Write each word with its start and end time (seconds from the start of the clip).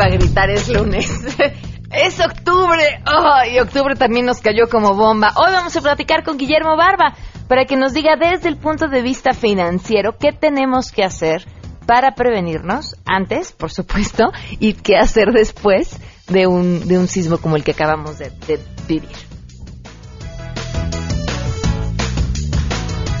iba 0.00 0.06
a 0.06 0.18
gritar, 0.18 0.50
es 0.50 0.68
lunes. 0.68 1.10
Es 1.92 2.20
octubre. 2.20 3.02
Oh, 3.04 3.50
y 3.52 3.58
octubre 3.58 3.96
también 3.96 4.24
nos 4.24 4.40
cayó 4.40 4.68
como 4.68 4.94
bomba. 4.94 5.32
Hoy 5.34 5.50
vamos 5.50 5.76
a 5.76 5.80
platicar 5.80 6.22
con 6.22 6.38
Guillermo 6.38 6.76
Barba 6.76 7.16
para 7.48 7.64
que 7.64 7.74
nos 7.76 7.92
diga 7.92 8.14
desde 8.14 8.48
el 8.48 8.58
punto 8.58 8.86
de 8.86 9.02
vista 9.02 9.32
financiero 9.32 10.16
qué 10.16 10.30
tenemos 10.30 10.92
que 10.92 11.02
hacer 11.02 11.48
para 11.86 12.14
prevenirnos 12.14 12.94
antes, 13.04 13.50
por 13.50 13.72
supuesto, 13.72 14.30
y 14.60 14.74
qué 14.74 14.98
hacer 14.98 15.32
después 15.32 15.98
de 16.28 16.46
un, 16.46 16.86
de 16.86 16.96
un 16.96 17.08
sismo 17.08 17.38
como 17.38 17.56
el 17.56 17.64
que 17.64 17.72
acabamos 17.72 18.18
de, 18.18 18.30
de 18.46 18.60
vivir. 18.86 19.29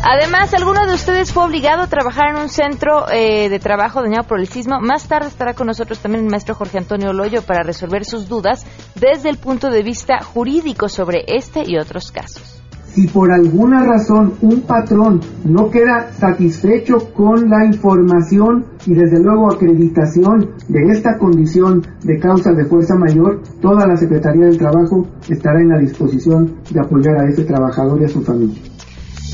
Además, 0.02 0.54
alguno 0.54 0.86
de 0.86 0.94
ustedes 0.94 1.30
fue 1.30 1.44
obligado 1.44 1.82
a 1.82 1.86
trabajar 1.86 2.30
en 2.30 2.40
un 2.40 2.48
centro 2.48 3.04
eh, 3.12 3.50
de 3.50 3.58
trabajo 3.58 4.00
dañado 4.00 4.26
por 4.26 4.40
el 4.40 4.46
sismo. 4.46 4.80
Más 4.80 5.06
tarde 5.06 5.28
estará 5.28 5.52
con 5.52 5.66
nosotros 5.66 5.98
también 5.98 6.24
el 6.24 6.30
maestro 6.30 6.54
Jorge 6.54 6.78
Antonio 6.78 7.12
Loyo 7.12 7.42
para 7.42 7.62
resolver 7.62 8.06
sus 8.06 8.26
dudas 8.26 8.64
desde 8.94 9.28
el 9.28 9.36
punto 9.36 9.68
de 9.68 9.82
vista 9.82 10.20
jurídico 10.22 10.88
sobre 10.88 11.24
este 11.26 11.64
y 11.66 11.76
otros 11.76 12.10
casos. 12.12 12.62
Si 12.86 13.06
por 13.08 13.30
alguna 13.30 13.84
razón 13.84 14.32
un 14.40 14.62
patrón 14.62 15.20
no 15.44 15.70
queda 15.70 16.10
satisfecho 16.12 17.12
con 17.14 17.48
la 17.48 17.66
información 17.66 18.64
y 18.86 18.94
desde 18.94 19.22
luego 19.22 19.52
acreditación 19.52 20.54
de 20.66 20.92
esta 20.92 21.18
condición 21.18 21.86
de 22.02 22.18
causa 22.18 22.52
de 22.52 22.64
fuerza 22.64 22.96
mayor, 22.96 23.42
toda 23.60 23.86
la 23.86 23.96
Secretaría 23.96 24.46
del 24.46 24.58
Trabajo 24.58 25.06
estará 25.28 25.60
en 25.60 25.68
la 25.68 25.78
disposición 25.78 26.56
de 26.70 26.80
apoyar 26.80 27.20
a 27.20 27.28
ese 27.28 27.44
trabajador 27.44 28.00
y 28.00 28.06
a 28.06 28.08
su 28.08 28.22
familia. 28.22 28.69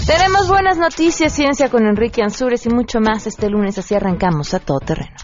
Tenemos 0.04 0.48
buenas 0.48 0.76
noticias, 0.78 1.32
ciencia 1.32 1.68
con 1.70 1.86
Enrique 1.86 2.22
Ansures 2.22 2.66
y 2.66 2.68
mucho 2.68 3.00
más 3.00 3.26
este 3.26 3.48
lunes, 3.48 3.78
así 3.78 3.94
arrancamos 3.94 4.52
a 4.54 4.60
todo 4.60 4.78
terreno. 4.80 5.16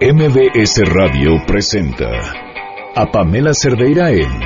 MBS 0.00 0.82
Radio 0.86 1.32
presenta 1.46 2.06
a 2.94 3.06
Pamela 3.10 3.52
Cerdeira 3.52 4.10
en 4.10 4.42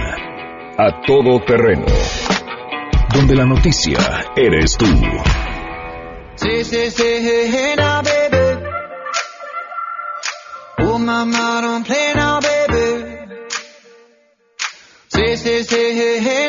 A 0.79 1.01
Todo 1.07 1.41
Terreno, 1.45 1.87
donde 3.15 3.35
la 3.35 3.45
noticia 3.45 3.99
eres 4.37 4.77
tú. 4.77 4.87
Sí, 6.37 6.65
sí, 6.65 6.91
sí, 6.91 7.05
hey, 7.05 7.75
now, 7.77 8.03
baby. 8.03 8.67
Oh, 10.79 10.99
mama, 10.99 11.61
don't 11.63 11.87
play 11.87 12.15
now, 12.15 12.41
baby. 12.41 13.19
Sí, 15.09 15.37
sí, 15.37 15.65
sí, 15.65 15.77
hey, 15.77 16.21
now, 16.21 16.42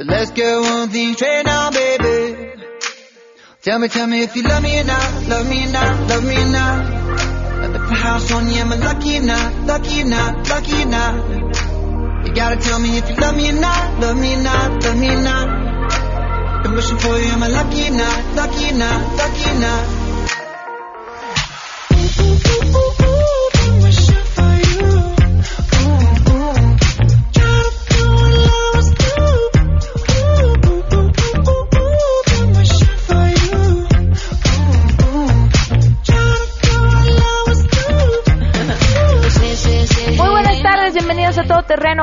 So 0.00 0.06
let's 0.06 0.30
get 0.30 0.58
one 0.58 0.88
thing 0.88 1.12
straight 1.12 1.44
now, 1.44 1.70
baby. 1.70 2.52
Tell 3.60 3.78
me, 3.78 3.88
tell 3.88 4.06
me 4.06 4.22
if 4.22 4.34
you 4.34 4.42
love 4.44 4.62
me 4.62 4.80
or 4.80 4.84
not, 4.84 5.28
love 5.28 5.46
me 5.46 5.62
or 5.62 5.72
not, 5.72 6.08
love 6.08 6.24
me 6.24 6.36
or 6.40 6.48
not. 6.48 7.68
Me 7.68 7.78
put 7.78 7.98
house 7.98 8.32
on 8.32 8.48
you, 8.48 8.60
am 8.60 8.72
I 8.72 8.76
lucky 8.76 9.18
or 9.18 9.22
not, 9.24 9.66
lucky 9.66 10.00
or 10.00 10.06
not, 10.06 10.48
lucky 10.48 10.82
or 10.84 10.86
not? 10.86 12.26
You 12.26 12.32
gotta 12.32 12.56
tell 12.56 12.78
me 12.78 12.96
if 12.96 13.10
you 13.10 13.16
love 13.16 13.36
me 13.36 13.50
or 13.50 13.60
not, 13.60 14.00
love 14.00 14.16
me 14.16 14.36
or 14.36 14.42
not, 14.42 14.82
love 14.84 14.98
me 14.98 15.10
or 15.10 15.20
not. 15.20 16.62
Been 16.62 16.72
wishing 16.72 16.96
for 16.96 17.18
you, 17.18 17.26
am 17.26 17.42
I 17.42 17.48
lucky 17.48 17.88
or 17.88 17.90
not, 17.90 18.34
lucky 18.36 18.70
or 18.70 18.78
not, 18.78 19.16
lucky 19.18 19.50
or 19.50 19.60
not? 19.60 19.99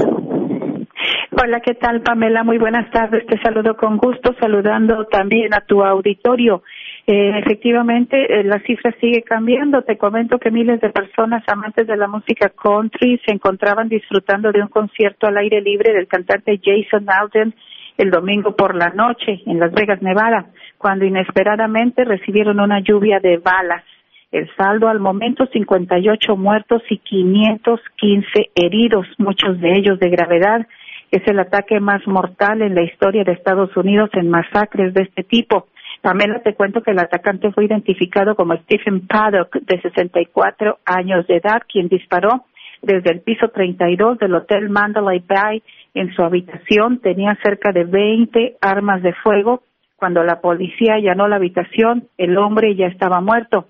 Hola, 1.42 1.60
¿qué 1.60 1.74
tal, 1.76 2.02
Pamela? 2.02 2.44
Muy 2.44 2.58
buenas 2.58 2.90
tardes. 2.92 3.26
Te 3.28 3.38
saludo 3.42 3.76
con 3.76 3.98
gusto, 3.98 4.34
saludando 4.40 5.06
también 5.06 5.54
a 5.54 5.62
tu 5.66 5.84
auditorio. 5.84 6.64
Eh, 7.08 7.38
efectivamente, 7.38 8.18
eh, 8.18 8.44
la 8.44 8.60
cifra 8.62 8.92
sigue 9.00 9.22
cambiando. 9.22 9.84
Te 9.84 9.98
comento 9.98 10.40
que 10.40 10.50
miles 10.50 10.82
de 10.82 10.90
personas 10.90 11.44
amantes 11.48 11.86
de 11.86 11.98
la 11.98 12.08
música 12.08 12.50
country 12.50 13.22
se 13.26 13.32
encontraban 13.32 13.90
disfrutando 13.90 14.52
de 14.52 14.62
un 14.62 14.70
concierto 14.70 15.28
al 15.28 15.38
aire 15.38 15.62
libre 15.62 15.94
del 15.94 16.08
cantante 16.08 16.60
Jason 16.64 17.06
Alden 17.08 17.54
el 17.98 18.12
domingo 18.12 18.56
por 18.56 18.76
la 18.76 18.90
noche 18.90 19.42
en 19.46 19.60
Las 19.60 19.72
Vegas, 19.72 20.02
Nevada, 20.02 20.48
cuando 20.78 21.06
inesperadamente 21.06 22.04
recibieron 22.04 22.60
una 22.60 22.80
lluvia 22.80 23.20
de 23.20 23.38
balas. 23.38 23.84
El 24.32 24.50
saldo 24.58 24.90
al 24.90 25.00
momento 25.00 25.46
58 25.46 26.36
muertos 26.36 26.82
y 26.90 26.98
515 26.98 28.52
heridos, 28.56 29.08
muchos 29.18 29.62
de 29.62 29.78
ellos 29.78 30.00
de 30.00 30.10
gravedad. 30.10 30.68
Es 31.12 31.22
el 31.28 31.40
ataque 31.40 31.80
más 31.80 32.06
mortal 32.06 32.62
en 32.62 32.76
la 32.76 32.84
historia 32.84 33.24
de 33.24 33.32
Estados 33.32 33.76
Unidos 33.78 34.10
en 34.14 34.30
masacres 34.30 34.94
de 34.94 35.04
este 35.04 35.24
tipo. 35.24 35.68
Pamela, 36.02 36.40
te 36.40 36.54
cuento 36.54 36.82
que 36.82 36.92
el 36.92 37.00
atacante 37.00 37.52
fue 37.52 37.66
identificado 37.66 38.36
como 38.36 38.56
Stephen 38.58 39.08
Paddock, 39.08 39.56
de 39.56 39.82
64 39.82 40.80
años 40.86 41.26
de 41.28 41.38
edad, 41.38 41.62
quien 41.68 41.88
disparó 41.88 42.46
desde 42.82 43.12
el 43.12 43.22
piso 43.22 43.50
32 43.50 44.20
del 44.20 44.36
Hotel 44.36 44.70
Mandalay 44.70 45.24
Bay 45.28 45.64
en 45.94 46.14
su 46.14 46.24
habitación. 46.24 47.00
Tenía 47.00 47.38
cerca 47.44 47.72
de 47.72 47.84
20 47.84 48.58
armas 48.62 49.02
de 49.02 49.14
fuego. 49.14 49.64
Cuando 49.96 50.24
la 50.24 50.42
policía 50.42 50.96
allanó 50.96 51.28
la 51.28 51.38
habitación, 51.38 52.08
el 52.18 52.38
hombre 52.38 52.76
ya 52.76 52.88
estaba 52.88 53.22
muerto. 53.22 53.68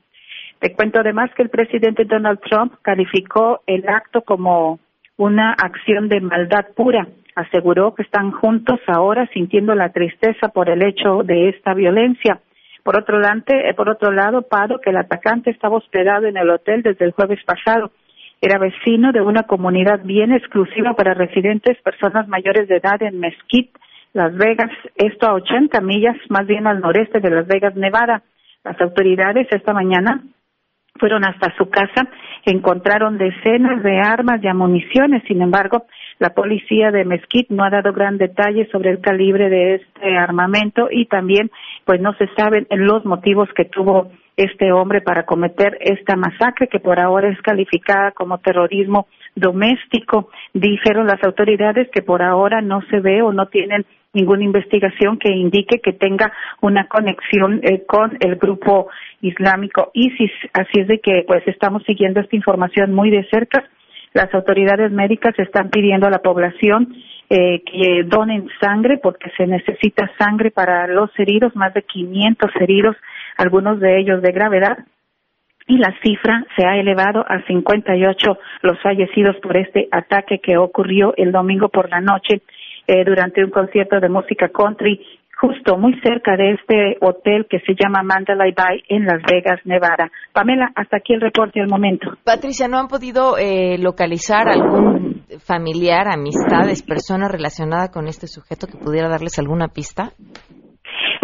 Te 0.59 0.73
cuento 0.73 0.99
además 0.99 1.31
que 1.35 1.43
el 1.43 1.49
presidente 1.49 2.05
Donald 2.05 2.39
Trump 2.41 2.73
calificó 2.81 3.61
el 3.67 3.87
acto 3.87 4.21
como 4.21 4.79
una 5.17 5.51
acción 5.53 6.09
de 6.09 6.19
maldad 6.21 6.65
pura 6.75 7.07
aseguró 7.35 7.93
que 7.93 8.03
están 8.03 8.31
juntos 8.31 8.79
ahora 8.87 9.27
sintiendo 9.33 9.75
la 9.75 9.89
tristeza 9.89 10.49
por 10.49 10.69
el 10.69 10.83
hecho 10.83 11.21
de 11.23 11.49
esta 11.49 11.73
violencia. 11.73 12.39
Por 12.83 12.97
otro, 12.97 13.19
lado, 13.19 13.41
eh, 13.47 13.73
por 13.73 13.89
otro 13.89 14.11
lado, 14.11 14.43
Pado, 14.43 14.79
que 14.79 14.91
el 14.91 14.97
atacante 14.97 15.51
estaba 15.51 15.77
hospedado 15.77 16.27
en 16.27 16.37
el 16.37 16.49
hotel 16.49 16.81
desde 16.81 17.05
el 17.05 17.11
jueves 17.11 17.39
pasado. 17.43 17.91
Era 18.41 18.59
vecino 18.59 19.11
de 19.11 19.21
una 19.21 19.43
comunidad 19.43 20.01
bien 20.03 20.31
exclusiva 20.31 20.93
para 20.93 21.13
residentes, 21.13 21.81
personas 21.81 22.27
mayores 22.27 22.67
de 22.67 22.77
edad 22.77 23.01
en 23.01 23.19
Mesquite, 23.19 23.71
Las 24.13 24.35
Vegas, 24.35 24.71
esto 24.95 25.27
a 25.27 25.33
80 25.33 25.81
millas 25.81 26.15
más 26.29 26.45
bien 26.45 26.67
al 26.67 26.79
noreste 26.79 27.19
de 27.19 27.29
Las 27.29 27.47
Vegas, 27.47 27.75
Nevada. 27.75 28.21
Las 28.63 28.79
autoridades 28.79 29.47
esta 29.51 29.73
mañana 29.73 30.21
fueron 30.97 31.25
hasta 31.25 31.53
su 31.57 31.69
casa, 31.69 32.07
encontraron 32.45 33.17
decenas 33.17 33.83
de 33.83 33.99
armas 33.99 34.41
y 34.43 34.47
municiones, 34.53 35.23
sin 35.27 35.41
embargo, 35.41 35.85
la 36.19 36.29
policía 36.29 36.91
de 36.91 37.03
Mesquite 37.03 37.53
no 37.53 37.63
ha 37.63 37.69
dado 37.69 37.91
gran 37.91 38.17
detalle 38.17 38.67
sobre 38.71 38.91
el 38.91 39.01
calibre 39.01 39.49
de 39.49 39.75
este 39.75 40.17
armamento 40.17 40.87
y 40.89 41.05
también 41.07 41.51
pues 41.83 41.99
no 41.99 42.13
se 42.13 42.27
saben 42.37 42.67
los 42.69 43.03
motivos 43.05 43.49
que 43.55 43.65
tuvo 43.65 44.11
este 44.37 44.71
hombre 44.71 45.01
para 45.01 45.25
cometer 45.25 45.77
esta 45.79 46.15
masacre 46.15 46.67
que 46.67 46.79
por 46.79 46.99
ahora 46.99 47.29
es 47.29 47.41
calificada 47.41 48.11
como 48.11 48.39
terrorismo 48.39 49.07
doméstico. 49.35 50.29
Dijeron 50.53 51.07
las 51.07 51.23
autoridades 51.23 51.89
que 51.91 52.01
por 52.01 52.21
ahora 52.21 52.61
no 52.61 52.81
se 52.89 52.99
ve 52.99 53.21
o 53.21 53.31
no 53.31 53.47
tienen 53.47 53.85
ninguna 54.13 54.43
investigación 54.43 55.17
que 55.17 55.31
indique 55.31 55.79
que 55.79 55.93
tenga 55.93 56.31
una 56.61 56.87
conexión 56.87 57.59
eh, 57.63 57.83
con 57.85 58.17
el 58.19 58.35
grupo 58.37 58.87
islámico 59.21 59.91
ISIS. 59.93 60.31
Así 60.53 60.81
es 60.81 60.87
de 60.87 60.99
que 60.99 61.23
pues 61.27 61.45
estamos 61.47 61.83
siguiendo 61.83 62.19
esta 62.21 62.35
información 62.35 62.93
muy 62.93 63.11
de 63.11 63.27
cerca 63.29 63.63
las 64.15 64.33
autoridades 64.33 64.93
médicas 64.93 65.37
están 65.37 65.69
pidiendo 65.69 66.07
a 66.07 66.09
la 66.09 66.19
población 66.19 66.95
eh, 67.29 67.61
que 67.65 68.03
donen 68.05 68.47
sangre 68.61 68.97
porque 68.97 69.29
se 69.35 69.45
necesita 69.45 70.09
sangre 70.17 70.51
para 70.51 70.87
los 70.87 71.09
heridos, 71.19 71.53
más 71.53 71.73
de 71.73 71.81
500 71.83 72.49
heridos 72.61 72.95
algunos 73.37 73.79
de 73.79 73.99
ellos 73.99 74.21
de 74.21 74.31
gravedad, 74.31 74.77
y 75.67 75.77
la 75.77 75.93
cifra 76.03 76.45
se 76.55 76.65
ha 76.65 76.77
elevado 76.77 77.25
a 77.27 77.41
58 77.47 78.37
los 78.61 78.81
fallecidos 78.81 79.35
por 79.41 79.57
este 79.57 79.87
ataque 79.91 80.39
que 80.39 80.57
ocurrió 80.57 81.13
el 81.17 81.31
domingo 81.31 81.69
por 81.69 81.89
la 81.89 82.01
noche 82.01 82.41
eh, 82.87 83.03
durante 83.03 83.43
un 83.43 83.49
concierto 83.49 83.99
de 83.99 84.09
música 84.09 84.49
country 84.49 85.01
justo 85.37 85.77
muy 85.77 85.99
cerca 86.01 86.37
de 86.37 86.51
este 86.51 86.97
hotel 87.01 87.45
que 87.49 87.59
se 87.59 87.73
llama 87.73 88.03
Mandalay 88.03 88.53
Bay 88.53 88.83
en 88.87 89.05
Las 89.05 89.21
Vegas, 89.29 89.59
Nevada. 89.65 90.09
Pamela, 90.31 90.71
hasta 90.75 90.97
aquí 90.97 91.13
el 91.13 91.21
reporte 91.21 91.59
al 91.59 91.67
momento. 91.67 92.11
Patricia, 92.23 92.67
¿no 92.67 92.77
han 92.77 92.87
podido 92.87 93.37
eh, 93.37 93.77
localizar 93.77 94.47
algún 94.47 95.23
familiar, 95.45 96.07
amistades, 96.07 96.83
persona 96.83 97.27
relacionada 97.27 97.89
con 97.89 98.07
este 98.07 98.27
sujeto 98.27 98.67
que 98.67 98.77
pudiera 98.77 99.09
darles 99.09 99.37
alguna 99.37 99.67
pista? 99.67 100.13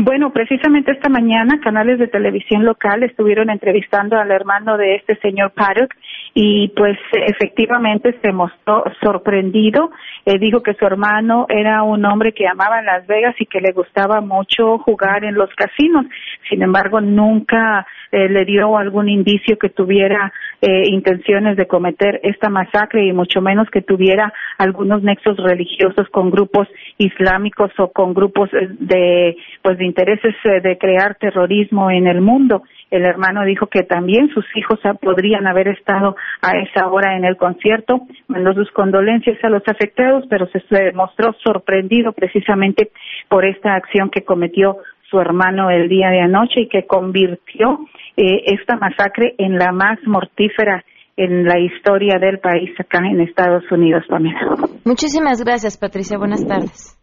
Bueno, 0.04 0.34
precisamente 0.34 0.94
esta 0.94 1.10
mañana 1.10 1.60
canales 1.60 2.00
de 2.00 2.08
televisión 2.08 2.66
local 2.66 3.04
estuvieron 3.04 3.52
entrevistando 3.52 4.18
al 4.18 4.32
hermano 4.32 4.76
de 4.76 4.96
este 4.96 5.16
señor 5.18 5.52
Paddock 5.52 5.94
y 6.34 6.70
pues 6.70 6.98
efectivamente 7.14 8.18
se 8.20 8.32
mostró 8.32 8.84
sorprendido. 9.00 9.92
Eh, 10.26 10.40
dijo 10.40 10.64
que 10.64 10.74
su 10.74 10.86
hermano 10.86 11.46
era 11.50 11.84
un 11.84 12.04
hombre 12.04 12.34
que 12.34 12.48
amaba 12.48 12.82
Las 12.82 13.06
Vegas 13.06 13.36
y 13.38 13.46
que 13.46 13.62
le 13.62 13.74
gustaba 13.74 14.22
mucho 14.22 14.80
jugar 14.80 15.24
en 15.24 15.36
los 15.36 15.54
casinos. 15.54 16.08
Sin 16.50 16.62
embargo, 16.62 17.02
nunca 17.02 17.86
eh, 18.12 18.28
le 18.30 18.46
dio 18.46 18.78
algún 18.78 19.10
indicio 19.10 19.58
que 19.58 19.70
tuviera 19.70 20.34
eh, 20.62 20.84
intenciones 20.88 21.58
de 21.58 21.68
cometer 21.68 22.20
esta 22.24 22.50
masacre 22.50 23.06
y 23.06 23.14
mucho 23.14 23.42
menos 23.42 23.70
que 23.70 23.82
tuviera 23.82 24.34
algunos 24.58 25.02
nexos 25.02 25.38
religiosos 25.38 26.08
con 26.10 26.30
grupos 26.30 26.68
islámicos 26.98 27.72
o 27.80 27.92
con 27.92 28.14
grupos 28.14 28.50
de 28.52 29.38
pues 29.62 29.78
de 29.78 29.86
intereses 29.86 30.36
de 30.44 30.78
crear 30.78 31.16
terrorismo 31.16 31.90
en 31.90 32.08
el 32.08 32.22
mundo. 32.22 32.64
El 32.92 33.06
hermano 33.06 33.46
dijo 33.46 33.68
que 33.68 33.84
también 33.84 34.30
sus 34.34 34.46
hijos 34.56 34.78
podrían 35.02 35.48
haber 35.48 35.70
estado 35.70 36.18
a 36.42 36.58
esa 36.58 36.88
hora 36.88 37.16
en 37.16 37.24
el 37.24 37.38
concierto. 37.38 38.02
Mandó 38.28 38.54
sus 38.54 38.70
condolencias 38.72 39.42
a 39.44 39.50
los 39.50 39.64
afectados, 39.66 40.26
pero 40.30 40.48
se 40.48 40.92
mostró 40.92 41.34
sorprendido 41.42 42.12
precisamente 42.12 42.92
por 43.30 43.46
esta 43.46 43.76
acción 43.76 44.10
que 44.10 44.26
cometió 44.26 44.78
su 45.12 45.20
hermano 45.20 45.70
el 45.70 45.90
día 45.90 46.10
de 46.10 46.22
anoche 46.22 46.62
y 46.62 46.70
que 46.70 46.88
convirtió 46.88 47.80
eh, 48.18 48.44
esta 48.46 48.78
masacre 48.78 49.36
en 49.38 49.58
la 49.58 49.72
más 49.72 50.00
mortífera 50.06 50.84
en 51.18 51.44
la 51.44 51.60
historia 51.60 52.18
del 52.18 52.40
país 52.40 52.72
acá 52.80 53.00
en 53.00 53.20
Estados 53.22 53.64
Unidos, 53.70 54.04
Pamela. 54.10 54.56
Muchísimas 54.86 55.44
gracias, 55.44 55.78
Patricia. 55.78 56.18
Buenas 56.18 56.48
tardes. 56.48 56.98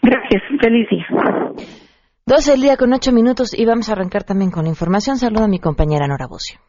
Gracias. 0.00 0.42
Feliz 0.60 0.88
día. 0.88 1.06
12 2.24 2.54
el 2.54 2.60
día 2.60 2.76
con 2.76 2.92
8 2.92 3.12
minutos 3.12 3.58
y 3.58 3.64
vamos 3.66 3.88
a 3.88 3.92
arrancar 3.92 4.22
también 4.22 4.50
con 4.50 4.64
la 4.64 4.70
información. 4.70 5.16
Saludo 5.16 5.44
a 5.44 5.48
mi 5.48 5.58
compañera 5.58 6.06
Nora 6.06 6.26
Bocio. 6.28 6.60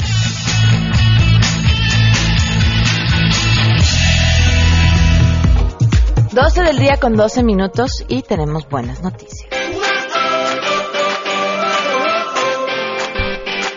12 6.32 6.62
del 6.62 6.78
día 6.78 6.98
con 6.98 7.16
12 7.16 7.42
minutos 7.42 8.06
y 8.08 8.22
tenemos 8.22 8.70
buenas 8.70 9.02
noticias. 9.02 9.50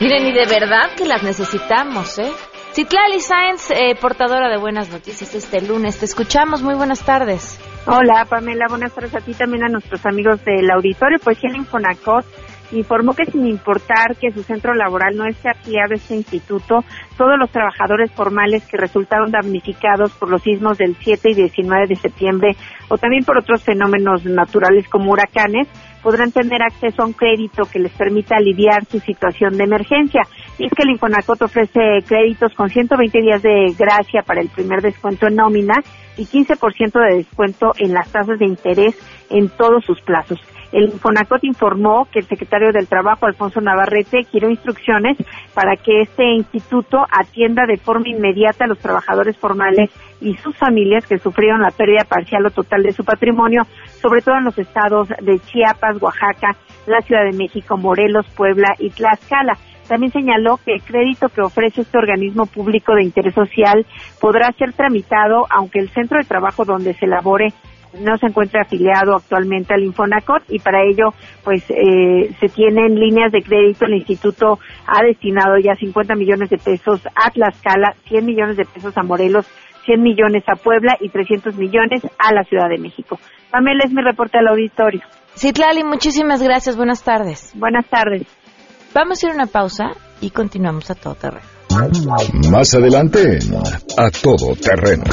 Miren, 0.00 0.26
y 0.26 0.32
de 0.32 0.46
verdad 0.46 0.94
que 0.96 1.06
las 1.06 1.22
necesitamos, 1.22 2.18
¿eh? 2.18 2.30
Citlali 2.74 3.20
Sáenz, 3.20 3.70
eh, 3.70 3.96
portadora 4.00 4.48
de 4.48 4.58
buenas 4.58 4.90
noticias 4.90 5.34
este 5.34 5.60
lunes. 5.60 5.98
Te 5.98 6.04
escuchamos. 6.04 6.62
Muy 6.62 6.74
buenas 6.74 7.00
tardes. 7.00 7.58
Hola, 7.86 8.26
Pamela. 8.28 8.66
Buenas 8.68 8.92
tardes 8.92 9.14
a 9.14 9.20
ti 9.20 9.32
también 9.32 9.64
a 9.64 9.68
nuestros 9.68 10.04
amigos 10.04 10.44
del 10.44 10.70
auditorio. 10.70 11.18
Pues 11.24 11.42
el 11.42 11.56
Infonacot 11.56 12.26
informó 12.72 13.14
que 13.14 13.24
sin 13.24 13.46
importar 13.46 14.16
que 14.20 14.30
su 14.32 14.42
centro 14.42 14.74
laboral 14.74 15.16
no 15.16 15.24
esté 15.26 15.48
afiliado 15.48 15.94
a 15.94 15.96
este 15.96 16.14
instituto, 16.14 16.84
todos 17.16 17.38
los 17.38 17.50
trabajadores 17.50 18.12
formales 18.12 18.66
que 18.66 18.76
resultaron 18.76 19.30
damnificados 19.30 20.12
por 20.12 20.28
los 20.28 20.42
sismos 20.42 20.76
del 20.76 20.94
7 20.94 21.30
y 21.30 21.34
19 21.34 21.86
de 21.88 21.96
septiembre 21.96 22.56
o 22.88 22.98
también 22.98 23.24
por 23.24 23.38
otros 23.38 23.64
fenómenos 23.64 24.24
naturales 24.26 24.86
como 24.88 25.12
huracanes 25.12 25.66
podrán 26.02 26.32
tener 26.32 26.62
acceso 26.62 27.02
a 27.02 27.06
un 27.06 27.12
crédito 27.14 27.64
que 27.64 27.78
les 27.78 27.92
permita 27.92 28.36
aliviar 28.36 28.84
su 28.84 29.00
situación 29.00 29.56
de 29.56 29.64
emergencia. 29.64 30.22
Y 30.58 30.66
es 30.66 30.72
que 30.72 30.82
el 30.82 30.90
Infonacot 30.90 31.42
ofrece 31.42 31.80
créditos 32.06 32.52
con 32.54 32.68
120 32.68 33.20
días 33.20 33.42
de 33.42 33.74
gracia 33.76 34.22
para 34.22 34.42
el 34.42 34.48
primer 34.48 34.80
descuento 34.82 35.26
en 35.26 35.36
nómina 35.36 35.74
y 36.20 36.26
15% 36.26 37.00
de 37.00 37.16
descuento 37.16 37.72
en 37.78 37.94
las 37.94 38.12
tasas 38.12 38.38
de 38.38 38.44
interés 38.44 38.94
en 39.30 39.48
todos 39.48 39.82
sus 39.86 40.00
plazos. 40.02 40.38
El 40.70 40.84
Infonacot 40.84 41.42
informó 41.44 42.06
que 42.12 42.20
el 42.20 42.26
secretario 42.26 42.72
del 42.72 42.86
Trabajo, 42.86 43.26
Alfonso 43.26 43.60
Navarrete, 43.60 44.24
quiere 44.30 44.50
instrucciones 44.50 45.16
para 45.54 45.76
que 45.76 46.02
este 46.02 46.24
instituto 46.32 46.98
atienda 47.10 47.64
de 47.66 47.78
forma 47.78 48.08
inmediata 48.08 48.64
a 48.64 48.68
los 48.68 48.78
trabajadores 48.78 49.36
formales 49.38 49.90
y 50.20 50.34
sus 50.36 50.56
familias 50.56 51.06
que 51.06 51.18
sufrieron 51.18 51.62
la 51.62 51.70
pérdida 51.70 52.04
parcial 52.04 52.46
o 52.46 52.50
total 52.50 52.82
de 52.82 52.92
su 52.92 53.02
patrimonio, 53.02 53.62
sobre 54.00 54.20
todo 54.20 54.36
en 54.36 54.44
los 54.44 54.58
estados 54.58 55.08
de 55.08 55.40
Chiapas, 55.40 56.00
Oaxaca, 56.00 56.54
la 56.86 57.00
Ciudad 57.00 57.24
de 57.24 57.36
México, 57.36 57.78
Morelos, 57.78 58.26
Puebla 58.36 58.74
y 58.78 58.90
Tlaxcala. 58.90 59.54
También 59.90 60.12
señaló 60.12 60.56
que 60.64 60.74
el 60.74 60.82
crédito 60.82 61.28
que 61.30 61.40
ofrece 61.40 61.80
este 61.80 61.98
organismo 61.98 62.46
público 62.46 62.94
de 62.94 63.02
interés 63.02 63.34
social 63.34 63.84
podrá 64.20 64.52
ser 64.52 64.72
tramitado 64.72 65.46
aunque 65.50 65.80
el 65.80 65.88
centro 65.88 66.16
de 66.16 66.28
trabajo 66.28 66.64
donde 66.64 66.94
se 66.94 67.06
elabore 67.06 67.52
no 67.98 68.16
se 68.18 68.26
encuentra 68.26 68.62
afiliado 68.62 69.16
actualmente 69.16 69.74
al 69.74 69.82
Infonacot 69.82 70.44
y 70.48 70.60
para 70.60 70.84
ello 70.84 71.12
pues 71.42 71.64
eh, 71.70 72.32
se 72.38 72.48
tienen 72.50 73.00
líneas 73.00 73.32
de 73.32 73.42
crédito 73.42 73.86
el 73.86 73.94
instituto 73.94 74.60
ha 74.86 75.02
destinado 75.02 75.58
ya 75.58 75.74
50 75.74 76.14
millones 76.14 76.50
de 76.50 76.58
pesos 76.58 77.00
a 77.16 77.32
Tlaxcala 77.32 77.96
100 78.06 78.24
millones 78.24 78.56
de 78.58 78.66
pesos 78.66 78.96
a 78.96 79.02
Morelos 79.02 79.44
100 79.86 80.02
millones 80.02 80.44
a 80.46 80.54
Puebla 80.54 80.96
y 81.00 81.08
300 81.08 81.56
millones 81.56 82.02
a 82.16 82.32
la 82.32 82.44
Ciudad 82.44 82.68
de 82.68 82.78
México. 82.78 83.18
Pamela 83.50 83.82
es 83.84 83.92
mi 83.92 84.02
reporte 84.02 84.38
al 84.38 84.46
auditorio. 84.46 85.00
Citlali, 85.34 85.82
muchísimas 85.82 86.42
gracias. 86.42 86.76
Buenas 86.76 87.02
tardes. 87.02 87.52
Buenas 87.56 87.86
tardes. 87.88 88.26
Vamos 88.92 89.22
a 89.22 89.26
ir 89.26 89.32
a 89.32 89.34
una 89.36 89.46
pausa 89.46 89.90
y 90.20 90.30
continuamos 90.30 90.90
a 90.90 90.96
todo 90.96 91.14
terreno. 91.14 91.46
Más 92.50 92.74
adelante, 92.74 93.38
a 93.96 94.10
todo 94.10 94.56
terreno. 94.56 95.04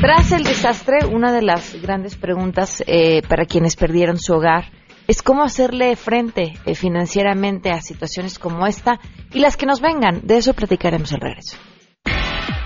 Tras 0.00 0.32
el 0.32 0.44
desastre, 0.44 1.06
una 1.06 1.30
de 1.32 1.42
las 1.42 1.80
grandes 1.82 2.16
preguntas 2.16 2.82
eh, 2.86 3.20
para 3.28 3.44
quienes 3.44 3.76
perdieron 3.76 4.16
su 4.16 4.32
hogar 4.32 4.64
es 5.06 5.22
cómo 5.22 5.42
hacerle 5.42 5.94
frente 5.96 6.54
eh, 6.64 6.74
financieramente 6.74 7.70
a 7.70 7.82
situaciones 7.82 8.38
como 8.38 8.66
esta 8.66 8.98
y 9.32 9.40
las 9.40 9.58
que 9.58 9.66
nos 9.66 9.82
vengan. 9.82 10.22
De 10.22 10.38
eso 10.38 10.54
platicaremos 10.54 11.12
al 11.12 11.20
regreso. 11.20 11.58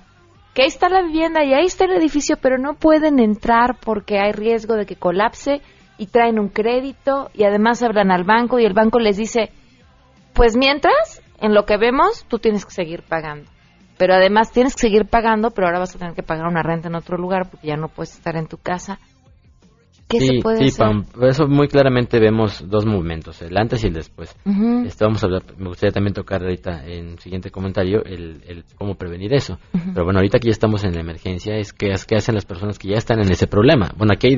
que 0.55 0.63
ahí 0.63 0.69
está 0.69 0.89
la 0.89 1.03
vivienda 1.03 1.45
y 1.45 1.53
ahí 1.53 1.67
está 1.67 1.85
el 1.85 1.93
edificio, 1.93 2.37
pero 2.41 2.59
no 2.59 2.75
pueden 2.75 3.19
entrar 3.19 3.77
porque 3.79 4.19
hay 4.19 4.33
riesgo 4.33 4.75
de 4.75 4.87
que 4.87 4.97
colapse 4.97 5.61
y 5.99 6.07
traen 6.07 6.39
un 6.39 6.49
crédito 6.49 7.31
y 7.35 7.45
además 7.45 7.83
hablan 7.83 8.11
al 8.11 8.25
banco 8.25 8.59
y 8.59 8.65
el 8.65 8.73
banco 8.73 8.99
les 8.99 9.17
dice, 9.17 9.51
pues 10.33 10.57
mientras, 10.57 11.23
en 11.41 11.55
lo 11.55 11.65
que 11.67 11.77
vemos, 11.77 12.25
tú 12.29 12.39
tienes 12.39 12.65
que 12.65 12.73
seguir 12.73 13.03
pagando. 13.03 13.51
Pero 13.99 14.15
además 14.15 14.51
tienes 14.51 14.75
que 14.75 14.81
seguir 14.81 15.07
pagando, 15.07 15.51
pero 15.51 15.67
ahora 15.67 15.79
vas 15.79 15.95
a 15.95 15.99
tener 15.99 16.15
que 16.15 16.23
pagar 16.23 16.47
una 16.47 16.63
renta 16.63 16.89
en 16.89 16.95
otro 16.97 17.17
lugar 17.17 17.49
porque 17.51 17.69
ya 17.69 17.77
no 17.77 17.89
puedes 17.89 18.15
estar 18.15 18.37
en 18.37 18.47
tu 18.47 18.59
casa 18.59 18.99
¿Qué 20.09 20.21
sí, 20.21 20.27
se 20.27 20.41
puede 20.41 20.71
sí, 20.71 20.83
eso 21.23 21.49
muy 21.49 21.67
claramente 21.67 22.21
vemos 22.21 22.65
dos 22.69 22.87
momentos, 22.87 23.43
el 23.43 23.57
antes 23.57 23.83
y 23.83 23.89
el 23.89 23.95
después. 23.95 24.37
Este, 24.87 25.05
vamos 25.05 25.23
a 25.23 25.27
hablar, 25.27 25.43
me 25.59 25.69
gustaría 25.69 25.93
también 25.93 26.15
tocar 26.15 26.43
ahorita 26.43 26.87
en 26.87 27.19
siguiente 27.19 27.51
comentario 27.51 28.05
el, 28.05 28.65
cómo 28.77 28.95
prevenir 28.95 29.35
eso. 29.35 29.59
Pero 29.73 30.05
bueno, 30.05 30.21
ahorita 30.21 30.39
que 30.39 30.47
ya 30.47 30.53
estamos 30.53 30.85
en 30.85 30.95
la 30.95 31.01
emergencia, 31.01 31.57
es 31.57 31.73
qué, 31.73 31.93
qué 32.07 32.17
hacen 32.17 32.37
las 32.37 32.45
personas 32.45 32.79
que 32.79 32.89
ya 32.89 32.97
están 32.97 33.21
en 33.21 33.33
ese 33.33 33.49
problema. 33.49 33.91
Bueno, 33.97 34.13
aquí 34.15 34.29
hay 34.29 34.37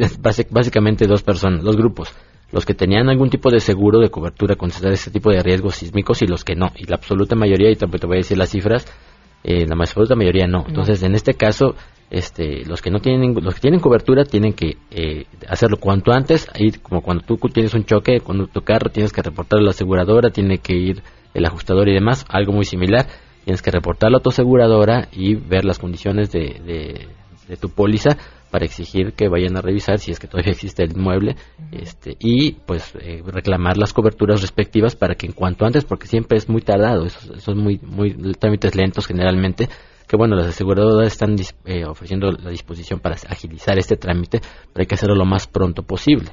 básicamente 0.51 1.07
dos 1.07 1.23
personas, 1.23 1.63
dos 1.63 1.77
grupos. 1.77 2.15
Los 2.51 2.65
que 2.65 2.73
tenían 2.73 3.11
algún 3.11 3.29
tipo 3.29 3.51
de 3.51 3.61
seguro 3.61 4.01
de 4.01 4.09
cobertura 4.09 4.57
contra 4.57 4.91
ese 4.91 5.11
tipo 5.11 5.31
de 5.31 5.43
riesgos 5.43 5.77
sísmicos 5.77 6.23
y 6.23 6.27
los 6.27 6.45
que 6.45 6.55
no. 6.55 6.73
Y 6.77 6.87
la 6.87 6.97
absoluta 6.97 7.37
mayoría, 7.37 7.71
y 7.71 7.77
tampoco 7.77 8.01
te 8.01 8.07
voy 8.07 8.17
a 8.17 8.21
decir 8.21 8.39
las 8.39 8.49
cifras, 8.49 8.87
eh, 9.45 9.67
la 9.67 9.77
absoluta 9.77 10.15
mayoría 10.15 10.47
no. 10.47 10.65
Entonces, 10.67 11.03
en 11.03 11.15
este 11.15 11.35
caso, 11.35 11.75
este, 12.11 12.65
los 12.65 12.81
que 12.81 12.91
no 12.91 13.01
tienen, 13.01 13.35
los 13.35 13.55
que 13.55 13.61
tienen 13.61 13.81
cobertura 13.81 14.25
tienen 14.25 14.55
que 14.55 14.77
eh, 14.91 15.27
hacerlo 15.49 15.77
cuanto 15.79 16.13
antes. 16.13 16.49
Ahí, 16.55 16.73
como 16.83 17.03
cuando 17.03 17.25
tú 17.25 17.37
tienes 17.53 17.75
un 17.75 17.85
choque 17.85 18.21
con 18.21 18.47
tu 18.49 18.63
carro, 18.63 18.91
tienes 18.91 19.13
que 19.13 19.23
reportarlo 19.23 19.63
a 19.63 19.67
la 19.67 19.71
aseguradora, 19.71 20.31
tiene 20.31 20.59
que 20.59 20.75
ir 20.75 21.03
el 21.35 21.45
ajustador 21.45 21.89
y 21.89 21.95
demás, 21.95 22.25
algo 22.29 22.53
muy 22.53 22.65
similar. 22.65 23.07
Tienes 23.45 23.63
que 23.63 23.71
reportarlo 23.71 24.19
a 24.19 24.21
tu 24.21 24.31
aseguradora 24.31 25.09
y 25.13 25.35
ver 25.35 25.65
las 25.65 25.79
condiciones 25.79 26.31
de, 26.31 27.09
de, 27.49 27.57
tu 27.57 27.71
póliza 27.71 28.19
para 28.51 28.65
exigir 28.65 29.13
que 29.13 29.29
vayan 29.29 29.57
a 29.57 29.61
revisar 29.61 29.99
si 29.99 30.11
es 30.11 30.19
que 30.19 30.27
todavía 30.27 30.53
existe 30.53 30.83
el 30.83 30.93
inmueble 30.93 31.37
este, 31.73 32.17
y 32.19 32.53
pues 32.53 32.95
eh, 33.01 33.23
reclamar 33.25 33.77
las 33.77 33.93
coberturas 33.93 34.41
respectivas 34.41 34.97
para 34.97 35.15
que 35.15 35.27
en 35.27 35.33
cuanto 35.33 35.65
antes, 35.65 35.85
porque 35.85 36.07
siempre 36.07 36.39
es 36.39 36.49
muy 36.49 36.63
tardado, 36.63 37.05
eso, 37.05 37.35
eso 37.35 37.53
es 37.53 37.57
muy, 37.57 37.81
muy 37.83 38.13
trámites 38.35 38.75
lentos 38.75 39.07
generalmente, 39.07 39.69
que 40.07 40.17
bueno, 40.17 40.37
las 40.37 40.47
aseguradoras 40.47 41.09
están 41.09 41.37
eh, 41.67 41.85
ofreciendo 41.85 42.33
la 42.33 42.51
disposición 42.51 43.01
para 43.01 43.17
agilizar 43.29 43.79
este 43.79 43.97
trámite, 43.97 44.41
pero 44.41 44.83
hay 44.83 44.87
que 44.87 44.95
hacerlo 44.95 45.15
lo 45.15 45.27
más 45.27 45.47
pronto 45.47 45.83
posible. 45.83 46.31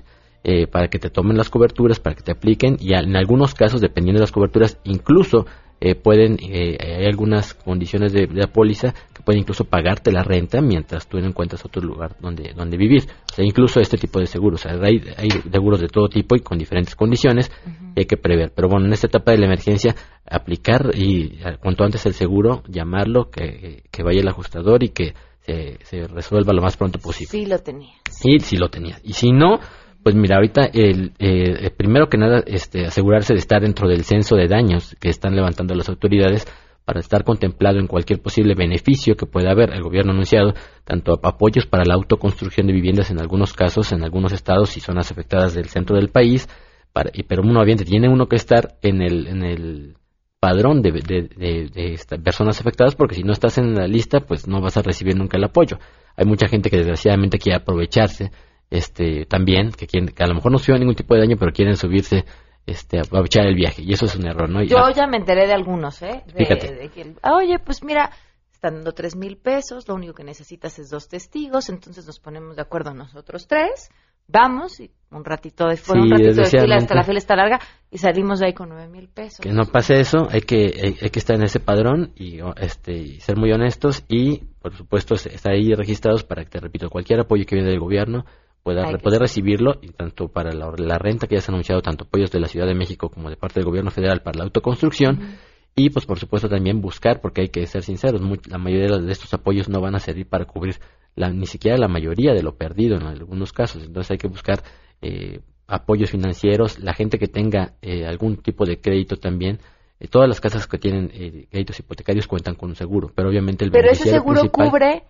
Eh, 0.47 0.67
para 0.67 0.89
que 0.89 0.99
te 0.99 1.09
tomen 1.09 1.37
las 1.37 1.49
coberturas, 1.49 1.99
para 1.99 2.15
que 2.15 2.21
te 2.21 2.31
apliquen 2.31 2.77
y 2.79 2.93
en 2.93 3.15
algunos 3.15 3.55
casos, 3.55 3.81
dependiendo 3.81 4.19
de 4.19 4.25
las 4.25 4.31
coberturas, 4.31 4.77
incluso 4.83 5.47
eh, 5.85 5.93
pueden, 5.93 6.39
eh, 6.41 6.77
hay 6.79 7.05
algunas 7.05 7.53
condiciones 7.53 8.11
de, 8.11 8.25
la 8.25 8.47
póliza 8.47 8.91
que 9.13 9.21
pueden 9.21 9.41
incluso 9.41 9.65
pagarte 9.65 10.11
la 10.11 10.23
renta 10.23 10.59
mientras 10.59 11.07
tú 11.07 11.19
no 11.19 11.27
encuentras 11.27 11.63
otro 11.63 11.79
lugar 11.79 12.15
donde, 12.19 12.53
donde 12.55 12.75
vivir. 12.75 13.03
O 13.31 13.35
sea, 13.35 13.45
incluso 13.45 13.79
este 13.79 13.95
tipo 13.95 14.19
de 14.19 14.25
seguros. 14.25 14.65
hay, 14.65 15.03
hay, 15.15 15.29
seguros 15.29 15.79
de 15.79 15.87
todo 15.87 16.09
tipo 16.09 16.35
y 16.35 16.39
con 16.39 16.57
diferentes 16.57 16.95
condiciones 16.95 17.51
que 17.93 18.01
hay 18.01 18.05
que 18.05 18.17
prever. 18.17 18.51
Pero 18.55 18.67
bueno, 18.67 18.87
en 18.87 18.93
esta 18.93 19.05
etapa 19.05 19.31
de 19.33 19.37
la 19.37 19.45
emergencia, 19.45 19.95
aplicar 20.25 20.89
y 20.95 21.37
cuanto 21.61 21.83
antes 21.83 22.03
el 22.07 22.15
seguro, 22.15 22.63
llamarlo, 22.67 23.29
que, 23.29 23.83
que 23.91 24.01
vaya 24.01 24.21
el 24.21 24.27
ajustador 24.27 24.83
y 24.83 24.89
que 24.89 25.13
se, 25.41 25.77
se 25.83 26.07
resuelva 26.07 26.51
lo 26.51 26.63
más 26.63 26.77
pronto 26.77 26.97
posible. 26.97 27.29
Sí 27.29 27.45
lo 27.45 27.59
tenía. 27.59 27.93
Y 28.23 28.39
si 28.39 28.57
lo 28.57 28.69
tenía. 28.69 28.97
Y 29.03 29.13
si 29.13 29.31
no, 29.31 29.59
pues 30.05 30.13
mira, 30.13 30.35
ahorita 30.35 30.69
el, 30.71 31.13
eh, 31.17 31.71
primero 31.75 32.09
que 32.09 32.19
nada, 32.19 32.43
este, 32.45 32.85
asegurarse 32.85 33.33
de 33.33 33.39
estar 33.39 33.63
dentro 33.63 33.87
del 33.87 34.03
censo 34.03 34.35
de 34.35 34.47
daños 34.47 34.95
que 34.99 35.09
están 35.09 35.35
levantando 35.35 35.73
las 35.73 35.89
autoridades 35.89 36.45
para 36.85 36.99
estar 36.99 37.23
contemplado 37.23 37.79
en 37.79 37.87
cualquier 37.87 38.21
posible 38.21 38.53
beneficio 38.53 39.15
que 39.15 39.25
pueda 39.25 39.49
haber. 39.49 39.73
El 39.73 39.81
gobierno 39.81 40.11
ha 40.11 40.13
anunciado 40.13 40.53
tanto 40.83 41.19
apoyos 41.23 41.65
para 41.65 41.85
la 41.85 41.95
autoconstrucción 41.95 42.67
de 42.67 42.73
viviendas 42.73 43.09
en 43.09 43.19
algunos 43.19 43.53
casos, 43.53 43.91
en 43.93 44.03
algunos 44.03 44.31
estados 44.31 44.77
y 44.77 44.79
zonas 44.79 45.11
afectadas 45.11 45.55
del 45.55 45.69
centro 45.69 45.95
del 45.95 46.09
país, 46.09 46.47
para, 46.93 47.09
y, 47.11 47.23
pero 47.23 47.41
uno 47.41 47.65
bien 47.65 47.79
tiene 47.79 48.07
uno 48.07 48.27
que 48.27 48.35
estar 48.35 48.75
en 48.83 49.01
el, 49.01 49.25
en 49.25 49.43
el 49.43 49.95
padrón 50.39 50.83
de, 50.83 50.91
de, 50.91 51.99
personas 52.23 52.61
afectadas 52.61 52.93
porque 52.93 53.15
si 53.15 53.23
no 53.23 53.33
estás 53.33 53.57
en 53.57 53.73
la 53.73 53.87
lista 53.87 54.19
pues 54.19 54.47
no 54.47 54.61
vas 54.61 54.77
a 54.77 54.83
recibir 54.83 55.15
nunca 55.17 55.39
el 55.39 55.45
apoyo. 55.45 55.79
Hay 56.15 56.27
mucha 56.27 56.47
gente 56.47 56.69
que 56.69 56.77
desgraciadamente 56.77 57.39
quiere 57.39 57.57
aprovecharse 57.57 58.29
este 58.69 59.25
también, 59.25 59.71
que, 59.71 59.87
quieren, 59.87 60.09
que 60.09 60.23
a 60.23 60.27
lo 60.27 60.35
mejor 60.35 60.51
no 60.51 60.57
sufrió 60.57 60.77
ningún 60.77 60.95
tipo 60.95 61.13
de 61.13 61.21
daño 61.21 61.37
pero 61.37 61.51
quieren 61.51 61.75
subirse 61.75 62.25
este, 62.65 62.99
aprovechar 62.99 63.45
el 63.45 63.55
viaje. 63.55 63.83
Y 63.83 63.93
eso 63.93 64.05
es 64.05 64.15
un 64.15 64.27
error, 64.27 64.49
¿no? 64.49 64.63
Yo 64.63 64.89
ya 64.95 65.07
me 65.07 65.17
enteré 65.17 65.47
de 65.47 65.53
algunos, 65.53 66.01
¿eh? 66.01 66.23
Fíjate. 66.35 66.89
Ah, 67.21 67.35
oye, 67.35 67.59
pues 67.59 67.83
mira, 67.83 68.11
están 68.51 68.75
dando 68.75 68.93
tres 68.93 69.15
mil 69.15 69.37
pesos, 69.37 69.87
lo 69.87 69.95
único 69.95 70.13
que 70.13 70.23
necesitas 70.23 70.79
es 70.79 70.89
dos 70.89 71.07
testigos, 71.07 71.69
entonces 71.69 72.05
nos 72.07 72.19
ponemos 72.19 72.55
de 72.55 72.61
acuerdo 72.63 72.93
nosotros 72.93 73.47
tres, 73.47 73.91
vamos, 74.27 74.79
y 74.79 74.89
un 75.11 75.23
ratito 75.23 75.67
de, 75.67 75.77
un 75.93 76.09
ratito 76.09 76.41
de 76.41 76.45
fila 76.45 76.77
hasta 76.77 76.95
la 76.95 77.03
fila 77.03 77.19
está 77.19 77.35
larga, 77.35 77.59
y 77.91 77.99
salimos 77.99 78.39
de 78.39 78.47
ahí 78.47 78.53
con 78.53 78.69
nueve 78.69 78.87
mil 78.87 79.07
pesos. 79.07 79.39
Que 79.39 79.51
no 79.51 79.65
pase 79.65 79.99
eso, 79.99 80.27
hay 80.31 80.41
que, 80.41 80.95
hay, 80.99 81.09
que 81.09 81.19
estar 81.19 81.35
en 81.35 81.43
ese 81.43 81.59
padrón 81.59 82.13
y, 82.15 82.39
este, 82.57 82.93
y 82.93 83.19
ser 83.19 83.37
muy 83.37 83.51
honestos 83.51 84.03
y, 84.07 84.37
por 84.61 84.73
supuesto, 84.73 85.13
estar 85.13 85.53
ahí 85.53 85.73
registrados 85.75 86.23
para 86.23 86.43
que, 86.43 86.49
te 86.49 86.59
repito, 86.59 86.89
cualquier 86.89 87.19
apoyo 87.19 87.45
que 87.45 87.55
viene 87.55 87.69
del 87.69 87.79
gobierno, 87.79 88.25
pueda 88.65 88.97
poder 88.97 89.21
recibirlo 89.21 89.75
y 89.83 89.89
tanto 89.89 90.27
para 90.27 90.51
la, 90.51 90.97
renta 90.97 91.27
que 91.27 91.35
ya 91.35 91.41
se 91.41 91.51
ha 91.51 91.53
anunciado 91.53 91.83
tanto 91.83 92.05
apoyos 92.05 92.31
de 92.31 92.39
la 92.39 92.47
Ciudad 92.47 92.65
de 92.65 92.73
México 92.73 93.09
como 93.09 93.29
de 93.29 93.37
parte 93.37 93.59
del 93.59 93.65
gobierno 93.65 93.91
federal 93.91 94.23
para 94.23 94.39
la 94.39 94.45
autoconstrucción. 94.45 95.37
Y 95.75 95.91
pues 95.91 96.07
por 96.07 96.17
supuesto 96.17 96.49
también 96.49 96.81
buscar 96.81 97.21
porque 97.21 97.41
hay 97.41 97.49
que 97.49 97.67
ser 97.67 97.83
sinceros 97.83 98.21
la 98.49 98.57
mayoría 98.57 98.97
de 98.97 99.11
estos 99.11 99.31
apoyos 99.35 99.69
no 99.69 99.81
van 99.81 99.93
a 99.93 99.99
servir 99.99 100.27
para 100.27 100.45
cubrir 100.45 100.79
la, 101.15 101.29
ni 101.29 101.45
siquiera 101.45 101.77
la 101.77 101.87
mayoría 101.87 102.33
de 102.33 102.41
lo 102.41 102.55
perdido 102.55 102.95
en 102.95 103.03
algunos 103.03 103.53
casos. 103.53 103.83
Entonces 103.83 104.09
hay 104.09 104.17
que 104.17 104.27
buscar 104.27 104.63
eh, 104.99 105.41
apoyos 105.67 106.09
financieros 106.09 106.79
la 106.79 106.95
gente 106.95 107.19
que 107.19 107.27
tenga 107.27 107.73
eh, 107.83 108.07
algún 108.07 108.37
tipo 108.37 108.65
de 108.65 108.81
crédito 108.81 109.17
también. 109.17 109.59
Eh, 109.99 110.07
todas 110.07 110.27
las 110.27 110.41
casas 110.41 110.65
que 110.65 110.79
tienen 110.79 111.09
créditos 111.51 111.79
hipotecarios 111.79 112.25
cuentan 112.25 112.55
con 112.55 112.69
un 112.69 112.75
seguro 112.75 113.11
pero 113.15 113.29
obviamente 113.29 113.63
el 113.63 113.71
pero 113.71 113.91
ese 113.91 114.09
seguro 114.09 114.41
cubre 114.51 115.03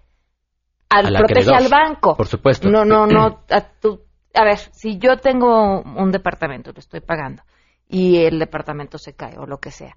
al, 0.96 1.14
protege 1.14 1.54
al 1.54 1.68
banco. 1.70 2.16
Por 2.16 2.28
supuesto. 2.28 2.70
No, 2.70 2.86
no, 2.86 3.06
no. 3.06 3.40
A, 3.50 3.62
tu, 3.62 4.02
a 4.34 4.44
ver, 4.44 4.58
si 4.58 4.98
yo 4.98 5.18
tengo 5.18 5.82
un 5.82 6.12
departamento, 6.12 6.72
lo 6.72 6.80
estoy 6.80 7.02
pagando, 7.02 7.44
y 7.88 8.18
el 8.18 8.40
departamento 8.40 8.98
se 8.98 9.14
cae 9.14 9.38
o 9.38 9.46
lo 9.46 9.60
que 9.60 9.72
sea, 9.72 9.96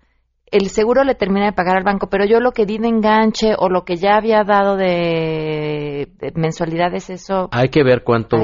el 0.51 0.69
seguro 0.69 1.05
le 1.05 1.15
termina 1.15 1.47
de 1.47 1.53
pagar 1.53 1.77
al 1.77 1.85
banco, 1.85 2.09
pero 2.09 2.25
yo 2.25 2.41
lo 2.41 2.53
que 2.53 2.65
di 2.65 2.79
de 2.79 2.89
enganche 2.89 3.55
o 3.59 3.69
lo 3.69 3.85
que 3.85 3.97
ya 3.97 4.17
había 4.17 4.45
dado 4.45 4.77
de, 4.77 6.09
mensualidades, 6.35 7.11
eso. 7.11 7.49
Hay 7.53 7.69
que 7.69 7.83
ver 7.83 8.03
cuánto, 8.03 8.39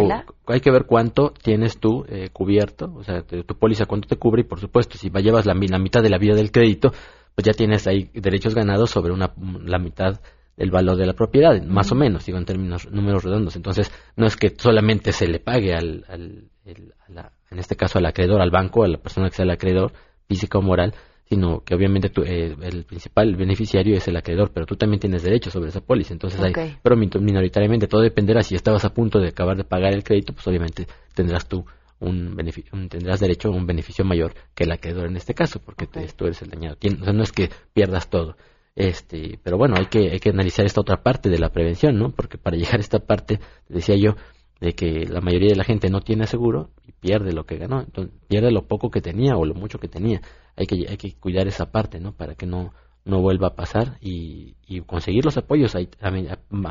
hay 0.47 0.61
que 0.61 0.71
ver 0.71 0.85
cuánto 0.87 1.31
tienes 1.31 1.79
tú 1.79 2.05
eh, 2.09 2.29
cubierto, 2.33 2.93
o 2.95 3.03
sea, 3.03 3.23
tu 3.23 3.59
póliza 3.59 3.87
cuánto 3.87 4.09
te 4.09 4.17
cubre 4.17 4.43
y 4.43 4.45
por 4.45 4.61
supuesto 4.61 4.99
si 4.99 5.11
llevas 5.11 5.47
la, 5.47 5.55
la 5.55 5.79
mitad 5.79 6.03
de 6.03 6.11
la 6.11 6.19
vida 6.19 6.35
del 6.35 6.53
crédito, 6.53 6.91
pues 7.35 7.45
ya 7.45 7.53
tienes 7.53 7.87
ahí 7.87 8.11
derechos 8.13 8.55
ganados 8.55 8.91
sobre 8.91 9.13
una 9.13 9.33
la 9.37 9.79
mitad 9.79 10.21
el 10.57 10.71
valor 10.71 10.97
de 10.97 11.07
la 11.07 11.15
propiedad, 11.15 11.61
más 11.63 11.91
o 11.93 11.95
menos, 11.95 12.27
digo 12.27 12.39
en 12.39 12.45
términos 12.45 12.91
números 12.91 13.25
redondos. 13.25 13.57
Entonces, 13.57 13.91
no 14.17 14.27
es 14.27 14.37
que 14.37 14.55
solamente 14.57 15.13
se 15.13 15.27
le 15.27 15.41
pague 15.41 15.75
al, 15.75 16.05
al 16.09 16.49
en 16.67 17.59
este 17.59 17.77
caso 17.77 17.99
al 17.99 18.07
acreedor, 18.07 18.41
al 18.41 18.51
banco, 18.51 18.85
a 18.85 18.89
la 18.89 18.99
persona 18.99 19.29
que 19.29 19.37
sea 19.37 19.45
el 19.45 19.51
acreedor, 19.51 19.93
física 20.27 20.59
o 20.59 20.63
moral, 20.63 20.95
sino 21.29 21.61
que 21.61 21.75
obviamente 21.75 22.11
eh, 22.27 22.55
el 22.63 22.85
principal 22.85 23.35
beneficiario 23.37 23.97
es 23.97 24.07
el 24.09 24.17
acreedor, 24.17 24.51
pero 24.53 24.67
tú 24.67 24.77
también 24.77 25.01
tienes 25.01 25.23
derecho 25.23 25.51
sobre 25.51 25.69
esa 25.71 25.81
póliza. 25.81 26.13
Entonces, 26.13 26.41
hay, 26.41 26.53
pero 26.83 26.97
minoritariamente 26.97 27.87
todo 27.87 28.03
dependerá. 28.03 28.43
Si 28.43 28.55
estabas 28.55 28.85
a 28.85 28.93
punto 28.93 29.19
de 29.19 29.29
acabar 29.29 29.57
de 29.57 29.65
pagar 29.65 29.95
el 29.95 30.05
crédito, 30.05 30.33
pues 30.33 30.47
obviamente 30.47 30.87
tendrás 31.15 31.49
tú 31.49 31.65
un, 32.01 32.35
beneficio, 32.35 32.73
tendrás 32.89 33.21
derecho 33.21 33.49
a 33.49 33.53
un 33.53 33.67
beneficio 33.67 34.05
mayor 34.05 34.35
que 34.55 34.65
el 34.65 34.73
acreedor 34.73 35.07
en 35.07 35.17
este 35.17 35.35
caso, 35.35 35.61
porque 35.61 35.87
tú 35.87 36.25
eres 36.27 36.43
el 36.43 36.51
dañado. 36.51 36.77
o 36.77 37.05
sea, 37.05 37.13
no 37.13 37.23
es 37.23 37.33
que 37.33 37.51
pierdas 37.73 38.09
todo 38.09 38.37
este, 38.77 39.39
pero 39.43 39.57
bueno, 39.57 39.77
hay 39.79 39.87
que, 39.87 40.11
hay 40.11 40.19
que 40.19 40.31
analizar 40.31 40.67
esta 40.67 40.81
otra 40.81 41.03
parte 41.03 41.29
de 41.29 41.39
la 41.39 41.51
prevención, 41.51 41.97
¿no? 41.99 42.11
Porque 42.11 42.39
para 42.39 42.57
llegar 42.57 42.77
a 42.77 42.81
esta 42.81 42.99
parte, 42.99 43.39
decía 43.69 43.97
yo, 43.97 44.17
de 44.61 44.75
que 44.75 45.07
la 45.07 45.21
mayoría 45.21 45.51
de 45.51 45.57
la 45.57 45.65
gente 45.65 45.91
no 45.91 46.01
tiene 46.01 46.27
seguro 46.27 46.71
y 46.87 46.93
pierde 46.93 47.33
lo 47.33 47.45
que 47.45 47.57
ganó, 47.57 47.81
entonces 47.81 48.15
pierde 48.29 48.51
lo 48.51 48.67
poco 48.67 48.91
que 48.91 49.01
tenía 49.01 49.37
o 49.37 49.45
lo 49.45 49.55
mucho 49.55 49.79
que 49.79 49.89
tenía. 49.89 50.21
Hay 50.57 50.67
que, 50.67 50.87
hay 50.89 50.97
que 50.97 51.15
cuidar 51.15 51.47
esa 51.47 51.67
parte, 51.71 52.01
¿no? 52.01 52.13
Para 52.13 52.35
que 52.35 52.47
no, 52.47 52.73
no 53.05 53.21
vuelva 53.21 53.49
a 53.49 53.55
pasar 53.55 53.99
y, 54.01 54.57
y 54.67 54.81
conseguir 54.81 55.25
los 55.25 55.37
apoyos. 55.37 55.75
Hay, 55.75 55.89
ha, 56.01 56.11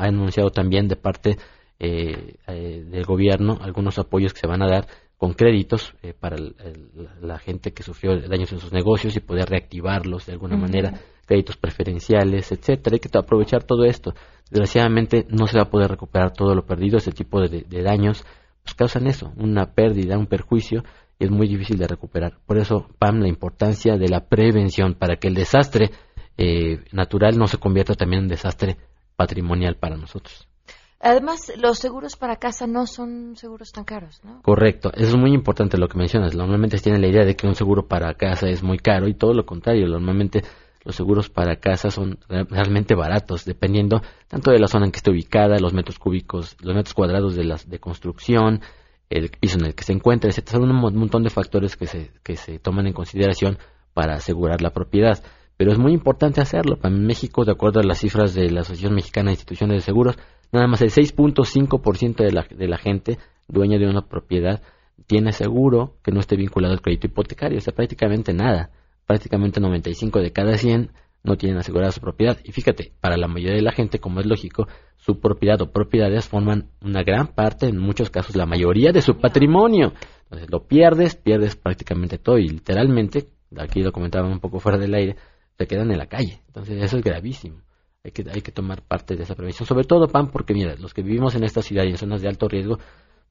anunciado 0.04 0.50
también 0.50 0.88
de 0.88 0.96
parte 0.96 1.36
eh, 1.78 2.36
eh, 2.46 2.84
del 2.86 3.04
gobierno 3.04 3.58
algunos 3.60 3.98
apoyos 3.98 4.32
que 4.32 4.40
se 4.40 4.46
van 4.46 4.62
a 4.62 4.68
dar 4.68 4.86
con 5.16 5.32
créditos 5.32 5.94
eh, 6.02 6.12
para 6.12 6.36
la 7.20 7.38
gente 7.38 7.72
que 7.72 7.82
sufrió 7.82 8.18
daños 8.28 8.52
en 8.52 8.58
sus 8.58 8.72
negocios 8.72 9.16
y 9.16 9.20
poder 9.20 9.48
reactivarlos 9.48 10.26
de 10.26 10.32
alguna 10.32 10.56
manera 10.56 11.00
créditos 11.24 11.56
preferenciales, 11.56 12.52
etcétera. 12.52 12.94
Hay 12.94 13.00
que 13.00 13.18
aprovechar 13.18 13.64
todo 13.64 13.84
esto. 13.84 14.14
Desgraciadamente 14.50 15.26
no 15.28 15.46
se 15.46 15.58
va 15.58 15.64
a 15.64 15.70
poder 15.70 15.90
recuperar 15.90 16.32
todo 16.32 16.54
lo 16.54 16.64
perdido. 16.66 16.98
Este 16.98 17.12
tipo 17.12 17.40
de, 17.40 17.64
daños 17.82 18.24
pues 18.62 18.74
causan 18.74 19.06
eso, 19.06 19.32
una 19.36 19.74
pérdida, 19.74 20.16
un 20.16 20.26
perjuicio 20.26 20.84
y 21.18 21.24
es 21.24 21.30
muy 21.30 21.48
difícil 21.48 21.76
de 21.76 21.86
recuperar. 21.86 22.38
Por 22.46 22.58
eso, 22.58 22.86
Pam, 22.98 23.20
la 23.20 23.28
importancia 23.28 23.96
de 23.96 24.08
la 24.08 24.26
prevención 24.26 24.94
para 24.94 25.16
que 25.16 25.28
el 25.28 25.34
desastre 25.34 25.90
eh, 26.36 26.84
natural 26.92 27.38
no 27.38 27.46
se 27.46 27.58
convierta 27.58 27.94
también 27.94 28.22
en 28.22 28.28
desastre 28.28 28.76
patrimonial 29.16 29.76
para 29.76 29.96
nosotros. 29.96 30.48
Además, 31.04 31.52
los 31.60 31.78
seguros 31.78 32.16
para 32.16 32.36
casa 32.36 32.66
no 32.66 32.86
son 32.86 33.36
seguros 33.36 33.72
tan 33.72 33.84
caros, 33.84 34.24
¿no? 34.24 34.40
Correcto, 34.40 34.90
eso 34.94 35.08
es 35.08 35.16
muy 35.16 35.34
importante 35.34 35.76
lo 35.76 35.86
que 35.86 35.98
mencionas. 35.98 36.34
Normalmente 36.34 36.78
se 36.78 36.84
tiene 36.84 36.98
la 36.98 37.08
idea 37.08 37.26
de 37.26 37.36
que 37.36 37.46
un 37.46 37.54
seguro 37.54 37.86
para 37.86 38.14
casa 38.14 38.48
es 38.48 38.62
muy 38.62 38.78
caro 38.78 39.06
y 39.06 39.12
todo 39.12 39.34
lo 39.34 39.44
contrario. 39.44 39.86
Normalmente 39.86 40.42
los 40.84 40.96
seguros 40.96 41.30
para 41.30 41.56
casa 41.56 41.90
son 41.90 42.18
realmente 42.28 42.94
baratos, 42.94 43.44
dependiendo 43.44 44.02
tanto 44.28 44.50
de 44.50 44.58
la 44.58 44.68
zona 44.68 44.86
en 44.86 44.92
que 44.92 44.98
esté 44.98 45.10
ubicada, 45.10 45.58
los 45.58 45.72
metros 45.72 45.98
cúbicos, 45.98 46.56
los 46.60 46.74
metros 46.74 46.94
cuadrados 46.94 47.34
de, 47.34 47.44
las, 47.44 47.68
de 47.68 47.78
construcción, 47.78 48.60
el 49.08 49.30
piso 49.30 49.58
en 49.58 49.66
el 49.66 49.74
que 49.74 49.84
se 49.84 49.92
encuentra, 49.92 50.30
etc. 50.30 50.48
Son 50.48 50.70
un 50.70 50.96
montón 50.96 51.22
de 51.22 51.30
factores 51.30 51.76
que 51.76 51.86
se, 51.86 52.10
que 52.22 52.36
se 52.36 52.58
toman 52.58 52.86
en 52.86 52.92
consideración 52.92 53.58
para 53.94 54.16
asegurar 54.16 54.60
la 54.60 54.70
propiedad. 54.70 55.22
Pero 55.56 55.72
es 55.72 55.78
muy 55.78 55.92
importante 55.92 56.40
hacerlo. 56.40 56.76
Para 56.76 56.94
México, 56.94 57.44
de 57.44 57.52
acuerdo 57.52 57.80
a 57.80 57.84
las 57.84 57.98
cifras 57.98 58.34
de 58.34 58.50
la 58.50 58.62
Asociación 58.62 58.94
Mexicana 58.94 59.26
de 59.26 59.34
Instituciones 59.34 59.76
de 59.76 59.80
Seguros, 59.82 60.18
nada 60.52 60.66
más 60.66 60.82
el 60.82 60.90
6.5% 60.90 62.16
de 62.16 62.32
la, 62.32 62.44
de 62.50 62.68
la 62.68 62.76
gente 62.76 63.18
dueña 63.48 63.78
de 63.78 63.86
una 63.86 64.02
propiedad 64.02 64.62
tiene 65.06 65.32
seguro 65.32 65.96
que 66.02 66.12
no 66.12 66.20
esté 66.20 66.36
vinculado 66.36 66.72
al 66.72 66.80
crédito 66.80 67.06
hipotecario, 67.06 67.58
o 67.58 67.60
sea, 67.60 67.74
prácticamente 67.74 68.32
nada 68.32 68.70
prácticamente 69.06 69.60
95 69.60 70.20
de 70.20 70.32
cada 70.32 70.56
100 70.56 70.90
no 71.24 71.36
tienen 71.36 71.58
asegurada 71.58 71.90
su 71.90 72.00
propiedad. 72.00 72.38
Y 72.44 72.52
fíjate, 72.52 72.92
para 73.00 73.16
la 73.16 73.26
mayoría 73.26 73.56
de 73.56 73.62
la 73.62 73.72
gente, 73.72 73.98
como 73.98 74.20
es 74.20 74.26
lógico, 74.26 74.68
su 74.96 75.20
propiedad 75.20 75.60
o 75.62 75.72
propiedades 75.72 76.28
forman 76.28 76.70
una 76.82 77.02
gran 77.02 77.28
parte, 77.28 77.66
en 77.66 77.78
muchos 77.78 78.10
casos 78.10 78.36
la 78.36 78.46
mayoría 78.46 78.92
de 78.92 79.00
su 79.00 79.16
patrimonio. 79.16 79.94
Entonces 80.24 80.50
lo 80.50 80.66
pierdes, 80.66 81.16
pierdes 81.16 81.56
prácticamente 81.56 82.18
todo 82.18 82.38
y 82.38 82.48
literalmente, 82.48 83.28
aquí 83.56 83.82
lo 83.82 83.90
comentaban 83.90 84.30
un 84.30 84.40
poco 84.40 84.60
fuera 84.60 84.78
del 84.78 84.94
aire, 84.94 85.16
te 85.56 85.66
quedan 85.66 85.90
en 85.90 85.98
la 85.98 86.06
calle. 86.06 86.42
Entonces 86.46 86.82
eso 86.82 86.98
es 86.98 87.02
gravísimo. 87.02 87.62
Hay 88.04 88.10
que, 88.10 88.24
hay 88.30 88.42
que 88.42 88.52
tomar 88.52 88.82
parte 88.82 89.16
de 89.16 89.22
esa 89.22 89.34
prevención. 89.34 89.66
Sobre 89.66 89.84
todo, 89.84 90.08
PAN, 90.08 90.30
porque 90.30 90.52
mira, 90.52 90.74
los 90.76 90.92
que 90.92 91.02
vivimos 91.02 91.34
en 91.36 91.44
esta 91.44 91.62
ciudad 91.62 91.84
y 91.84 91.88
en 91.88 91.96
zonas 91.96 92.20
de 92.20 92.28
alto 92.28 92.48
riesgo, 92.48 92.78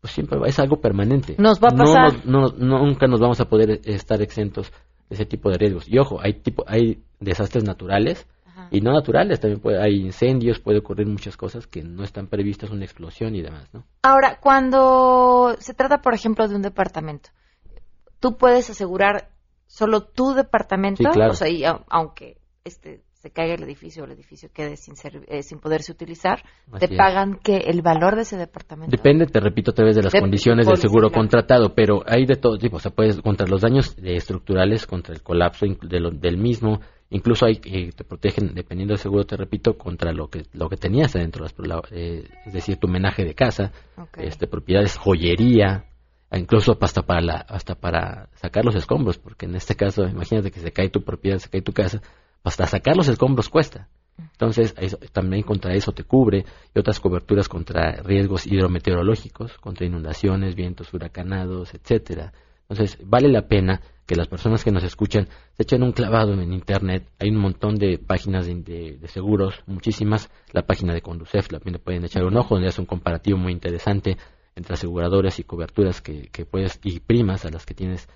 pues 0.02 0.14
siempre 0.14 0.40
es 0.48 0.58
algo 0.58 0.82
permanente. 0.82 1.36
Nos 1.38 1.62
va 1.64 1.70
a 1.70 1.76
pasar. 1.76 2.26
No, 2.26 2.50
nunca 2.50 3.06
nos 3.06 3.20
vamos 3.20 3.40
a 3.40 3.46
poder 3.46 3.82
estar 3.86 4.20
exentos 4.24 4.72
ese 5.10 5.26
tipo 5.26 5.50
de 5.50 5.58
riesgos. 5.58 5.88
Y 5.88 5.98
ojo, 6.00 6.20
hay 6.22 6.34
tipo, 6.34 6.64
hay 6.68 7.04
desastres 7.20 7.64
naturales 7.64 8.28
y 8.70 8.82
no 8.82 8.94
naturales, 8.94 9.40
también 9.40 9.62
puede, 9.62 9.82
hay 9.82 9.96
incendios, 9.96 10.60
puede 10.60 10.80
ocurrir 10.80 11.08
muchas 11.08 11.38
cosas 11.38 11.68
que 11.68 11.84
no 11.84 12.04
están 12.04 12.28
previstas, 12.28 12.70
una 12.70 12.86
explosión 12.86 13.36
y 13.36 13.42
demás, 13.42 13.68
¿no? 13.74 13.84
Ahora, 14.04 14.40
cuando 14.40 15.56
se 15.60 15.74
trata, 15.74 16.02
por 16.02 16.14
ejemplo, 16.14 16.48
de 16.48 16.56
un 16.56 16.62
departamento, 16.62 17.30
tú 18.20 18.38
puedes 18.38 18.70
asegurar 18.70 19.30
solo 19.68 20.02
tu 20.02 20.34
departamento, 20.34 21.04
o 21.10 21.34
sea, 21.34 21.48
aunque 21.90 22.38
este 22.64 23.04
se 23.24 23.32
caiga 23.32 23.54
el 23.54 23.64
edificio 23.64 24.04
o 24.04 24.06
el 24.06 24.12
edificio 24.12 24.50
quede 24.54 24.76
sin, 24.76 24.96
eh, 25.30 25.44
sin 25.44 25.60
poderse 25.60 25.94
utilizar, 25.94 26.44
te 26.78 26.90
pagan 26.90 27.40
que 27.42 27.56
el 27.56 27.82
valor 27.82 28.18
de 28.18 28.24
ese 28.24 28.36
departamento. 28.36 28.92
Depende, 28.92 29.28
te 29.28 29.40
repito, 29.40 29.72
a 29.72 29.74
través 29.74 29.96
de 29.96 30.04
las 30.04 30.14
condiciones 30.14 30.68
del 30.68 30.76
seguro 30.76 31.10
contratado, 31.10 31.74
pero 31.74 32.04
hay 32.06 32.26
de 32.26 32.36
todo 32.36 32.58
tipo, 32.58 32.76
o 32.76 32.80
sea, 32.80 32.92
puedes 32.92 33.22
contra 33.22 33.48
los 33.48 33.62
daños 33.62 33.96
estructurales, 34.04 34.86
contra 34.86 35.16
el 35.16 35.24
colapso 35.24 35.66
del 35.66 36.38
mismo, 36.38 36.82
incluso 37.12 37.46
hay 37.46 37.62
que 37.62 37.92
te 37.96 38.04
protegen, 38.04 38.56
dependiendo 38.56 38.92
del 38.92 39.00
seguro, 39.00 39.24
te 39.24 39.38
repito, 39.38 39.78
contra 39.78 40.12
lo 40.12 40.28
que 40.28 40.44
lo 40.52 40.68
que 40.68 40.76
tenías 40.76 41.16
adentro, 41.16 41.46
eh, 41.92 42.28
es 42.46 42.52
decir, 42.52 42.76
tu 42.76 42.90
menaje 42.90 43.24
de 43.24 43.36
casa, 43.36 43.72
este 44.18 44.48
propiedades, 44.48 44.98
joyería, 44.98 45.86
incluso 46.30 46.78
hasta 46.82 47.04
para 47.04 47.22
la, 47.22 47.36
hasta 47.36 47.76
para 47.76 48.28
sacar 48.34 48.66
los 48.66 48.76
escombros, 48.76 49.18
porque 49.18 49.46
en 49.46 49.56
este 49.56 49.76
caso, 49.76 50.04
imagínate 50.04 50.52
que 50.52 50.60
se 50.60 50.74
cae 50.74 50.90
tu 50.90 51.04
propiedad, 51.04 51.38
se 51.38 51.50
cae 51.50 51.62
tu 51.62 51.72
casa, 51.72 52.02
hasta 52.44 52.68
sacar 52.68 52.96
los 52.96 53.08
escombros 53.08 53.50
cuesta. 53.50 53.88
Entonces, 54.18 54.76
también 55.12 55.44
contra 55.44 55.74
eso 55.74 55.92
te 55.92 56.04
cubre 56.04 56.46
y 56.74 56.80
otras 56.80 57.00
coberturas 57.00 57.50
contra 57.50 57.94
riesgos 58.04 58.46
hidrometeorológicos, 58.46 59.58
contra 59.58 59.86
inundaciones, 59.86 60.56
vientos 60.56 60.94
huracanados, 60.94 61.74
etcétera. 61.74 62.34
Entonces, 62.70 62.98
vale 63.04 63.28
la 63.30 63.48
pena 63.48 63.82
que 64.06 64.16
las 64.16 64.28
personas 64.28 64.64
que 64.64 64.72
nos 64.72 64.84
escuchan 64.84 65.28
se 65.56 65.64
echen 65.64 65.84
un 65.84 65.92
clavado 65.92 66.34
en 66.34 66.54
Internet. 66.54 67.08
Hay 67.20 67.30
un 67.30 67.38
montón 67.38 67.76
de 67.76 67.98
páginas 67.98 68.46
de, 68.46 69.00
seguros, 69.08 69.64
muchísimas. 69.66 70.30
La 70.52 70.64
página 70.64 70.94
de 70.94 71.02
Conducef 71.02 71.48
también 71.48 71.74
le 71.74 71.80
pueden 71.80 72.06
echar 72.06 72.24
un 72.24 72.38
ojo, 72.38 72.56
donde 72.56 72.70
es 72.70 72.80
un 72.80 72.86
comparativo 72.86 73.38
muy 73.38 73.52
interesante 73.52 74.18
entre 74.56 74.74
aseguradoras 74.74 75.40
y 75.40 75.44
coberturas 75.44 76.02
que, 76.02 76.30
que 76.32 76.46
puedes 76.46 76.80
y 76.84 77.00
primas 77.00 77.46
a 77.46 77.50
las 77.50 77.66
que 77.66 77.74
tienes 77.74 78.08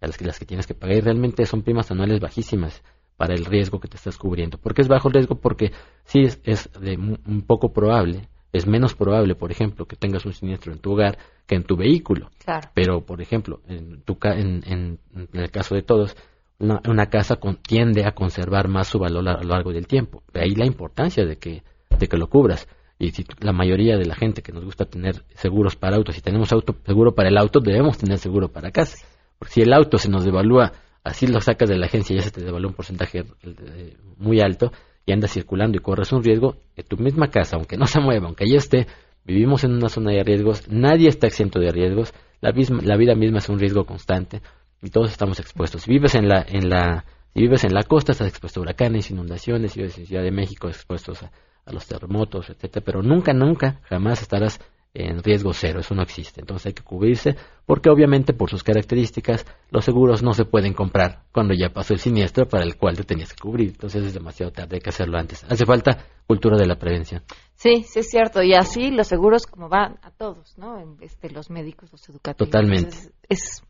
a 0.00 0.06
las 0.08 0.18
que, 0.18 0.24
las 0.24 0.38
que 0.38 0.44
tienes 0.44 0.66
que 0.66 0.74
pagar 0.74 0.96
y 0.96 1.00
realmente 1.00 1.46
son 1.46 1.62
primas 1.62 1.90
anuales 1.90 2.20
bajísimas 2.20 2.82
para 3.16 3.34
el 3.34 3.44
riesgo 3.44 3.80
que 3.80 3.88
te 3.88 3.96
estás 3.96 4.18
cubriendo. 4.18 4.58
¿Por 4.58 4.74
qué 4.74 4.82
es 4.82 4.88
bajo 4.88 5.08
el 5.08 5.14
riesgo? 5.14 5.36
Porque 5.36 5.72
sí 6.04 6.20
es, 6.20 6.40
es 6.44 6.70
de 6.80 6.96
un 6.96 7.42
poco 7.46 7.72
probable, 7.72 8.28
es 8.54 8.68
menos 8.68 8.94
probable, 8.94 9.34
por 9.34 9.50
ejemplo, 9.50 9.84
que 9.86 9.96
tengas 9.96 10.24
un 10.24 10.32
siniestro 10.32 10.72
en 10.72 10.78
tu 10.78 10.92
hogar 10.92 11.18
que 11.44 11.56
en 11.56 11.64
tu 11.64 11.76
vehículo. 11.76 12.30
Pero, 12.72 13.04
por 13.04 13.20
ejemplo, 13.20 13.60
en, 13.66 14.02
tu, 14.02 14.16
en, 14.22 14.62
en, 14.64 14.98
el 15.32 15.50
caso 15.50 15.74
de 15.74 15.82
todos, 15.82 16.16
una, 16.60 17.06
casa 17.06 17.36
tiende 17.66 18.06
a 18.06 18.12
conservar 18.12 18.68
más 18.68 18.86
su 18.86 19.00
valor 19.00 19.28
a 19.28 19.42
lo 19.42 19.48
largo 19.48 19.72
del 19.72 19.88
tiempo. 19.88 20.22
De 20.32 20.42
ahí 20.42 20.54
la 20.54 20.66
importancia 20.66 21.26
de 21.26 21.36
que, 21.36 21.64
de 21.98 22.06
que 22.06 22.16
lo 22.16 22.28
cubras. 22.28 22.68
Y 22.96 23.10
si 23.10 23.24
la 23.40 23.52
mayoría 23.52 23.96
de 23.96 24.06
la 24.06 24.14
gente 24.14 24.40
que 24.40 24.52
nos 24.52 24.64
gusta 24.64 24.84
tener 24.84 25.24
seguros 25.34 25.74
para 25.74 25.96
autos, 25.96 26.14
si 26.14 26.20
tenemos 26.20 26.52
auto 26.52 26.76
seguro 26.86 27.12
para 27.12 27.30
el 27.30 27.38
auto, 27.38 27.58
debemos 27.58 27.98
tener 27.98 28.18
seguro 28.18 28.52
para 28.52 28.70
casa. 28.70 29.04
Porque 29.36 29.54
si 29.54 29.62
el 29.62 29.72
auto 29.72 29.98
se 29.98 30.08
nos 30.08 30.24
devalúa 30.24 30.72
así 31.04 31.26
lo 31.26 31.40
sacas 31.40 31.68
de 31.68 31.76
la 31.76 31.86
agencia 31.86 32.16
ya 32.16 32.22
se 32.22 32.30
te 32.30 32.42
devalúa 32.42 32.70
un 32.70 32.74
porcentaje 32.74 33.24
eh, 33.42 33.96
muy 34.16 34.40
alto 34.40 34.72
y 35.06 35.12
andas 35.12 35.32
circulando 35.32 35.76
y 35.76 35.80
corres 35.80 36.12
un 36.12 36.24
riesgo, 36.24 36.56
que 36.74 36.82
tu 36.82 36.96
misma 36.96 37.28
casa, 37.28 37.56
aunque 37.56 37.76
no 37.76 37.86
se 37.86 38.00
mueva, 38.00 38.26
aunque 38.26 38.48
ya 38.48 38.56
esté, 38.56 38.86
vivimos 39.24 39.62
en 39.64 39.72
una 39.72 39.90
zona 39.90 40.12
de 40.12 40.24
riesgos, 40.24 40.66
nadie 40.68 41.08
está 41.08 41.26
exento 41.26 41.60
de 41.60 41.70
riesgos, 41.70 42.14
la, 42.40 42.52
la 42.82 42.96
vida 42.96 43.14
misma 43.14 43.38
es 43.38 43.48
un 43.50 43.58
riesgo 43.58 43.84
constante 43.84 44.40
y 44.82 44.88
todos 44.88 45.10
estamos 45.10 45.38
expuestos. 45.40 45.82
Si 45.82 45.90
vives 45.90 46.14
en 46.14 46.28
la, 46.28 46.44
en 46.48 46.70
la, 46.70 47.04
si 47.34 47.40
vives 47.40 47.64
en 47.64 47.74
la 47.74 47.82
costa, 47.82 48.12
estás 48.12 48.28
expuesto 48.28 48.60
a 48.60 48.62
huracanes, 48.62 49.10
inundaciones, 49.10 49.72
si 49.72 49.80
vives 49.80 49.98
en 49.98 50.06
Ciudad 50.06 50.22
de 50.22 50.30
México, 50.30 50.68
expuestos 50.68 51.22
a, 51.22 51.30
a 51.66 51.72
los 51.72 51.86
terremotos, 51.86 52.48
etcétera, 52.48 52.82
pero 52.84 53.02
nunca, 53.02 53.34
nunca, 53.34 53.80
jamás 53.84 54.22
estarás 54.22 54.58
en 54.94 55.22
riesgo 55.24 55.52
cero, 55.52 55.80
eso 55.80 55.94
no 55.94 56.02
existe. 56.02 56.40
Entonces 56.40 56.66
hay 56.66 56.72
que 56.72 56.84
cubrirse 56.84 57.36
porque 57.66 57.90
obviamente 57.90 58.32
por 58.32 58.48
sus 58.48 58.62
características 58.62 59.44
los 59.70 59.84
seguros 59.84 60.22
no 60.22 60.32
se 60.34 60.44
pueden 60.44 60.72
comprar 60.72 61.24
cuando 61.32 61.52
ya 61.52 61.70
pasó 61.70 61.94
el 61.94 61.98
siniestro 61.98 62.46
para 62.46 62.62
el 62.62 62.76
cual 62.76 62.96
te 62.96 63.02
tenías 63.02 63.32
que 63.32 63.42
cubrir. 63.42 63.70
Entonces 63.70 64.04
es 64.04 64.14
demasiado 64.14 64.52
tarde, 64.52 64.76
hay 64.76 64.80
que 64.80 64.90
hacerlo 64.90 65.18
antes. 65.18 65.44
Hace 65.44 65.66
falta 65.66 66.06
cultura 66.28 66.56
de 66.56 66.66
la 66.66 66.76
prevención. 66.76 67.22
Sí, 67.56 67.82
sí 67.82 67.98
es 67.98 68.08
cierto. 68.08 68.42
Y 68.42 68.54
así 68.54 68.92
los 68.92 69.08
seguros 69.08 69.46
como 69.46 69.68
van 69.68 69.98
a 70.02 70.12
todos, 70.12 70.56
¿no? 70.58 70.96
Este, 71.00 71.28
los 71.28 71.50
médicos, 71.50 71.90
los 71.90 72.08
educativos. 72.08 72.48
Totalmente. 72.48 72.96
es, 73.28 73.64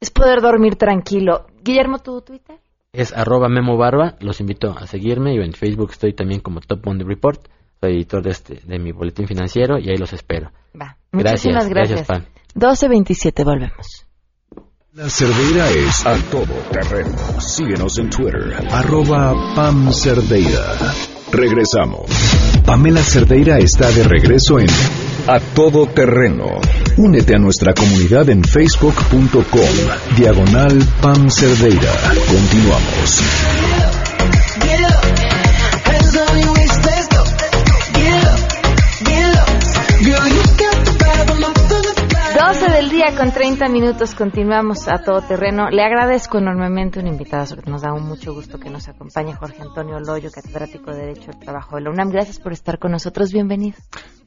es 0.00 0.10
poder 0.10 0.40
dormir 0.40 0.76
tranquilo. 0.76 1.46
Guillermo, 1.62 1.98
¿tu 1.98 2.22
Twitter? 2.22 2.58
Es 2.92 3.12
arroba 3.12 3.50
Memo 3.50 3.76
Barba. 3.76 4.16
Los 4.20 4.40
invito 4.40 4.70
a 4.70 4.86
seguirme. 4.86 5.36
Yo 5.36 5.42
en 5.42 5.52
Facebook 5.52 5.90
estoy 5.90 6.14
también 6.14 6.40
como 6.40 6.60
Top 6.60 6.82
Bond 6.82 7.02
Report 7.02 7.46
soy 7.80 7.96
editor 7.96 8.22
de, 8.22 8.30
este, 8.30 8.60
de 8.64 8.78
mi 8.78 8.92
boletín 8.92 9.26
financiero 9.26 9.78
y 9.78 9.90
ahí 9.90 9.96
los 9.96 10.12
espero. 10.12 10.50
Va. 10.80 10.96
Muchísimas 11.12 11.68
gracias. 11.68 12.06
gracias. 12.06 12.28
12.27, 12.54 13.44
volvemos. 13.44 14.08
La 14.92 15.08
Cerdeira 15.08 15.70
es 15.70 16.06
a 16.06 16.16
todo 16.30 16.54
terreno. 16.72 17.16
Síguenos 17.40 17.98
en 17.98 18.10
Twitter, 18.10 18.54
arroba 18.70 19.54
Pam 19.54 19.92
Cerdeira. 19.92 20.74
Regresamos. 21.30 22.10
Pamela 22.64 23.02
Cerdeira 23.02 23.58
está 23.58 23.90
de 23.90 24.02
regreso 24.02 24.58
en 24.58 24.66
A 25.26 25.38
Todo 25.54 25.86
Terreno. 25.86 26.46
Únete 26.96 27.36
a 27.36 27.38
nuestra 27.38 27.74
comunidad 27.74 28.28
en 28.30 28.42
facebook.com, 28.42 30.16
diagonal 30.16 30.78
Pam 31.00 31.30
Cerdeira. 31.30 31.92
Continuamos. 32.26 34.07
Día 43.10 43.18
con 43.18 43.32
30 43.32 43.68
minutos 43.68 44.14
continuamos 44.14 44.88
a 44.88 45.02
todo 45.02 45.22
terreno. 45.22 45.70
Le 45.70 45.82
agradezco 45.82 46.38
enormemente 46.38 47.00
un 47.00 47.06
invitado, 47.06 47.56
que 47.56 47.70
nos 47.70 47.82
da 47.82 47.92
un 47.92 48.06
mucho 48.06 48.34
gusto 48.34 48.58
que 48.58 48.70
nos 48.70 48.88
acompañe 48.88 49.34
Jorge 49.34 49.62
Antonio 49.62 49.98
Loyo, 50.00 50.30
catedrático 50.30 50.90
de 50.90 50.98
Derecho 50.98 51.30
del 51.30 51.38
Trabajo 51.38 51.76
de 51.76 51.82
la 51.82 51.90
UNAM. 51.90 52.10
Gracias 52.10 52.38
por 52.38 52.52
estar 52.52 52.78
con 52.78 52.92
nosotros, 52.92 53.32
bienvenido. 53.32 53.76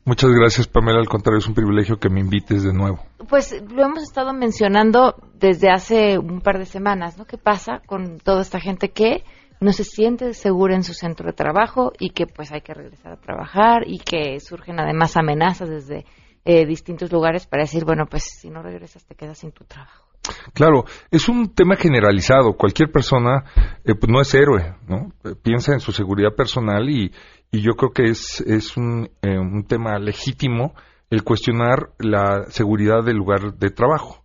Muchas 0.06 0.32
gracias, 0.32 0.68
Pamela. 0.68 1.00
Al 1.00 1.08
contrario, 1.08 1.40
es 1.40 1.48
un 1.48 1.54
privilegio 1.54 1.98
que 1.98 2.10
me 2.10 2.22
invites 2.22 2.64
de 2.64 2.74
nuevo. 2.74 3.04
Pues 3.30 3.54
lo 3.70 3.84
hemos 3.84 4.04
estado 4.04 4.34
mencionando 4.34 5.16
desde 5.36 5.70
hace 5.70 6.18
un 6.18 6.42
par 6.42 6.58
de 6.58 6.66
semanas, 6.66 7.18
¿no? 7.18 7.26
¿Qué 7.26 7.38
pasa 7.38 7.82
con 7.86 8.20
toda 8.20 8.42
esta 8.42 8.60
gente 8.60 8.90
que 8.90 9.24
no 9.60 9.74
se 9.74 9.84
siente 9.84 10.34
segura 10.34 10.76
en 10.76 10.84
su 10.84 10.94
centro 10.94 11.28
de 11.28 11.34
trabajo 11.34 11.92
y 12.00 12.12
que 12.12 12.26
pues 12.26 12.52
hay 12.52 12.62
que 12.62 12.74
regresar 12.74 13.14
a 13.14 13.18
trabajar 13.18 13.84
y 13.86 14.00
que 14.00 14.40
surgen 14.40 14.80
además 14.80 15.18
amenazas 15.18 15.70
desde 15.70 16.06
eh, 16.46 16.66
distintos 16.66 17.12
lugares 17.12 17.48
para 17.48 17.64
decir, 17.64 17.86
bueno, 17.86 18.06
pues 18.10 18.24
si 18.24 18.50
no 18.50 18.62
regresas 18.62 19.06
te 19.06 19.16
quedas 19.16 19.40
sin 19.40 19.52
tu 19.52 19.64
trabajo. 19.66 20.08
Claro, 20.54 20.86
es 21.10 21.28
un 21.30 21.54
tema 21.54 21.76
generalizado. 21.76 22.54
Cualquier 22.54 22.92
persona 22.92 23.44
eh, 23.84 23.96
pues 23.96 24.12
no 24.12 24.22
es 24.22 24.34
héroe, 24.34 24.76
¿no? 24.88 25.12
Piensa 25.42 25.74
en 25.74 25.80
su 25.80 25.92
seguridad 25.92 26.36
personal 26.36 26.90
y, 26.90 27.12
y 27.52 27.62
yo 27.62 27.74
creo 27.74 27.92
que 27.92 28.04
es, 28.10 28.42
es 28.42 28.78
un, 28.78 29.10
eh, 29.22 29.38
un 29.38 29.66
tema 29.66 29.98
legítimo 30.00 30.74
el 31.10 31.24
cuestionar 31.24 31.92
la 32.00 32.46
seguridad 32.50 33.04
del 33.04 33.18
lugar 33.18 33.56
de 33.56 33.70
trabajo. 33.70 34.21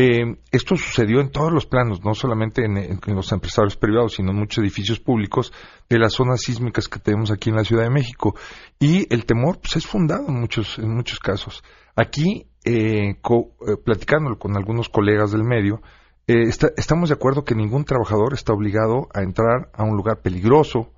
Eh, 0.00 0.36
esto 0.52 0.76
sucedió 0.76 1.20
en 1.20 1.32
todos 1.32 1.52
los 1.52 1.66
planos, 1.66 2.04
no 2.04 2.14
solamente 2.14 2.64
en, 2.64 3.00
los 3.16 3.32
empresarios 3.32 3.76
privados, 3.76 4.14
sino 4.14 4.30
en 4.30 4.36
muchos 4.36 4.62
edificios 4.62 5.00
públicos 5.00 5.52
de 5.88 5.98
las 5.98 6.12
zonas 6.12 6.40
sísmicas 6.40 6.86
que 6.86 7.00
tenemos 7.00 7.32
aquí 7.32 7.50
en 7.50 7.56
la 7.56 7.64
Ciudad 7.64 7.82
de 7.82 7.90
México. 7.90 8.36
Y 8.78 9.12
el 9.12 9.26
temor 9.26 9.58
pues, 9.58 9.74
es 9.74 9.88
fundado 9.88 10.28
en 10.28 10.38
muchos, 10.38 10.78
en 10.78 10.94
muchos 10.94 11.18
casos. 11.18 11.64
Aquí, 11.96 12.46
eh, 12.64 13.10
eh 13.10 13.76
platicándolo 13.84 14.38
con 14.38 14.56
algunos 14.56 14.88
colegas 14.88 15.32
del 15.32 15.42
medio, 15.42 15.82
eh, 16.28 16.44
estamos 16.76 17.08
de 17.08 17.16
acuerdo 17.16 17.42
que 17.42 17.56
ningún 17.56 17.84
trabajador 17.84 18.34
está 18.34 18.52
obligado 18.52 19.08
a 19.12 19.22
entrar 19.22 19.68
a 19.72 19.82
un 19.82 19.96
lugar 19.96 20.22
peligroso 20.22 20.92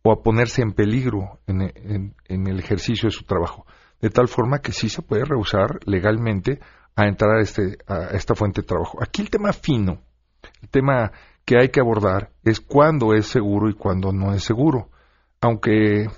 o 0.00 0.12
a 0.12 0.22
ponerse 0.22 0.62
en 0.62 0.72
peligro 0.72 1.40
en, 1.46 2.14
en 2.24 2.46
el 2.46 2.58
ejercicio 2.58 3.08
de 3.08 3.14
su 3.14 3.24
trabajo. 3.24 3.66
De 4.00 4.08
tal 4.08 4.28
forma 4.28 4.60
que 4.60 4.72
sí 4.72 4.88
se 4.88 5.02
puede 5.02 5.26
rehusar 5.26 5.78
legalmente 5.84 6.58
a 6.96 7.06
entrar 7.06 7.36
a, 7.36 7.40
este, 7.42 7.78
a 7.86 8.16
esta 8.16 8.34
fuente 8.34 8.62
de 8.62 8.66
trabajo. 8.66 8.98
Aquí 9.02 9.22
el 9.22 9.30
tema 9.30 9.52
fino, 9.52 10.00
el 10.62 10.68
tema 10.70 11.12
que 11.44 11.58
hay 11.58 11.68
que 11.68 11.80
abordar 11.80 12.30
es 12.42 12.60
cuándo 12.60 13.14
es 13.14 13.26
seguro 13.26 13.68
y 13.68 13.74
cuándo 13.74 14.12
no 14.12 14.32
es 14.32 14.42
seguro. 14.42 14.88
Aunque, 15.40 16.08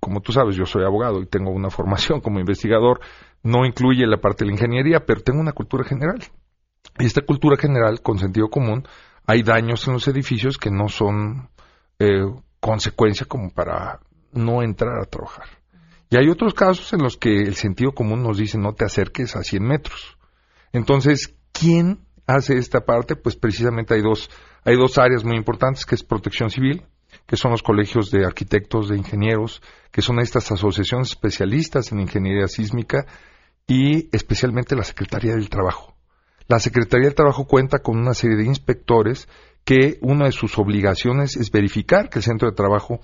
como 0.00 0.20
tú 0.20 0.32
sabes, 0.32 0.56
yo 0.56 0.66
soy 0.66 0.84
abogado 0.84 1.22
y 1.22 1.26
tengo 1.26 1.50
una 1.50 1.70
formación 1.70 2.20
como 2.20 2.40
investigador, 2.40 3.00
no 3.42 3.64
incluye 3.64 4.06
la 4.06 4.20
parte 4.20 4.44
de 4.44 4.48
la 4.48 4.54
ingeniería, 4.54 5.06
pero 5.06 5.22
tengo 5.22 5.40
una 5.40 5.52
cultura 5.52 5.84
general. 5.84 6.18
Y 6.98 7.06
esta 7.06 7.22
cultura 7.22 7.56
general, 7.56 8.02
con 8.02 8.18
sentido 8.18 8.48
común, 8.48 8.86
hay 9.26 9.42
daños 9.42 9.86
en 9.86 9.94
los 9.94 10.08
edificios 10.08 10.58
que 10.58 10.70
no 10.70 10.88
son 10.88 11.48
eh, 11.98 12.26
consecuencia 12.58 13.26
como 13.26 13.50
para 13.50 14.00
no 14.32 14.62
entrar 14.62 15.00
a 15.00 15.06
trabajar. 15.06 15.59
Y 16.10 16.16
hay 16.16 16.28
otros 16.28 16.54
casos 16.54 16.92
en 16.92 17.02
los 17.02 17.16
que 17.16 17.42
el 17.42 17.54
sentido 17.54 17.92
común 17.92 18.24
nos 18.24 18.36
dice 18.36 18.58
no 18.58 18.74
te 18.74 18.84
acerques 18.84 19.36
a 19.36 19.44
100 19.44 19.62
metros. 19.62 20.18
Entonces, 20.72 21.36
¿quién 21.52 22.00
hace 22.26 22.56
esta 22.56 22.80
parte? 22.84 23.14
Pues 23.14 23.36
precisamente 23.36 23.94
hay 23.94 24.02
dos, 24.02 24.28
hay 24.64 24.76
dos 24.76 24.98
áreas 24.98 25.24
muy 25.24 25.36
importantes, 25.36 25.86
que 25.86 25.94
es 25.94 26.02
protección 26.02 26.50
civil, 26.50 26.84
que 27.26 27.36
son 27.36 27.52
los 27.52 27.62
colegios 27.62 28.10
de 28.10 28.24
arquitectos, 28.24 28.88
de 28.88 28.96
ingenieros, 28.96 29.62
que 29.92 30.02
son 30.02 30.18
estas 30.18 30.50
asociaciones 30.50 31.10
especialistas 31.10 31.92
en 31.92 32.00
ingeniería 32.00 32.48
sísmica 32.48 33.06
y 33.68 34.08
especialmente 34.14 34.74
la 34.74 34.82
Secretaría 34.82 35.34
del 35.34 35.48
Trabajo. 35.48 35.94
La 36.48 36.58
Secretaría 36.58 37.06
del 37.06 37.14
Trabajo 37.14 37.46
cuenta 37.46 37.78
con 37.78 37.96
una 37.96 38.14
serie 38.14 38.36
de 38.36 38.46
inspectores 38.46 39.28
que 39.64 39.98
una 40.00 40.24
de 40.24 40.32
sus 40.32 40.58
obligaciones 40.58 41.36
es 41.36 41.52
verificar 41.52 42.10
que 42.10 42.18
el 42.18 42.24
centro 42.24 42.50
de 42.50 42.56
trabajo 42.56 43.00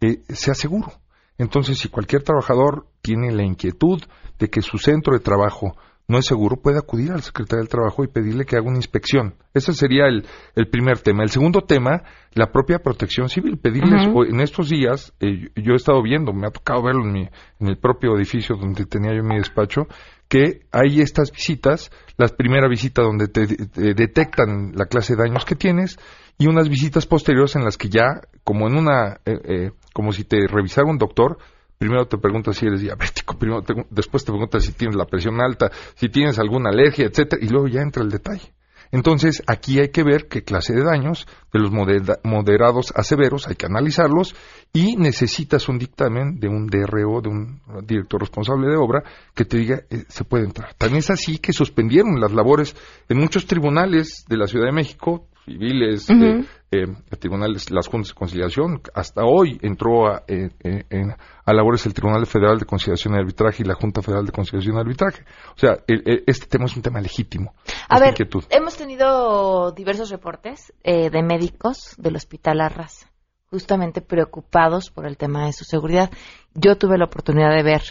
eh, 0.00 0.22
sea 0.30 0.54
seguro. 0.54 0.90
Entonces, 1.38 1.78
si 1.78 1.88
cualquier 1.88 2.22
trabajador 2.22 2.86
tiene 3.02 3.32
la 3.32 3.44
inquietud 3.44 4.02
de 4.38 4.48
que 4.48 4.62
su 4.62 4.78
centro 4.78 5.14
de 5.14 5.20
trabajo 5.20 5.76
no 6.08 6.18
es 6.18 6.26
seguro, 6.26 6.56
puede 6.56 6.78
acudir 6.78 7.10
al 7.10 7.22
secretario 7.22 7.62
del 7.62 7.68
Trabajo 7.68 8.04
y 8.04 8.08
pedirle 8.08 8.44
que 8.44 8.56
haga 8.56 8.68
una 8.68 8.76
inspección. 8.76 9.34
Ese 9.52 9.72
sería 9.72 10.06
el, 10.06 10.24
el 10.54 10.68
primer 10.68 11.00
tema. 11.00 11.24
El 11.24 11.30
segundo 11.30 11.62
tema, 11.62 12.04
la 12.32 12.52
propia 12.52 12.78
protección 12.78 13.28
civil. 13.28 13.58
Pedirles, 13.58 14.06
en 14.06 14.40
estos 14.40 14.68
días, 14.68 15.12
eh, 15.18 15.48
yo 15.56 15.72
he 15.72 15.76
estado 15.76 16.00
viendo, 16.02 16.32
me 16.32 16.46
ha 16.46 16.50
tocado 16.50 16.84
verlo 16.84 17.02
en, 17.04 17.12
mi, 17.12 17.28
en 17.58 17.66
el 17.66 17.78
propio 17.78 18.16
edificio 18.16 18.54
donde 18.56 18.86
tenía 18.86 19.16
yo 19.16 19.24
mi 19.24 19.36
despacho, 19.36 19.88
que 20.28 20.66
hay 20.70 21.00
estas 21.00 21.32
visitas, 21.32 21.90
la 22.16 22.28
primera 22.28 22.68
visita 22.68 23.02
donde 23.02 23.26
te, 23.26 23.46
detectan 23.94 24.72
la 24.74 24.86
clase 24.86 25.16
de 25.16 25.24
daños 25.24 25.44
que 25.44 25.56
tienes 25.56 25.98
y 26.38 26.46
unas 26.46 26.68
visitas 26.68 27.06
posteriores 27.06 27.56
en 27.56 27.64
las 27.64 27.76
que 27.76 27.88
ya, 27.88 28.20
como 28.44 28.68
en 28.68 28.76
una, 28.76 29.20
eh, 29.24 29.40
eh, 29.44 29.70
como 29.96 30.12
si 30.12 30.24
te 30.24 30.46
revisara 30.46 30.86
un 30.86 30.98
doctor, 30.98 31.38
primero 31.78 32.06
te 32.06 32.18
pregunta 32.18 32.52
si 32.52 32.66
eres 32.66 32.82
diabético, 32.82 33.38
primero 33.38 33.62
después 33.88 34.26
te 34.26 34.30
pregunta 34.30 34.60
si 34.60 34.72
tienes 34.72 34.94
la 34.94 35.06
presión 35.06 35.40
alta, 35.40 35.70
si 35.94 36.10
tienes 36.10 36.38
alguna 36.38 36.68
alergia, 36.68 37.06
etcétera, 37.06 37.42
y 37.42 37.48
luego 37.48 37.66
ya 37.66 37.80
entra 37.80 38.02
el 38.02 38.10
detalle. 38.10 38.52
Entonces, 38.92 39.42
aquí 39.46 39.80
hay 39.80 39.88
que 39.88 40.02
ver 40.02 40.28
qué 40.28 40.42
clase 40.42 40.74
de 40.74 40.84
daños, 40.84 41.26
de 41.50 41.60
los 41.60 41.70
moderados 41.70 42.92
a 42.94 43.02
severos, 43.04 43.48
hay 43.48 43.54
que 43.54 43.64
analizarlos 43.64 44.36
y 44.70 44.96
necesitas 44.96 45.66
un 45.70 45.78
dictamen 45.78 46.38
de 46.40 46.48
un 46.48 46.66
DRO, 46.66 47.22
de 47.22 47.30
un 47.30 47.62
director 47.86 48.20
responsable 48.20 48.68
de 48.68 48.76
obra, 48.76 49.02
que 49.34 49.46
te 49.46 49.56
diga 49.56 49.80
eh, 49.88 50.04
se 50.08 50.24
puede 50.24 50.44
entrar. 50.44 50.74
También 50.74 50.98
es 50.98 51.08
así 51.08 51.38
que 51.38 51.54
suspendieron 51.54 52.20
las 52.20 52.32
labores 52.32 52.76
en 53.08 53.16
muchos 53.16 53.46
tribunales 53.46 54.26
de 54.28 54.36
la 54.36 54.46
Ciudad 54.46 54.66
de 54.66 54.72
México, 54.72 55.26
civiles, 55.46 56.10
eh, 56.10 56.44
eh, 56.72 56.86
tribunales, 57.18 57.70
las 57.70 57.86
juntas 57.86 58.08
de 58.08 58.14
conciliación. 58.14 58.82
Hasta 58.94 59.22
hoy 59.24 59.58
entró 59.62 60.08
a, 60.08 60.24
a 60.26 61.52
labores 61.52 61.86
el 61.86 61.94
Tribunal 61.94 62.26
Federal 62.26 62.58
de 62.58 62.66
Conciliación 62.66 63.14
y 63.14 63.18
Arbitraje 63.18 63.62
y 63.62 63.66
la 63.66 63.74
Junta 63.74 64.02
Federal 64.02 64.26
de 64.26 64.32
Conciliación 64.32 64.76
y 64.76 64.80
Arbitraje. 64.80 65.24
O 65.54 65.58
sea, 65.58 65.78
este 65.86 66.46
tema 66.46 66.66
es 66.66 66.76
un 66.76 66.82
tema 66.82 67.00
legítimo. 67.00 67.54
A 67.88 68.00
ver, 68.00 68.14
hemos 68.50 68.76
tenido 68.76 69.70
diversos 69.70 70.10
reportes 70.10 70.74
eh, 70.82 71.10
de 71.10 71.22
médicos 71.22 71.94
del 71.96 72.16
Hospital 72.16 72.60
Arras, 72.60 73.06
justamente 73.48 74.00
preocupados 74.00 74.90
por 74.90 75.06
el 75.06 75.16
tema 75.16 75.46
de 75.46 75.52
su 75.52 75.64
seguridad. 75.64 76.10
Yo 76.54 76.76
tuve 76.76 76.98
la 76.98 77.04
oportunidad 77.04 77.54
de 77.54 77.62
ver 77.62 77.82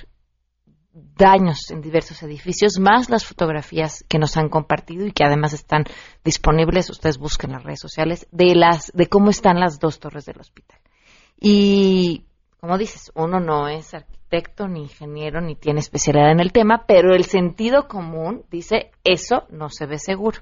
daños 0.96 1.70
en 1.72 1.82
diversos 1.82 2.24
edificios, 2.24 2.80
más 2.80 3.10
las 3.10 3.26
fotografías 3.26 4.06
que 4.08 4.18
nos 4.18 4.38
han 4.38 4.48
compartido 4.48 5.06
y 5.06 5.12
que 5.12 5.26
además 5.26 5.52
están 5.54 5.84
disponibles, 6.24 6.90
ustedes 6.90 7.18
busquen 7.18 7.50
en 7.50 7.58
las 7.58 7.64
redes 7.66 7.82
sociales, 7.82 8.28
de, 8.32 8.56
las, 8.56 8.92
de 8.94 9.08
cómo 9.08 9.30
están 9.30 9.60
las 9.60 9.80
dos 9.80 10.00
torres 10.00 10.26
del 10.26 10.40
hospital. 10.40 10.80
Y, 11.38 12.26
como 12.62 12.78
dices, 12.78 13.12
uno 13.14 13.42
no 13.42 13.68
es 13.68 13.94
arquitecto, 13.94 14.70
ni 14.70 14.84
ingeniero, 14.84 15.42
ni 15.42 15.56
tiene 15.56 15.82
especialidad 15.82 16.32
en 16.32 16.40
el 16.40 16.54
tema, 16.54 16.86
pero 16.88 17.14
el 17.14 17.26
sentido 17.26 17.90
común 17.90 18.44
dice, 18.50 18.92
eso 19.04 19.46
no 19.50 19.70
se 19.70 19.86
ve 19.86 20.00
seguro. 20.00 20.40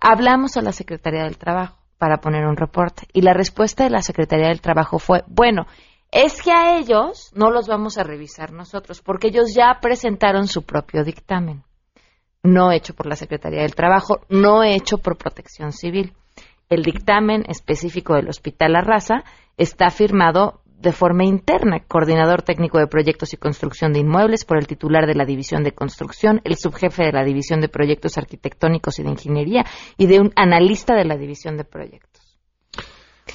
Hablamos 0.00 0.56
a 0.56 0.62
la 0.62 0.72
Secretaría 0.72 1.22
del 1.22 1.38
Trabajo 1.38 1.78
para 1.96 2.20
poner 2.20 2.44
un 2.44 2.56
reporte 2.56 3.06
y 3.12 3.22
la 3.22 3.34
respuesta 3.34 3.84
de 3.84 3.90
la 3.90 4.02
Secretaría 4.02 4.48
del 4.48 4.60
Trabajo 4.60 4.98
fue, 4.98 5.22
bueno, 5.28 5.66
es 6.12 6.42
que 6.42 6.52
a 6.52 6.78
ellos 6.78 7.32
no 7.34 7.50
los 7.50 7.66
vamos 7.66 7.96
a 7.96 8.04
revisar 8.04 8.52
nosotros, 8.52 9.00
porque 9.00 9.28
ellos 9.28 9.54
ya 9.56 9.78
presentaron 9.80 10.46
su 10.46 10.62
propio 10.62 11.04
dictamen, 11.04 11.64
no 12.42 12.70
hecho 12.70 12.94
por 12.94 13.06
la 13.06 13.16
Secretaría 13.16 13.62
del 13.62 13.74
Trabajo, 13.74 14.20
no 14.28 14.62
hecho 14.62 14.98
por 14.98 15.16
Protección 15.16 15.72
Civil. 15.72 16.12
El 16.68 16.82
dictamen 16.82 17.44
específico 17.48 18.14
del 18.14 18.28
Hospital 18.28 18.76
Arrasa 18.76 19.24
está 19.56 19.90
firmado 19.90 20.60
de 20.66 20.92
forma 20.92 21.24
interna, 21.24 21.80
coordinador 21.86 22.42
técnico 22.42 22.78
de 22.78 22.88
proyectos 22.88 23.32
y 23.32 23.36
construcción 23.36 23.92
de 23.92 24.00
inmuebles 24.00 24.44
por 24.44 24.58
el 24.58 24.66
titular 24.66 25.06
de 25.06 25.14
la 25.14 25.24
División 25.24 25.62
de 25.62 25.72
Construcción, 25.72 26.40
el 26.44 26.56
subjefe 26.56 27.04
de 27.04 27.12
la 27.12 27.24
División 27.24 27.60
de 27.60 27.68
Proyectos 27.68 28.18
Arquitectónicos 28.18 28.98
y 28.98 29.02
de 29.04 29.10
Ingeniería 29.10 29.64
y 29.96 30.06
de 30.06 30.20
un 30.20 30.32
analista 30.34 30.94
de 30.94 31.04
la 31.04 31.16
División 31.16 31.56
de 31.56 31.64
Proyectos. 31.64 32.36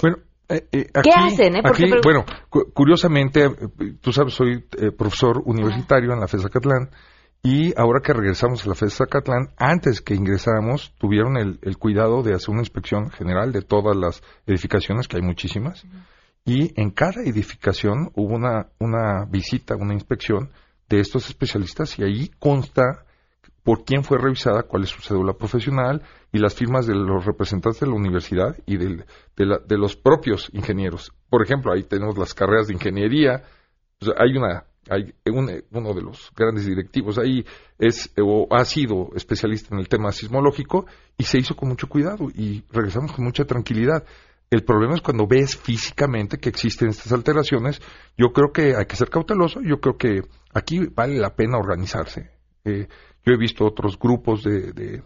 Bueno, 0.02 0.18
eh, 0.50 0.68
eh, 0.72 0.88
¿Qué 1.04 1.12
hacen? 1.14 1.56
Eh? 1.56 1.62
bueno, 2.04 2.26
curiosamente, 2.74 3.50
tú 4.02 4.12
sabes, 4.14 4.34
soy 4.34 4.66
profesor 4.98 5.42
universitario 5.46 6.14
en 6.14 6.20
la 6.20 6.28
FESA 6.28 6.50
Catlán 6.50 6.90
y 7.44 7.74
ahora 7.80 8.02
que 8.02 8.14
regresamos 8.14 8.66
a 8.66 8.70
la 8.70 8.76
FESA 8.76 9.06
Catlán, 9.06 9.50
antes 9.58 10.02
que 10.02 10.16
ingresáramos, 10.16 10.94
tuvieron 10.98 11.38
el, 11.38 11.78
cuidado 11.78 12.24
de 12.24 12.34
hacer 12.34 12.50
una 12.50 12.62
inspección 12.62 13.10
general 13.10 13.52
de 13.52 13.62
todas 13.62 13.96
las 13.96 14.22
edificaciones, 14.46 15.08
que 15.08 15.18
hay 15.18 15.24
muchísimas, 15.24 15.86
y 16.46 16.80
en 16.80 16.92
cada 16.92 17.22
edificación 17.24 18.12
hubo 18.16 18.36
una, 18.36 18.68
una 18.80 19.26
visita, 19.30 19.76
una 19.76 19.94
inspección 19.94 20.52
de 20.90 21.00
estos 21.00 21.28
especialistas 21.28 22.00
y 22.00 22.04
ahí 22.04 22.32
consta 22.40 23.06
por 23.68 23.84
quién 23.84 24.06
fue 24.06 24.18
revisada, 24.18 24.64
cuál 24.64 24.84
es 24.84 24.90
su 24.92 25.02
cédula 25.02 25.34
profesional 25.34 26.02
y 26.32 26.40
las 26.40 26.56
firmas 26.56 26.88
de 26.88 26.96
los 26.96 27.26
representantes 27.26 27.82
de 27.82 27.88
la 27.88 27.96
universidad 27.96 28.56
y 28.66 28.78
de, 28.78 29.04
de, 29.36 29.78
los 29.78 29.98
propios 29.98 30.50
ingenieros. 30.54 31.12
Por 31.30 31.44
ejemplo, 31.44 31.74
ahí 31.74 31.84
tenemos 31.84 32.18
las 32.18 32.34
carreras 32.34 32.68
de 32.68 32.76
ingeniería. 32.76 33.44
hay 34.18 34.38
una, 34.38 34.64
hay 34.90 35.14
uno 35.26 35.94
de 35.94 36.02
los 36.02 36.32
grandes 36.34 36.66
directivos 36.66 37.18
ahí 37.18 37.44
es 37.78 38.10
o 38.18 38.48
ha 38.52 38.64
sido 38.64 39.10
especialista 39.18 39.76
en 39.76 39.82
el 39.82 39.90
tema 39.90 40.14
sismológico 40.14 40.86
y 41.18 41.26
se 41.26 41.38
hizo 41.38 41.54
con 41.58 41.68
mucho 41.68 41.90
cuidado 41.90 42.30
y 42.34 42.64
regresamos 42.72 43.12
con 43.12 43.26
mucha 43.26 43.44
tranquilidad. 43.44 44.06
El 44.50 44.64
problema 44.64 44.96
es 44.96 45.02
cuando 45.02 45.28
ves 45.28 45.58
físicamente 45.58 46.38
que 46.38 46.48
existen 46.48 46.88
estas 46.88 47.12
alteraciones. 47.12 47.82
Yo 48.18 48.28
creo 48.28 48.54
que 48.54 48.78
hay 48.78 48.86
que 48.86 48.96
ser 48.96 49.10
cauteloso. 49.10 49.60
Yo 49.62 49.82
creo 49.82 49.98
que 49.98 50.22
aquí 50.54 50.88
vale 50.96 51.20
la 51.20 51.36
pena 51.36 51.58
organizarse. 51.58 52.32
Eh, 52.64 52.88
yo 53.28 53.34
he 53.34 53.38
visto 53.38 53.66
otros 53.66 54.00
grupos 54.00 54.44
de, 54.44 55.04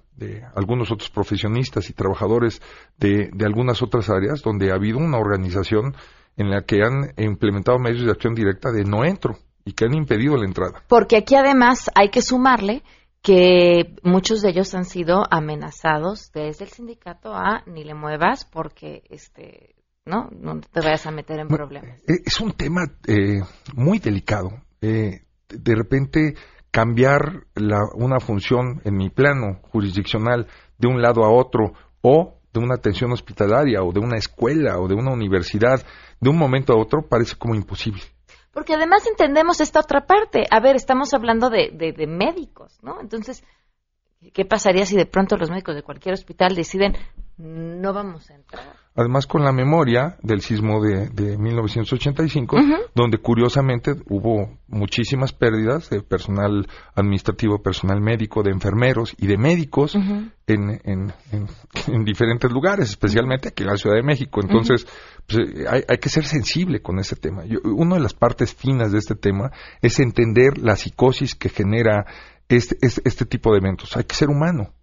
algunos 0.54 0.92
otros 0.92 1.10
profesionistas 1.10 1.90
y 1.90 1.94
trabajadores 1.94 2.62
de, 3.00 3.32
algunas 3.44 3.82
otras 3.82 4.12
áreas 4.12 4.44
donde 4.44 4.72
ha 4.72 4.76
habido 4.76 5.00
una 5.00 5.18
organización 5.18 5.96
en 6.38 6.52
la 6.52 6.62
que 6.62 6.84
han 6.84 7.14
implementado 7.18 7.80
medios 7.80 8.06
de 8.06 8.12
acción 8.12 8.36
directa 8.36 8.72
de 8.72 8.84
no 8.84 9.04
entro 9.04 9.38
y 9.66 9.74
que 9.74 9.86
han 9.86 9.96
impedido 9.96 10.38
la 10.38 10.46
entrada. 10.46 10.84
Porque 10.88 11.18
aquí 11.18 11.34
además 11.34 11.90
hay 11.96 12.10
que 12.10 12.22
sumarle 12.22 12.84
que 13.24 13.96
muchos 14.04 14.44
de 14.44 14.50
ellos 14.50 14.76
han 14.76 14.86
sido 14.86 15.24
amenazados 15.32 16.32
desde 16.32 16.66
el 16.66 16.72
sindicato 16.72 17.34
a 17.34 17.64
ni 17.66 17.84
le 17.84 17.96
muevas 17.96 18.46
porque 18.46 19.02
este 19.10 19.76
no 20.06 20.30
no 20.32 20.60
te 20.62 20.80
vayas 20.80 21.08
a 21.08 21.12
meter 21.12 21.40
en 21.40 21.48
problemas. 21.48 22.00
Eh, 22.08 22.22
es 22.26 22.40
un 22.40 22.54
tema 22.54 22.82
eh, 23.08 23.42
muy 23.74 23.98
delicado. 24.00 24.52
Eh, 24.80 25.22
de 25.50 25.76
repente 25.76 26.36
cambiar 26.72 27.46
la, 27.56 27.80
una 27.94 28.20
función 28.20 28.82
en 28.86 28.96
mi 28.96 29.10
plano 29.10 29.60
jurisdiccional 29.72 30.48
de 30.78 30.88
un 30.88 31.02
lado 31.02 31.24
a 31.24 31.30
otro 31.30 31.74
o 32.02 32.38
de 32.54 32.60
una 32.60 32.76
atención 32.76 33.12
hospitalaria 33.12 33.84
o 33.84 33.92
de 33.92 34.00
una 34.00 34.18
escuela 34.18 34.80
o 34.80 34.88
de 34.88 34.96
una 34.96 35.12
universidad 35.12 35.86
de 36.20 36.30
un 36.30 36.38
momento 36.38 36.74
a 36.74 36.78
otro 36.78 37.08
parece 37.08 37.36
como 37.36 37.56
imposible. 37.56 38.02
Porque 38.52 38.74
además 38.74 39.06
entendemos 39.08 39.62
esta 39.62 39.80
otra 39.80 40.06
parte. 40.06 40.46
A 40.50 40.60
ver, 40.60 40.76
estamos 40.76 41.14
hablando 41.14 41.50
de, 41.50 41.72
de, 41.74 41.94
de 41.94 42.08
médicos, 42.08 42.80
¿no? 42.82 43.00
Entonces, 43.00 43.44
¿qué 44.34 44.46
pasaría 44.46 44.86
si 44.86 44.98
de 44.98 45.06
pronto 45.06 45.38
los 45.38 45.50
médicos 45.50 45.76
de 45.76 45.84
cualquier 45.84 46.14
hospital 46.14 46.56
deciden 46.56 46.98
no 47.38 47.94
vamos 47.94 48.30
a 48.30 48.36
entrar? 48.36 48.81
Además 48.96 49.26
con 49.26 49.44
la 49.44 49.52
memoria 49.52 50.18
del 50.22 50.42
sismo 50.42 50.82
de, 50.82 51.10
de 51.10 51.38
1985, 51.38 52.58
donde 52.94 53.20
curiosamente 53.20 53.96
hubo 54.10 54.58
muchísimas 54.68 55.32
pérdidas 55.32 55.90
de 55.90 56.02
personal 56.02 56.68
administrativo, 56.96 57.62
personal 57.62 58.02
médico, 58.02 58.44
de 58.44 58.52
enfermeros 58.52 59.16
y 59.18 59.28
de 59.28 59.38
médicos 59.38 59.96
en, 59.96 60.82
en, 60.84 61.14
en, 61.88 62.06
diferentes 62.06 62.52
lugares, 62.52 62.90
especialmente 62.90 63.50
aquí 63.50 63.64
en 63.64 63.70
la 63.70 63.78
Ciudad 63.78 63.96
de 63.96 64.04
México. 64.04 64.42
Entonces, 64.42 64.86
pues, 65.26 65.40
eh, 65.40 65.66
hay, 65.70 65.84
hay, 65.88 65.98
que 65.98 66.10
ser 66.10 66.26
sensible 66.26 66.82
con 66.82 67.00
ese 67.00 67.16
tema. 67.16 67.44
una 67.64 67.96
de 67.96 68.02
las 68.02 68.14
partes 68.14 68.54
finas 68.54 68.92
de 68.92 68.98
este 68.98 69.16
tema 69.16 69.52
es 69.82 70.00
entender 70.00 70.58
la 70.58 70.76
psicosis 70.76 71.36
que 71.36 71.50
genera 71.50 72.06
este, 72.50 72.76
este, 72.82 73.02
este 73.06 73.26
tipo 73.26 73.52
de 73.54 73.60
eventos. 73.60 73.96
Hay 73.96 74.04
que 74.04 74.16
ser 74.16 74.30
humano. 74.30 74.74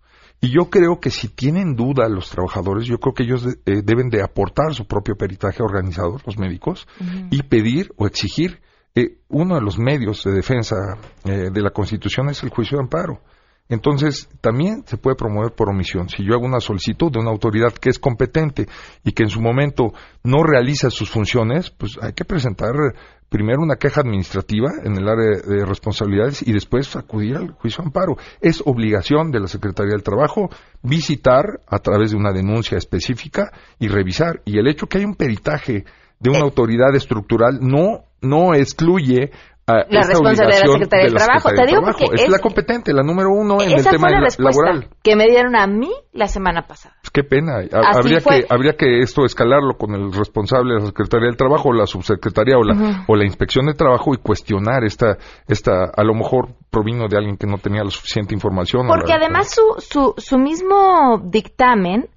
Y 0.40 0.50
yo 0.50 0.70
creo 0.70 1.00
que 1.00 1.10
si 1.10 1.28
tienen 1.28 1.74
duda 1.74 2.08
los 2.08 2.30
trabajadores, 2.30 2.86
yo 2.86 2.98
creo 2.98 3.12
que 3.12 3.24
ellos 3.24 3.44
eh, 3.46 3.82
deben 3.82 4.08
de 4.08 4.22
aportar 4.22 4.72
su 4.72 4.86
propio 4.86 5.16
peritaje 5.16 5.62
organizador, 5.62 6.22
los 6.24 6.38
médicos, 6.38 6.86
y 7.30 7.42
pedir 7.42 7.92
o 7.96 8.06
exigir. 8.06 8.60
Eh, 8.94 9.18
uno 9.28 9.56
de 9.56 9.60
los 9.60 9.78
medios 9.78 10.22
de 10.24 10.32
defensa 10.32 10.76
eh, 11.24 11.50
de 11.52 11.60
la 11.60 11.70
Constitución 11.70 12.28
es 12.28 12.42
el 12.42 12.50
juicio 12.50 12.78
de 12.78 12.84
amparo. 12.84 13.20
Entonces, 13.68 14.28
también 14.40 14.84
se 14.86 14.96
puede 14.96 15.16
promover 15.16 15.52
por 15.52 15.68
omisión. 15.68 16.08
Si 16.08 16.24
yo 16.24 16.34
hago 16.34 16.46
una 16.46 16.60
solicitud 16.60 17.12
de 17.12 17.18
una 17.18 17.30
autoridad 17.30 17.72
que 17.72 17.90
es 17.90 17.98
competente 17.98 18.66
y 19.04 19.12
que 19.12 19.24
en 19.24 19.28
su 19.28 19.40
momento 19.40 19.92
no 20.24 20.42
realiza 20.42 20.90
sus 20.90 21.10
funciones, 21.10 21.70
pues 21.70 21.98
hay 22.00 22.14
que 22.14 22.24
presentar 22.24 22.72
primero 23.28 23.60
una 23.60 23.76
queja 23.76 24.00
administrativa 24.00 24.70
en 24.84 24.96
el 24.96 25.06
área 25.06 25.40
de 25.44 25.66
responsabilidades 25.66 26.46
y 26.46 26.52
después 26.52 26.96
acudir 26.96 27.36
al 27.36 27.52
juicio 27.52 27.82
de 27.82 27.88
amparo. 27.88 28.16
Es 28.40 28.62
obligación 28.64 29.30
de 29.30 29.40
la 29.40 29.48
Secretaría 29.48 29.92
del 29.92 30.02
Trabajo 30.02 30.48
visitar 30.82 31.60
a 31.66 31.78
través 31.80 32.12
de 32.12 32.16
una 32.16 32.32
denuncia 32.32 32.78
específica 32.78 33.52
y 33.78 33.88
revisar. 33.88 34.40
Y 34.46 34.58
el 34.58 34.66
hecho 34.66 34.86
que 34.86 34.98
hay 34.98 35.04
un 35.04 35.14
peritaje 35.14 35.84
de 36.20 36.30
una 36.30 36.40
eh. 36.40 36.42
autoridad 36.42 36.94
estructural 36.94 37.58
no, 37.60 38.04
no 38.22 38.54
excluye 38.54 39.30
la 39.68 40.02
responsabilidad 40.02 40.60
de 40.60 40.66
la 40.66 40.72
Secretaría 40.72 41.04
del 41.06 41.14
Trabajo. 41.14 41.48
Te 41.50 41.66
digo 41.66 41.82
porque 41.82 42.06
es, 42.14 42.28
la 42.28 42.38
competente, 42.38 42.92
la 42.92 43.02
número 43.02 43.30
uno 43.30 43.60
en 43.62 43.72
el 43.72 43.84
tema 43.84 44.10
la 44.10 44.28
laboral. 44.38 44.88
Que 45.02 45.16
me 45.16 45.26
dieron 45.26 45.56
a 45.56 45.66
mí 45.66 45.90
la 46.12 46.26
semana 46.26 46.62
pasada. 46.66 46.96
Pues 47.02 47.10
qué 47.10 47.22
pena. 47.22 47.60
habría 47.72 48.18
que 48.18 48.46
habría 48.48 48.72
que 48.74 49.00
esto 49.00 49.24
escalarlo 49.24 49.76
con 49.76 49.94
el 49.94 50.12
responsable 50.12 50.74
de 50.74 50.80
la 50.80 50.86
Secretaría 50.86 51.26
del 51.26 51.36
Trabajo, 51.36 51.68
o 51.68 51.72
la 51.72 51.86
subsecretaría 51.86 52.56
o 52.56 52.64
la 52.64 53.04
o 53.06 53.16
la 53.16 53.24
Inspección 53.24 53.66
de 53.66 53.74
Trabajo 53.74 54.14
y 54.14 54.18
cuestionar 54.18 54.84
esta 54.84 55.18
esta 55.46 55.90
a 55.94 56.04
lo 56.04 56.14
mejor 56.14 56.48
provino 56.70 57.08
de 57.08 57.16
alguien 57.16 57.36
que 57.36 57.46
no 57.46 57.58
tenía 57.58 57.84
la 57.84 57.90
suficiente 57.90 58.34
información. 58.34 58.86
Porque 58.86 59.12
además 59.12 59.54
su, 59.54 59.62
su 59.78 60.14
su 60.16 60.38
mismo 60.38 61.20
dictamen 61.24 62.08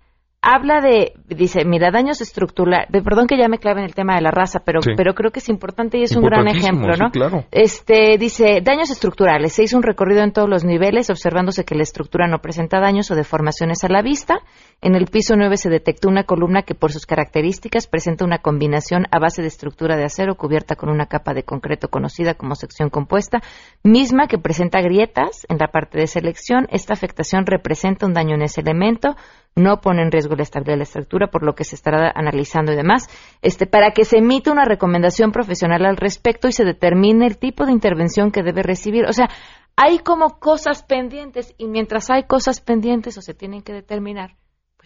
habla 0.41 0.81
de, 0.81 1.13
dice, 1.27 1.65
mira, 1.65 1.91
daños 1.91 2.19
estructurales, 2.19 2.87
perdón 3.03 3.27
que 3.27 3.37
ya 3.37 3.47
me 3.47 3.59
clave 3.59 3.81
en 3.81 3.85
el 3.85 3.93
tema 3.93 4.15
de 4.15 4.21
la 4.21 4.31
raza, 4.31 4.61
pero, 4.65 4.79
pero 4.97 5.13
creo 5.13 5.31
que 5.31 5.39
es 5.39 5.49
importante 5.49 5.99
y 5.99 6.03
es 6.03 6.15
un 6.15 6.23
gran 6.23 6.47
ejemplo, 6.47 6.95
¿no? 6.97 7.11
claro. 7.11 7.45
Este, 7.51 8.17
dice, 8.17 8.61
daños 8.63 8.89
estructurales, 8.89 9.53
se 9.53 9.63
hizo 9.63 9.77
un 9.77 9.83
recorrido 9.83 10.23
en 10.23 10.33
todos 10.33 10.49
los 10.49 10.63
niveles, 10.63 11.11
observándose 11.11 11.63
que 11.63 11.75
la 11.75 11.83
estructura 11.83 12.27
no 12.27 12.39
presenta 12.39 12.79
daños 12.79 13.11
o 13.11 13.15
deformaciones 13.15 13.83
a 13.83 13.89
la 13.89 14.01
vista. 14.01 14.39
En 14.83 14.95
el 14.95 15.05
piso 15.05 15.35
9 15.35 15.57
se 15.57 15.69
detectó 15.69 16.09
una 16.09 16.23
columna 16.23 16.63
que 16.63 16.73
por 16.73 16.91
sus 16.91 17.05
características 17.05 17.85
presenta 17.85 18.25
una 18.25 18.39
combinación 18.39 19.05
a 19.11 19.19
base 19.19 19.43
de 19.43 19.47
estructura 19.47 19.95
de 19.95 20.05
acero 20.05 20.33
cubierta 20.33 20.75
con 20.75 20.89
una 20.89 21.05
capa 21.05 21.35
de 21.35 21.43
concreto 21.43 21.89
conocida 21.89 22.33
como 22.33 22.55
sección 22.55 22.89
compuesta, 22.89 23.43
misma 23.83 24.25
que 24.25 24.39
presenta 24.39 24.81
grietas 24.81 25.45
en 25.49 25.59
la 25.59 25.67
parte 25.67 25.99
de 25.99 26.07
selección. 26.07 26.65
Esta 26.71 26.93
afectación 26.93 27.45
representa 27.45 28.07
un 28.07 28.15
daño 28.15 28.33
en 28.33 28.41
ese 28.41 28.61
elemento, 28.61 29.15
no 29.55 29.81
pone 29.81 30.01
en 30.01 30.11
riesgo 30.11 30.35
la 30.35 30.41
estabilidad 30.41 30.73
de 30.73 30.77
la 30.77 30.83
estructura, 30.85 31.27
por 31.27 31.43
lo 31.43 31.53
que 31.53 31.63
se 31.63 31.75
estará 31.75 32.11
analizando 32.15 32.73
y 32.73 32.75
demás, 32.75 33.07
este, 33.43 33.67
para 33.67 33.91
que 33.91 34.03
se 34.03 34.17
emita 34.17 34.51
una 34.51 34.65
recomendación 34.65 35.31
profesional 35.31 35.85
al 35.85 35.97
respecto 35.97 36.47
y 36.47 36.53
se 36.53 36.65
determine 36.65 37.27
el 37.27 37.37
tipo 37.37 37.67
de 37.67 37.71
intervención 37.71 38.31
que 38.31 38.41
debe 38.41 38.63
recibir. 38.63 39.05
O 39.05 39.13
sea, 39.13 39.29
hay 39.75 39.99
como 39.99 40.39
cosas 40.39 40.81
pendientes 40.81 41.53
y 41.59 41.67
mientras 41.67 42.09
hay 42.09 42.23
cosas 42.23 42.61
pendientes 42.61 43.15
o 43.19 43.21
se 43.21 43.35
tienen 43.35 43.61
que 43.61 43.73
determinar, 43.73 44.31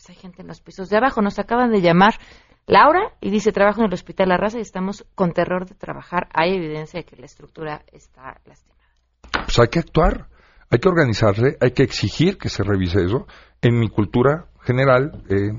pues 0.06 0.18
hay 0.18 0.22
gente 0.22 0.42
en 0.42 0.48
los 0.48 0.62
pisos 0.62 0.90
de 0.90 0.98
abajo. 0.98 1.22
Nos 1.22 1.40
acaban 1.40 1.72
de 1.72 1.82
llamar 1.82 2.16
Laura 2.68 3.14
y 3.22 3.32
dice, 3.32 3.52
trabajo 3.52 3.82
en 3.82 3.88
el 3.88 3.94
Hospital 3.94 4.30
La 4.30 4.38
Raza 4.38 4.60
y 4.60 4.62
estamos 4.62 5.06
con 5.16 5.32
terror 5.32 5.68
de 5.68 5.76
trabajar. 5.76 6.28
Hay 6.34 6.56
evidencia 6.56 7.00
de 7.00 7.06
que 7.06 7.16
la 7.16 7.26
estructura 7.26 7.84
está 7.92 8.40
lastimada. 8.46 8.86
Pues 9.32 9.60
hay 9.60 9.68
que 9.68 9.80
actuar, 9.80 10.28
hay 10.70 10.80
que 10.80 10.90
organizarse, 10.90 11.58
hay 11.60 11.72
que 11.72 11.84
exigir 11.84 12.38
que 12.38 12.50
se 12.50 12.64
revise 12.64 13.04
eso. 13.04 13.26
En 13.62 13.80
mi 13.80 13.90
cultura 13.90 14.46
general, 14.62 15.24
eh, 15.30 15.52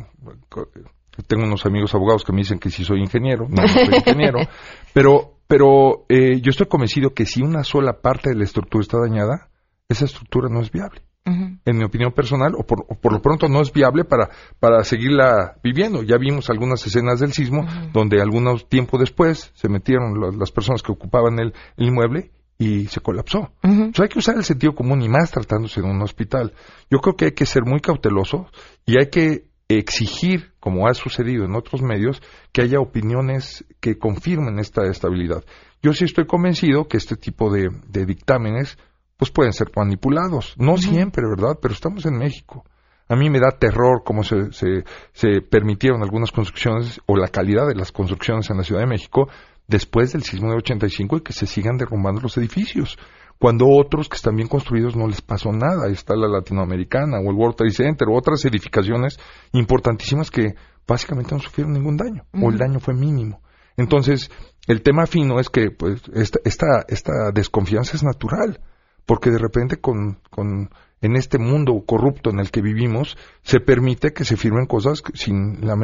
tengo 1.27 1.45
unos 1.45 1.67
amigos 1.67 1.95
abogados 1.95 2.25
que 2.25 2.33
me 2.33 2.39
dicen 2.39 2.59
que 2.59 2.71
sí 2.71 2.85
soy 2.85 3.01
ingeniero, 3.01 3.47
no, 3.49 3.67
soy 3.67 3.97
ingeniero, 3.97 4.39
pero, 4.95 5.39
pero 5.49 6.05
eh, 6.09 6.41
yo 6.41 6.51
estoy 6.51 6.67
convencido 6.67 7.11
que 7.11 7.27
si 7.27 7.43
una 7.43 7.65
sola 7.65 8.01
parte 8.01 8.31
de 8.31 8.37
la 8.37 8.45
estructura 8.45 8.83
está 8.83 8.99
dañada, 8.99 9.49
esa 9.89 10.05
estructura 10.05 10.49
no 10.49 10.61
es 10.61 10.71
viable. 10.71 11.06
En 11.27 11.77
mi 11.77 11.85
opinión 11.85 12.13
personal, 12.13 12.55
o 12.57 12.65
por, 12.65 13.13
lo 13.13 13.21
pronto 13.21 13.49
no 13.49 13.61
es 13.61 13.73
viable 13.73 14.05
para, 14.05 14.31
para 14.61 14.85
seguirla 14.85 15.57
viviendo. 15.63 16.03
Ya 16.03 16.19
vimos 16.19 16.49
algunas 16.51 16.87
escenas 16.87 17.19
del 17.19 17.33
sismo 17.33 17.67
donde 17.93 18.21
algunos 18.21 18.69
tiempo 18.69 18.97
después 18.97 19.51
se 19.55 19.69
metieron 19.69 20.39
las 20.39 20.53
personas 20.53 20.83
que 20.83 20.93
ocupaban 20.93 21.39
el, 21.41 21.53
el 21.77 21.87
inmueble 21.89 22.31
y 22.59 22.87
se 22.87 23.01
colapsó. 23.01 23.53
Entonces 23.63 24.01
hay 24.01 24.09
que 24.09 24.19
usar 24.19 24.37
el 24.37 24.45
sentido 24.45 24.75
común 24.75 25.03
y 25.03 25.09
más 25.09 25.31
tratándose 25.31 25.81
de 25.81 25.89
un 25.89 26.01
hospital. 26.01 26.55
Yo 26.91 27.01
creo 27.01 27.17
que 27.17 27.25
hay 27.27 27.33
que 27.33 27.47
ser 27.47 27.65
muy 27.65 27.81
cauteloso 27.81 28.47
y 28.87 28.99
hay 28.99 29.11
que 29.11 29.47
exigir, 29.69 30.53
como 30.61 30.87
ha 30.87 30.95
sucedido 30.95 31.45
en 31.45 31.55
otros 31.55 31.83
medios, 31.83 32.23
que 32.53 32.63
haya 32.63 32.79
opiniones 32.81 33.65
que 33.81 33.99
confirmen 33.99 34.59
esta 34.59 34.87
estabilidad. 34.87 35.45
Yo 35.83 35.93
sí 35.93 36.05
estoy 36.05 36.27
convencido 36.27 36.89
que 36.89 36.97
este 36.97 37.17
tipo 37.17 37.53
de, 37.53 37.71
dictámenes 38.07 38.79
pues 39.17 39.31
pueden 39.31 39.53
ser 39.53 39.71
manipulados. 39.75 40.55
No 40.59 40.77
siempre, 40.77 41.25
¿verdad? 41.29 41.59
Pero 41.61 41.75
estamos 41.75 42.05
en 42.07 42.19
México. 42.19 42.65
A 43.09 43.17
mí 43.17 43.31
me 43.31 43.39
da 43.39 43.51
terror 43.51 44.03
cómo 44.05 44.25
se, 44.25 44.53
se, 44.53 44.85
se 45.13 45.41
permitieron 45.41 46.03
algunas 46.03 46.33
construcciones 46.33 47.01
o 47.07 47.17
la 47.17 47.29
calidad 47.29 47.67
de 47.69 47.77
las 47.77 47.93
construcciones 47.93 48.51
en 48.51 48.57
la 48.57 48.65
Ciudad 48.65 48.81
de 48.81 48.89
México 48.89 49.29
después 49.69 50.13
del 50.13 50.23
sismo 50.23 50.51
de 50.51 50.57
85 50.57 51.19
y 51.19 51.21
que 51.21 51.33
se 51.33 51.47
sigan 51.47 51.77
derrumbando 51.77 52.21
los 52.21 52.37
edificios. 52.37 52.99
Cuando 53.39 53.67
otros 53.69 54.09
que 54.09 54.17
están 54.17 54.35
bien 54.35 54.49
construidos 54.49 54.97
no 54.97 55.07
les 55.07 55.21
pasó 55.21 55.53
nada. 55.53 55.89
Está 55.89 56.17
la 56.17 56.29
latinoamericana 56.29 57.19
o 57.19 57.31
el 57.31 57.37
World 57.37 57.57
Trade 57.57 57.73
Center 57.73 58.09
o 58.09 58.17
otras 58.17 58.45
edificaciones 58.45 59.19
importantísimas 59.53 60.31
que 60.31 60.55
básicamente 60.87 61.35
no 61.35 61.41
sufrieron 61.41 61.75
ningún 61.75 61.97
daño 61.97 62.25
o 62.33 62.51
el 62.51 62.59
daño 62.59 62.81
fue 62.81 62.95
mínimo. 62.95 63.41
Entonces, 63.77 64.31
el 64.67 64.83
tema 64.83 65.07
fino 65.07 65.39
es 65.39 65.51
que 65.51 65.71
pues 65.71 66.03
esta, 66.15 66.39
esta, 66.45 66.85
esta 66.89 67.31
desconfianza 67.33 67.97
es 67.97 68.03
natural, 68.03 68.61
porque 69.07 69.31
de 69.31 69.39
repente 69.39 69.79
con, 69.79 70.19
con 70.31 70.71
en 71.01 71.17
este 71.17 71.39
mundo 71.39 71.73
corrupto 71.87 72.31
en 72.31 72.41
el 72.41 72.51
que 72.51 72.63
vivimos, 72.63 73.17
se 73.43 73.61
permite 73.61 74.13
que 74.13 74.25
se 74.25 74.37
firmen 74.37 74.67
cosas 74.67 75.03
sin 75.15 75.65
la, 75.65 75.77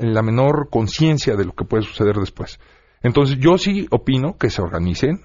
la 0.00 0.22
menor 0.22 0.68
conciencia 0.70 1.36
de 1.36 1.44
lo 1.44 1.52
que 1.52 1.64
puede 1.64 1.82
suceder 1.82 2.16
después. 2.16 2.60
Entonces 3.02 3.38
yo 3.38 3.58
sí 3.58 3.86
opino 3.90 4.36
que 4.38 4.50
se 4.50 4.62
organicen, 4.62 5.22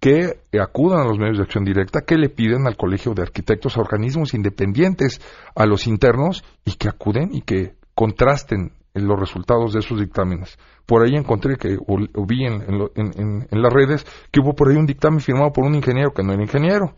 que 0.00 0.40
acudan 0.60 1.00
a 1.00 1.04
los 1.04 1.18
medios 1.18 1.38
de 1.38 1.44
acción 1.44 1.64
directa, 1.64 2.02
que 2.02 2.16
le 2.16 2.28
piden 2.28 2.66
al 2.66 2.76
Colegio 2.76 3.14
de 3.14 3.22
Arquitectos, 3.22 3.76
a 3.76 3.80
organismos 3.80 4.34
independientes, 4.34 5.20
a 5.54 5.64
los 5.64 5.86
internos, 5.86 6.44
y 6.64 6.72
que 6.72 6.88
acuden 6.88 7.30
y 7.32 7.42
que 7.42 7.74
contrasten 7.94 8.72
los 8.94 9.18
resultados 9.18 9.72
de 9.72 9.80
esos 9.80 9.98
dictámenes. 9.98 10.58
Por 10.86 11.02
ahí 11.02 11.14
encontré 11.14 11.56
que, 11.56 11.76
o, 11.86 12.26
vi 12.26 12.44
en, 12.44 13.46
las 13.50 13.72
redes, 13.72 14.06
que 14.30 14.40
hubo 14.40 14.54
por 14.54 14.68
ahí 14.68 14.76
un 14.76 14.86
dictamen 14.86 15.20
firmado 15.20 15.52
por 15.52 15.64
un 15.64 15.74
ingeniero 15.74 16.12
que 16.12 16.22
no 16.22 16.32
era 16.32 16.42
ingeniero, 16.42 16.94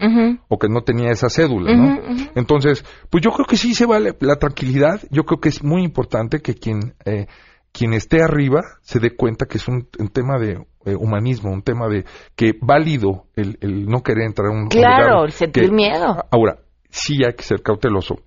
o 0.48 0.58
que 0.58 0.68
no 0.68 0.82
tenía 0.82 1.10
esa 1.10 1.28
cédula, 1.28 1.74
¿no? 1.76 1.98
Entonces, 2.34 2.84
pues 3.10 3.22
yo 3.22 3.30
creo 3.30 3.46
que 3.46 3.56
sí 3.56 3.74
se 3.74 3.86
vale 3.86 4.14
la 4.20 4.36
tranquilidad, 4.36 5.00
yo 5.10 5.24
creo 5.24 5.40
que 5.40 5.50
es 5.50 5.62
muy 5.62 5.82
importante 5.84 6.40
que 6.40 6.54
quien 6.54 6.94
eh, 7.04 7.26
quien 7.74 7.92
esté 7.92 8.22
arriba 8.22 8.60
se 8.82 9.00
dé 9.00 9.16
cuenta 9.16 9.46
que 9.46 9.58
es 9.58 9.66
un, 9.66 9.88
tema 10.12 10.38
de 10.38 10.64
eh, 10.84 10.94
humanismo, 10.94 11.50
un 11.50 11.62
tema 11.62 11.88
de 11.88 12.04
que 12.36 12.52
válido 12.62 13.26
el, 13.34 13.86
no 13.86 14.00
querer 14.02 14.26
entrar 14.26 14.48
a 14.48 14.52
un 14.52 14.68
Claro, 14.68 15.24
el 15.24 15.32
sentir 15.32 15.72
miedo. 15.72 16.24
Ahora, 16.30 16.58
sí 16.88 17.24
hay 17.26 17.34
que 17.34 17.42
ser 17.42 17.62
cauteloso, 17.62 18.20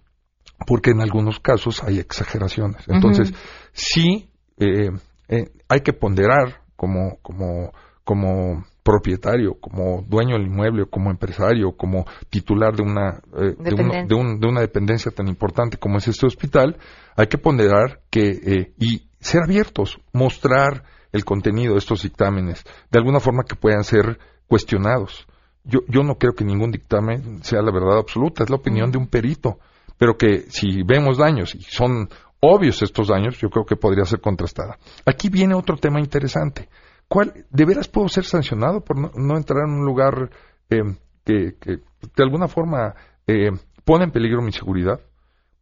porque 0.66 0.92
en 0.92 1.02
algunos 1.02 1.40
casos 1.40 1.84
hay 1.84 2.00
exageraciones. 2.00 2.84
Entonces, 2.88 3.34
sí 3.74 4.30
eh, 4.58 4.90
eh, 5.28 5.52
hay 5.68 5.82
que 5.82 5.94
ponderar 5.94 6.62
como, 6.76 7.18
como, 7.22 7.72
como 8.04 8.66
propietario, 8.84 9.56
como 9.60 10.04
dueño 10.08 10.36
del 10.36 10.48
inmueble, 10.48 10.86
como 10.90 11.12
empresario, 11.12 11.74
como 11.74 12.06
titular 12.30 12.76
de 12.76 12.84
una, 12.84 13.22
de, 13.34 14.06
de, 14.08 14.48
una 14.48 14.62
dependencia 14.62 15.12
tan 15.12 15.28
importante 15.28 15.78
como 15.78 15.98
es 15.98 16.08
este 16.08 16.26
hospital, 16.26 16.78
hay 17.16 17.28
que 17.28 17.38
ponderar 17.38 18.00
que, 18.10 18.72
y 18.80 19.08
ser 19.20 19.44
abiertos, 19.44 20.00
mostrar 20.14 20.84
el 21.12 21.26
contenido 21.26 21.74
de 21.74 21.80
estos 21.80 22.04
dictámenes, 22.04 22.64
de 22.90 23.00
alguna 23.00 23.20
forma 23.20 23.44
que 23.44 23.56
puedan 23.56 23.84
ser 23.84 24.20
cuestionados. 24.48 25.28
Yo, 25.64 25.82
yo 25.90 26.04
no 26.04 26.16
creo 26.16 26.34
que 26.34 26.46
ningún 26.46 26.72
dictamen 26.72 27.44
sea 27.44 27.62
la 27.62 27.72
verdad 27.72 27.98
absoluta, 27.98 28.44
es 28.44 28.50
la 28.50 28.56
opinión 28.56 28.92
de 28.92 28.98
un 28.98 29.08
perito, 29.08 29.60
pero 29.98 30.18
que 30.18 30.46
si 30.50 30.84
vemos 30.84 31.18
daños 31.18 31.56
y 31.56 31.62
son 31.62 32.10
obvios 32.40 32.82
estos 32.82 33.08
daños, 33.08 33.38
yo 33.40 33.50
creo 33.50 33.66
que 33.66 33.76
podría 33.76 34.06
ser 34.06 34.22
contrastada. 34.22 34.78
Aquí 35.06 35.30
viene 35.30 35.56
otro 35.56 35.78
tema 35.78 36.00
interesante. 36.00 36.70
¿Cuál, 37.08 37.46
¿De 37.50 37.66
veras 37.66 37.88
puedo 37.88 38.08
ser 38.10 38.26
sancionado 38.26 38.82
por 38.82 38.98
no, 38.98 39.38
entrar 39.38 39.64
en 39.66 39.74
un 39.74 39.86
lugar 39.86 40.30
eh, 40.70 40.82
que, 41.24 41.56
de 41.64 42.24
alguna 42.24 42.48
forma 42.48 42.94
eh, 43.26 43.52
pone 43.84 44.06
en 44.06 44.12
peligro 44.12 44.42
mi 44.42 44.52
seguridad? 44.52 45.00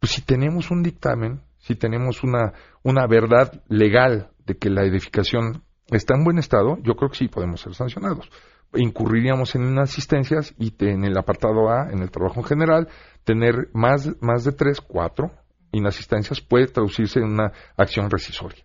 Pues 0.00 0.12
si 0.12 0.22
tenemos 0.22 0.70
un 0.70 0.82
dictamen 0.82 1.40
si 1.66 1.74
tenemos 1.74 2.22
una, 2.22 2.52
una 2.84 3.06
verdad 3.08 3.60
legal 3.68 4.30
de 4.46 4.56
que 4.56 4.70
la 4.70 4.84
edificación 4.84 5.64
está 5.88 6.14
en 6.14 6.22
buen 6.22 6.38
estado, 6.38 6.78
yo 6.82 6.94
creo 6.94 7.10
que 7.10 7.16
sí 7.16 7.28
podemos 7.28 7.60
ser 7.60 7.74
sancionados. 7.74 8.30
Incurriríamos 8.74 9.54
en 9.54 9.68
inasistencias 9.68 10.54
y 10.58 10.74
en 10.84 11.04
el 11.04 11.16
apartado 11.16 11.70
A, 11.70 11.90
en 11.90 12.02
el 12.02 12.10
trabajo 12.10 12.40
en 12.40 12.46
general, 12.46 12.88
tener 13.24 13.68
más, 13.72 14.10
más 14.20 14.44
de 14.44 14.52
tres, 14.52 14.80
cuatro 14.80 15.30
inasistencias 15.72 16.40
puede 16.40 16.68
traducirse 16.68 17.20
en 17.20 17.26
una 17.26 17.52
acción 17.76 18.10
rescisoria. 18.10 18.64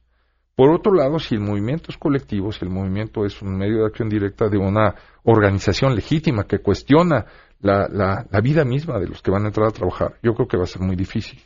Por 0.56 0.72
otro 0.72 0.94
lado, 0.94 1.18
si 1.20 1.36
el 1.36 1.42
movimiento 1.42 1.88
es 1.90 1.98
colectivo, 1.98 2.52
si 2.52 2.66
el 2.66 2.72
movimiento 2.72 3.26
es 3.26 3.42
un 3.42 3.58
medio 3.58 3.80
de 3.80 3.86
acción 3.86 4.10
directa 4.10 4.48
de 4.48 4.58
una 4.58 4.96
organización 5.24 5.96
legítima 5.96 6.44
que 6.44 6.60
cuestiona 6.60 7.26
la, 7.60 7.88
la, 7.88 8.28
la 8.30 8.42
vida 8.42 8.64
misma 8.66 9.00
de 9.00 9.08
los 9.08 9.22
que 9.22 9.32
van 9.32 9.46
a 9.46 9.48
entrar 9.48 9.68
a 9.68 9.72
trabajar, 9.72 10.18
yo 10.22 10.34
creo 10.34 10.48
que 10.48 10.58
va 10.58 10.64
a 10.64 10.68
ser 10.68 10.82
muy 10.82 10.96
difícil. 10.96 11.40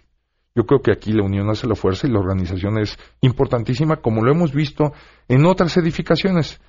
Yo 0.56 0.66
creo 0.66 0.82
que 0.82 0.92
aquí 0.92 1.12
la 1.12 1.24
unión 1.24 1.50
hace 1.50 1.68
la 1.68 1.76
fuerza 1.76 2.08
y 2.08 2.12
la 2.12 2.20
organización 2.20 2.78
es 2.80 2.98
importantísima, 3.22 3.98
como 3.98 4.24
lo 4.24 4.32
hemos 4.32 4.54
visto 4.54 4.94
en 5.28 5.46
otras 5.46 5.76
edificaciones. 5.76 6.62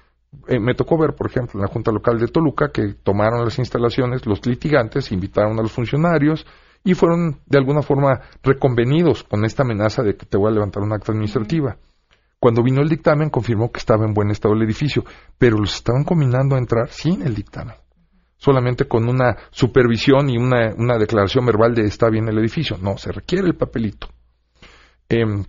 Eh, 0.48 0.60
me 0.60 0.74
tocó 0.74 0.98
ver, 0.98 1.14
por 1.14 1.28
ejemplo, 1.28 1.58
en 1.58 1.62
la 1.62 1.72
Junta 1.72 1.90
Local 1.90 2.18
de 2.18 2.28
Toluca, 2.28 2.70
que 2.72 2.94
tomaron 3.02 3.44
las 3.44 3.58
instalaciones 3.58 4.26
los 4.26 4.44
litigantes, 4.46 5.12
invitaron 5.12 5.58
a 5.58 5.62
los 5.62 5.72
funcionarios 5.72 6.46
y 6.84 6.94
fueron 6.94 7.40
de 7.46 7.58
alguna 7.58 7.82
forma 7.82 8.20
reconvenidos 8.42 9.24
con 9.24 9.44
esta 9.44 9.64
amenaza 9.64 10.02
de 10.02 10.16
que 10.16 10.24
te 10.24 10.36
voy 10.36 10.50
a 10.50 10.54
levantar 10.54 10.82
una 10.82 10.96
acta 10.96 11.12
administrativa. 11.12 11.76
Cuando 12.38 12.62
vino 12.62 12.80
el 12.80 12.88
dictamen 12.88 13.30
confirmó 13.30 13.72
que 13.72 13.78
estaba 13.78 14.04
en 14.04 14.14
buen 14.14 14.30
estado 14.30 14.54
el 14.54 14.62
edificio, 14.62 15.04
pero 15.36 15.58
los 15.58 15.74
estaban 15.74 16.04
combinando 16.04 16.54
a 16.54 16.58
entrar 16.58 16.88
sin 16.90 17.22
el 17.22 17.34
dictamen, 17.34 17.74
solamente 18.36 18.86
con 18.86 19.08
una 19.08 19.36
supervisión 19.50 20.30
y 20.30 20.36
una, 20.36 20.74
una 20.76 20.98
declaración 20.98 21.44
verbal 21.46 21.74
de 21.74 21.86
está 21.86 22.08
bien 22.08 22.28
el 22.28 22.38
edificio. 22.38 22.76
No, 22.80 22.98
se 22.98 23.10
requiere 23.10 23.48
el 23.48 23.56
papelito. 23.56 24.08
Em, 25.08 25.44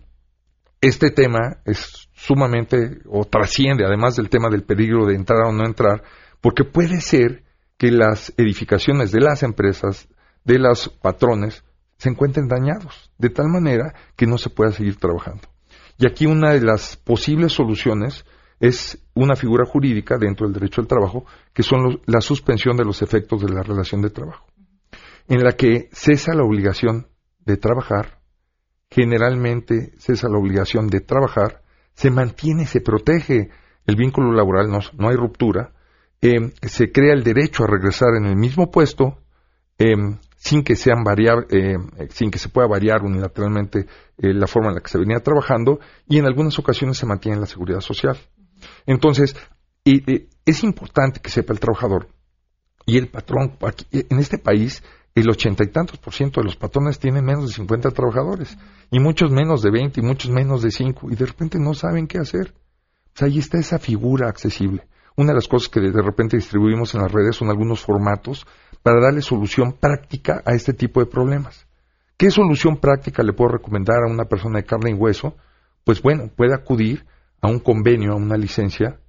este 0.82 1.12
tema 1.12 1.58
es 1.66 2.07
sumamente 2.18 3.00
o 3.08 3.26
trasciende, 3.26 3.86
además 3.86 4.16
del 4.16 4.30
tema 4.30 4.50
del 4.50 4.64
peligro 4.64 5.06
de 5.06 5.16
entrar 5.16 5.46
o 5.46 5.52
no 5.52 5.66
entrar, 5.66 6.04
porque 6.42 6.64
puede 6.64 7.00
ser 7.00 7.44
que 7.78 7.92
las 7.92 8.34
edificaciones 8.38 9.12
de 9.12 9.22
las 9.22 9.44
empresas, 9.44 10.10
de 10.44 10.58
los 10.58 10.90
patrones, 10.90 11.64
se 11.98 12.10
encuentren 12.10 12.48
dañados, 12.48 13.12
de 13.20 13.30
tal 13.30 13.48
manera 13.50 13.94
que 14.16 14.26
no 14.26 14.40
se 14.40 14.50
pueda 14.50 14.72
seguir 14.72 14.98
trabajando. 14.98 15.48
Y 16.00 16.08
aquí 16.08 16.26
una 16.26 16.54
de 16.54 16.62
las 16.62 16.98
posibles 16.98 17.54
soluciones 17.54 18.26
es 18.60 19.00
una 19.14 19.36
figura 19.36 19.66
jurídica 19.66 20.18
dentro 20.18 20.48
del 20.48 20.56
derecho 20.56 20.82
al 20.82 20.88
trabajo, 20.88 21.26
que 21.54 21.62
son 21.62 22.02
la 22.08 22.22
suspensión 22.22 22.78
de 22.78 22.86
los 22.86 23.04
efectos 23.04 23.42
de 23.42 23.54
la 23.54 23.62
relación 23.62 24.02
de 24.02 24.10
trabajo, 24.10 24.48
en 25.28 25.44
la 25.44 25.52
que 25.52 25.90
cesa 25.92 26.34
la 26.34 26.44
obligación 26.44 27.08
de 27.46 27.58
trabajar, 27.58 28.22
generalmente 28.90 29.94
cesa 30.00 30.30
la 30.30 30.40
obligación 30.40 30.88
de 30.88 31.02
trabajar, 31.02 31.62
se 31.98 32.12
mantiene, 32.12 32.68
se 32.68 32.80
protege 32.80 33.50
el 33.88 33.96
vínculo 33.96 34.32
laboral, 34.32 34.70
no, 34.70 35.10
hay 35.10 35.16
ruptura, 35.16 35.74
eh, 36.22 36.54
se 36.62 36.92
crea 36.92 37.14
el 37.14 37.24
derecho 37.24 37.64
a 37.64 37.68
regresar 37.68 38.10
en 38.16 38.26
el 38.26 38.36
mismo 38.36 38.70
puesto, 38.70 39.18
eh, 39.80 39.96
sin 40.36 40.64
que 40.64 40.76
sean 40.76 41.04
variar, 41.04 41.48
eh, 41.50 41.78
sin 42.10 42.30
que 42.30 42.38
se 42.38 42.50
pueda 42.50 42.68
variar 42.68 43.02
unilateralmente 43.02 43.88
la 44.18 44.46
forma 44.46 44.70
en 44.70 44.76
la 44.76 44.82
que 44.82 44.90
se 44.90 45.00
venía 45.00 45.20
trabajando 45.22 45.80
y 46.08 46.20
en 46.20 46.26
algunas 46.26 46.60
ocasiones 46.60 46.98
se 46.98 47.08
mantiene 47.08 47.40
la 47.40 47.48
seguridad 47.48 47.82
social. 47.82 48.16
Entonces, 48.86 49.36
es 49.84 50.64
importante 50.64 51.20
que 51.20 51.32
sepa 51.32 51.54
el 51.54 51.60
trabajador 51.60 52.10
y 52.86 52.98
el 52.98 53.08
patrón. 53.08 53.58
en 53.92 54.20
este 54.20 54.38
país, 54.38 54.84
el 55.22 55.30
ochenta 55.30 55.64
y 55.64 55.68
tantos 55.68 55.98
por 55.98 56.14
ciento 56.14 56.42
de 56.42 56.46
los 56.46 56.56
patrones 56.56 57.00
tienen 57.00 57.26
menos 57.26 57.48
de 57.48 57.54
50 57.54 57.90
trabajadores 57.92 58.58
y 58.92 59.00
muchos 59.00 59.32
menos 59.32 59.62
de 59.62 59.72
20 59.72 60.00
y 60.00 60.04
muchos 60.04 60.32
menos 60.32 60.62
de 60.62 60.72
5 60.72 61.12
y 61.12 61.16
de 61.16 61.26
repente 61.26 61.58
no 61.60 61.74
saben 61.74 62.08
qué 62.08 62.20
hacer. 62.20 62.54
Pues 63.14 63.24
ahí 63.24 63.40
está 63.40 63.58
esa 63.58 63.80
figura 63.80 64.30
accesible. 64.30 64.88
Una 65.16 65.30
de 65.30 65.36
las 65.36 65.48
cosas 65.48 65.70
que 65.70 65.80
de 65.80 66.02
repente 66.02 66.38
distribuimos 66.38 66.94
en 66.94 67.02
las 67.02 67.12
redes 67.12 67.36
son 67.36 67.50
algunos 67.50 67.82
formatos 67.82 68.46
para 68.84 69.02
darle 69.02 69.22
solución 69.22 69.74
práctica 69.74 70.44
a 70.46 70.54
este 70.54 70.74
tipo 70.74 71.00
de 71.00 71.08
problemas. 71.08 71.66
¿Qué 72.16 72.30
solución 72.30 72.78
práctica 72.78 73.24
le 73.24 73.34
puedo 73.34 73.54
recomendar 73.54 74.04
a 74.04 74.12
una 74.12 74.26
persona 74.26 74.60
de 74.60 74.66
carne 74.66 74.92
y 74.92 74.94
hueso? 74.94 75.36
Pues 75.84 76.02
bueno, 76.02 76.30
puede 76.36 76.54
acudir 76.54 77.06
a 77.42 77.48
un 77.48 77.60
convenio, 77.60 78.12
a 78.12 78.16
una 78.16 78.38
licencia, 78.38 79.00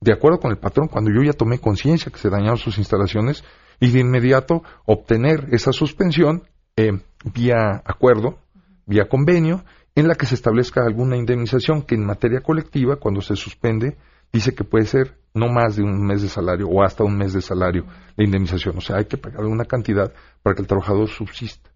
de 0.00 0.12
acuerdo 0.12 0.38
con 0.38 0.50
el 0.50 0.58
patrón, 0.58 0.88
cuando 0.88 1.10
yo 1.10 1.22
ya 1.22 1.34
tomé 1.34 1.58
conciencia 1.58 2.10
que 2.10 2.18
se 2.18 2.30
dañaron 2.30 2.56
sus 2.56 2.78
instalaciones, 2.78 3.44
y 3.80 3.90
de 3.90 4.00
inmediato 4.00 4.62
obtener 4.84 5.48
esa 5.52 5.72
suspensión 5.72 6.44
eh, 6.76 7.00
vía 7.34 7.82
acuerdo, 7.84 8.38
vía 8.86 9.08
convenio, 9.08 9.64
en 9.94 10.06
la 10.06 10.14
que 10.14 10.26
se 10.26 10.34
establezca 10.34 10.84
alguna 10.84 11.16
indemnización 11.16 11.82
que 11.82 11.94
en 11.94 12.06
materia 12.06 12.40
colectiva, 12.40 12.96
cuando 12.96 13.20
se 13.20 13.36
suspende, 13.36 13.96
dice 14.32 14.54
que 14.54 14.64
puede 14.64 14.86
ser 14.86 15.18
no 15.34 15.48
más 15.48 15.76
de 15.76 15.82
un 15.82 16.06
mes 16.06 16.22
de 16.22 16.28
salario 16.28 16.68
o 16.68 16.82
hasta 16.82 17.04
un 17.04 17.16
mes 17.16 17.32
de 17.32 17.42
salario 17.42 17.84
de 18.16 18.24
indemnización. 18.24 18.78
O 18.78 18.80
sea, 18.80 18.96
hay 18.96 19.06
que 19.06 19.16
pagar 19.16 19.44
una 19.46 19.64
cantidad 19.64 20.12
para 20.42 20.54
que 20.54 20.62
el 20.62 20.68
trabajador 20.68 21.08
subsista. 21.08 21.70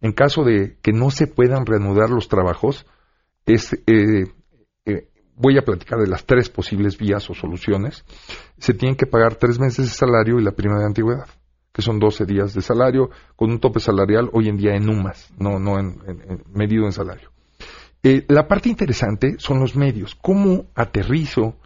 En 0.00 0.12
caso 0.12 0.44
de 0.44 0.76
que 0.82 0.92
no 0.92 1.10
se 1.10 1.26
puedan 1.26 1.66
reanudar 1.66 2.10
los 2.10 2.28
trabajos, 2.28 2.86
es, 3.46 3.72
eh, 3.86 4.26
eh, 4.84 5.08
voy 5.38 5.56
a 5.58 5.62
platicar 5.62 5.98
de 5.98 6.06
las 6.06 6.24
tres 6.24 6.48
posibles 6.48 6.98
vías 6.98 7.28
o 7.30 7.34
soluciones. 7.34 8.04
Se 8.58 8.74
tienen 8.74 8.96
que 8.96 9.06
pagar 9.06 9.36
tres 9.36 9.58
meses 9.58 9.86
de 9.86 9.92
salario 9.92 10.38
y 10.38 10.44
la 10.44 10.52
prima 10.52 10.78
de 10.78 10.86
antigüedad, 10.86 11.28
que 11.72 11.82
son 11.82 11.98
12 11.98 12.26
días 12.26 12.54
de 12.54 12.60
salario, 12.60 13.10
con 13.36 13.50
un 13.50 13.60
tope 13.60 13.80
salarial 13.80 14.28
hoy 14.32 14.48
en 14.48 14.56
día 14.56 14.74
en 14.74 14.88
UMAS, 14.88 15.32
no, 15.38 15.58
no 15.58 15.78
en, 15.78 15.98
medido 16.52 16.84
en 16.84 16.92
salario. 16.92 17.30
Eh, 18.02 18.24
la 18.28 18.46
parte 18.46 18.68
interesante 18.68 19.36
son 19.38 19.60
los 19.60 19.74
medios. 19.74 20.14
¿Cómo 20.14 20.66
aterrizo 20.74 21.56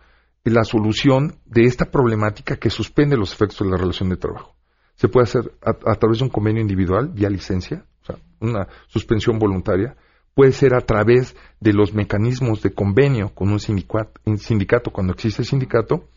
la 0.44 0.64
solución 0.64 1.36
de 1.46 1.64
esta 1.64 1.86
problemática 1.86 2.56
que 2.56 2.70
suspende 2.70 3.16
los 3.16 3.32
efectos 3.32 3.60
de 3.60 3.70
la 3.70 3.76
relación 3.76 4.08
de 4.08 4.16
trabajo. 4.16 4.56
Se 4.94 5.08
puede 5.08 5.24
hacer 5.24 5.52
a, 5.62 5.94
través 5.94 6.18
de 6.18 6.24
un 6.24 6.30
convenio 6.30 6.60
individual, 6.60 7.08
vía 7.08 7.30
licencia, 7.30 7.84
o 8.02 8.04
sea, 8.04 8.16
una 8.40 8.68
suspensión 8.88 9.38
voluntaria. 9.38 9.96
Puede 10.34 10.52
ser 10.52 10.74
a 10.74 10.80
través 10.80 11.36
de 11.60 11.72
los 11.72 11.92
mecanismos 11.92 12.62
de 12.62 12.72
convenio 12.72 13.30
con 13.34 13.50
un 13.50 13.60
sindicato, 13.60 14.90
cuando 14.90 15.12
existe 15.12 15.44
sindicato, 15.44 16.08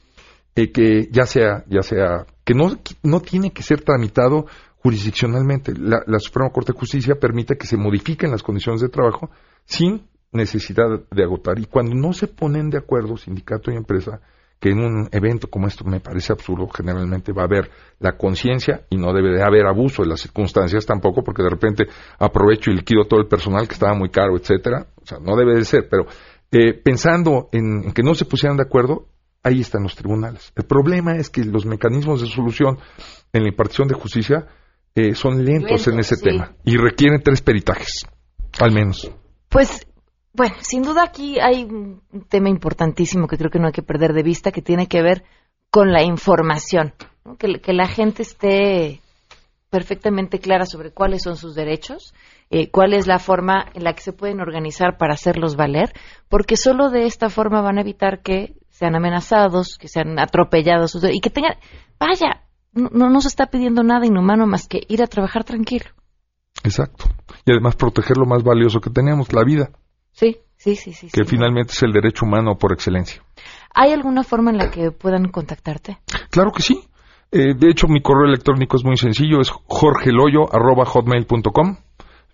eh, 0.55 0.72
que 0.72 1.09
ya 1.11 1.26
sea, 1.26 1.66
ya 1.68 1.82
sea, 1.82 2.26
que 2.45 2.53
no, 2.53 2.78
no 3.03 3.20
tiene 3.20 3.51
que 3.51 3.61
ser 3.61 3.82
tramitado 3.82 4.45
jurisdiccionalmente. 4.78 5.74
La, 5.78 6.01
la 6.05 6.20
Suprema 6.20 6.51
Corte 6.51 6.72
de 6.72 6.80
Justicia 6.80 7.16
permite 7.16 7.57
que 7.57 7.68
se 7.68 7.76
modifiquen 7.76 8.32
las 8.32 8.43
condiciones 8.43 8.82
de 8.82 8.89
trabajo 8.89 9.30
sin 9.66 10.07
necesidad 10.32 11.01
de 11.11 11.24
agotar. 11.24 11.59
Y 11.59 11.66
cuando 11.66 11.95
no 11.95 12.13
se 12.13 12.28
ponen 12.28 12.70
de 12.70 12.78
acuerdo 12.78 13.18
sindicato 13.18 13.72
y 13.72 13.76
empresa, 13.76 14.22
que 14.60 14.70
en 14.70 14.80
un 14.80 15.10
evento 15.12 15.47
como 15.49 15.68
esto 15.68 15.84
me 15.86 15.99
parece 15.99 16.34
absurdo, 16.34 16.68
generalmente 16.68 17.32
va 17.34 17.43
a 17.43 17.45
haber 17.45 17.70
la 17.99 18.18
conciencia 18.18 18.86
y 18.89 18.97
no 18.97 19.14
debe 19.14 19.32
de 19.32 19.43
haber 19.43 19.66
abuso 19.68 20.01
de 20.01 20.10
las 20.10 20.22
circunstancias 20.22 20.86
tampoco, 20.86 21.24
porque 21.24 21.43
de 21.43 21.49
repente 21.49 21.86
aprovecho 22.18 22.72
y 22.72 22.76
liquido 22.76 23.06
todo 23.06 23.20
el 23.20 23.28
personal 23.28 23.68
que 23.68 23.74
estaba 23.74 23.93
muy 23.93 24.10
caro, 24.10 24.38
etcétera. 24.38 24.88
O 25.01 25.06
sea, 25.06 25.20
no 25.20 25.36
debe 25.36 25.56
de 25.56 25.66
ser, 25.66 25.88
pero 25.89 26.06
eh, 26.51 26.74
pensando 26.74 27.49
en, 27.51 27.91
que 27.91 28.01
no 28.01 28.16
se 28.16 28.26
pusieran 28.26 28.58
de 28.58 28.64
acuerdo, 28.64 29.08
ahí 29.43 29.62
están 29.62 29.84
los 29.84 29.95
tribunales. 29.95 30.51
El 30.56 30.66
problema 30.66 31.16
es 31.16 31.30
que 31.30 31.43
los 31.43 31.66
mecanismos 31.66 32.22
de 32.22 32.28
solución 32.28 32.80
en 33.34 33.43
la 33.43 33.49
impartición 33.49 33.88
de 33.88 33.95
justicia 33.95 34.47
eh, 34.95 35.14
son 35.14 35.43
lentos 35.43 35.88
en 35.88 35.99
ese 35.99 36.16
tema 36.18 36.56
y 36.64 36.78
requieren 36.78 37.22
tres 37.22 37.41
peritajes, 37.41 38.08
al 38.60 38.72
menos. 38.72 39.12
Pues 39.49 39.86
bueno, 40.36 40.56
sin 40.62 40.84
duda 40.84 41.04
aquí 41.04 41.40
hay 41.40 41.64
un 41.64 42.02
tema 42.28 42.50
importantísimo 42.50 43.28
que 43.28 43.38
creo 43.38 43.50
que 43.50 43.60
no 43.60 43.68
hay 43.68 43.74
que 43.74 43.84
perder 43.84 44.14
de 44.14 44.24
vista, 44.24 44.52
que 44.52 44.62
tiene 44.62 44.88
que 44.88 45.02
ver 45.02 45.24
con 45.70 45.92
la 45.92 46.04
información, 46.04 46.94
que, 47.38 47.74
la 47.74 47.88
gente 47.88 48.22
esté 48.22 49.02
perfectamente 49.70 50.40
clara 50.40 50.66
sobre 50.66 50.92
cuáles 50.92 51.24
son 51.24 51.36
sus 51.36 51.56
derechos, 51.56 52.14
eh, 52.50 52.70
cuál 52.70 52.94
es 52.94 53.08
la 53.08 53.20
forma 53.20 53.66
en 53.74 53.84
la 53.84 53.94
que 53.94 54.02
se 54.02 54.14
pueden 54.14 54.40
organizar 54.40 54.98
para 54.98 55.14
hacerlos 55.14 55.56
valer, 55.56 55.94
porque 56.30 56.56
solo 56.56 56.90
de 56.90 57.06
esta 57.06 57.30
forma 57.30 57.62
van 57.62 57.78
a 57.78 57.82
evitar 57.82 58.22
que 58.22 58.56
sean 58.70 58.96
amenazados, 58.96 59.78
que 59.78 59.88
sean 59.88 60.20
atropellados 60.20 60.98
y 61.12 61.20
que 61.20 61.30
tengan, 61.30 61.56
vaya, 62.00 62.44
no, 62.74 63.10
no 63.10 63.20
está 63.20 63.48
pidiendo 63.48 63.84
nada 63.84 64.06
inhumano 64.06 64.48
más 64.48 64.68
que 64.68 64.82
ir 64.88 65.02
a 65.02 65.08
trabajar 65.08 65.44
tranquilo. 65.44 65.86
Exacto. 66.64 67.06
Y 67.46 67.52
además 67.52 67.76
proteger 67.76 68.18
lo 68.18 68.26
más 68.26 68.44
valioso 68.44 68.82
que 68.82 68.90
tenemos, 68.90 69.32
la 69.34 69.44
vida. 69.44 69.70
Sí, 70.16 70.38
sí, 70.55 70.76
sí, 70.78 70.93
sí. 70.93 71.09
Que 71.11 71.26
finalmente 71.26 71.74
es 71.74 71.84
el 71.84 71.91
derecho 71.91 72.26
humano 72.26 72.57
por 72.57 72.72
excelencia. 72.72 73.22
¿Hay 73.74 73.91
alguna 73.91 74.24
forma 74.24 74.51
en 74.51 74.57
la 74.57 74.72
que 74.72 74.91
puedan 74.91 75.28
contactarte? 75.28 75.97
Claro 76.30 76.51
que 76.51 76.61
sí. 76.61 76.88
Eh, 77.32 77.53
de 77.53 77.70
hecho, 77.70 77.89
mi 77.89 78.01
correo 78.01 78.30
electrónico 78.30 78.78
es 78.78 78.86
muy 78.86 78.95
sencillo, 78.95 79.41
es 79.41 79.51
jorgeloyo.hotmail.com 79.51 81.76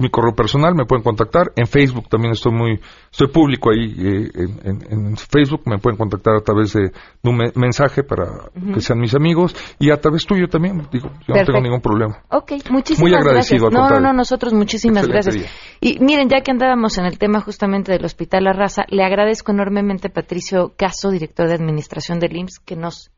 mi 0.02 0.10
correo 0.10 0.34
personal, 0.34 0.76
me 0.76 0.86
pueden 0.86 1.04
contactar. 1.04 1.52
En 1.56 1.68
Facebook 1.68 2.10
también 2.10 2.34
estoy 2.34 2.52
muy, 2.52 2.80
estoy 3.12 3.28
público 3.28 3.70
ahí 3.72 3.94
eh, 3.98 4.30
en, 4.64 5.16
Facebook, 5.16 5.62
me 5.66 5.78
pueden 5.78 5.98
contactar 5.98 6.36
a 6.36 6.42
través 6.42 6.74
de, 6.74 6.92
un 7.24 7.52
mensaje 7.56 8.04
para 8.04 8.50
que 8.74 8.82
sean 8.82 9.00
mis 9.00 9.16
amigos 9.16 9.56
y 9.80 9.92
a 9.92 9.98
través 9.98 10.26
tuyo 10.26 10.48
también, 10.48 10.88
digo, 10.92 11.10
yo 11.28 11.36
no 11.36 11.46
tengo 11.46 11.62
ningún 11.62 11.82
problema. 11.82 12.24
Ok, 12.30 12.54
muchísimas 12.70 13.00
muy 13.00 13.14
agradecido, 13.14 13.70
gracias. 13.70 13.92
No, 13.92 14.00
no, 14.00 14.08
no, 14.08 14.14
nosotros 14.14 14.54
muchísimas 14.54 15.08
gracias. 15.08 15.38
Y 15.80 16.00
miren, 16.00 16.30
ya 16.30 16.42
que 16.42 16.52
andábamos 16.52 16.98
en 16.98 17.06
el 17.06 17.18
tema 17.18 17.42
justamente 17.42 17.92
del 17.92 18.04
Hospital 18.04 18.44
La 18.44 18.54
Raza, 18.54 18.84
le 18.90 19.04
agradezco 19.04 19.52
enormemente 19.52 20.08
a 20.08 20.12
Patricio 20.12 20.74
Caso, 20.76 21.12
director 21.12 21.48
de 21.48 21.54
Administración 21.54 22.20
del 22.20 22.36
IMSS, 22.36 22.60
que 22.60 22.76
nos 22.76 23.12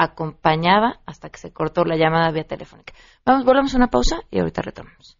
acompañaba 0.00 1.00
hasta 1.04 1.28
que 1.28 1.38
se 1.38 1.52
cortó 1.52 1.84
la 1.84 1.96
llamada 1.96 2.30
vía 2.30 2.44
telefónica. 2.44 2.94
Vamos, 3.26 3.44
volvamos 3.44 3.74
a 3.74 3.76
una 3.76 3.88
pausa 3.88 4.22
y 4.30 4.38
ahorita 4.38 4.62
retomamos. 4.62 5.19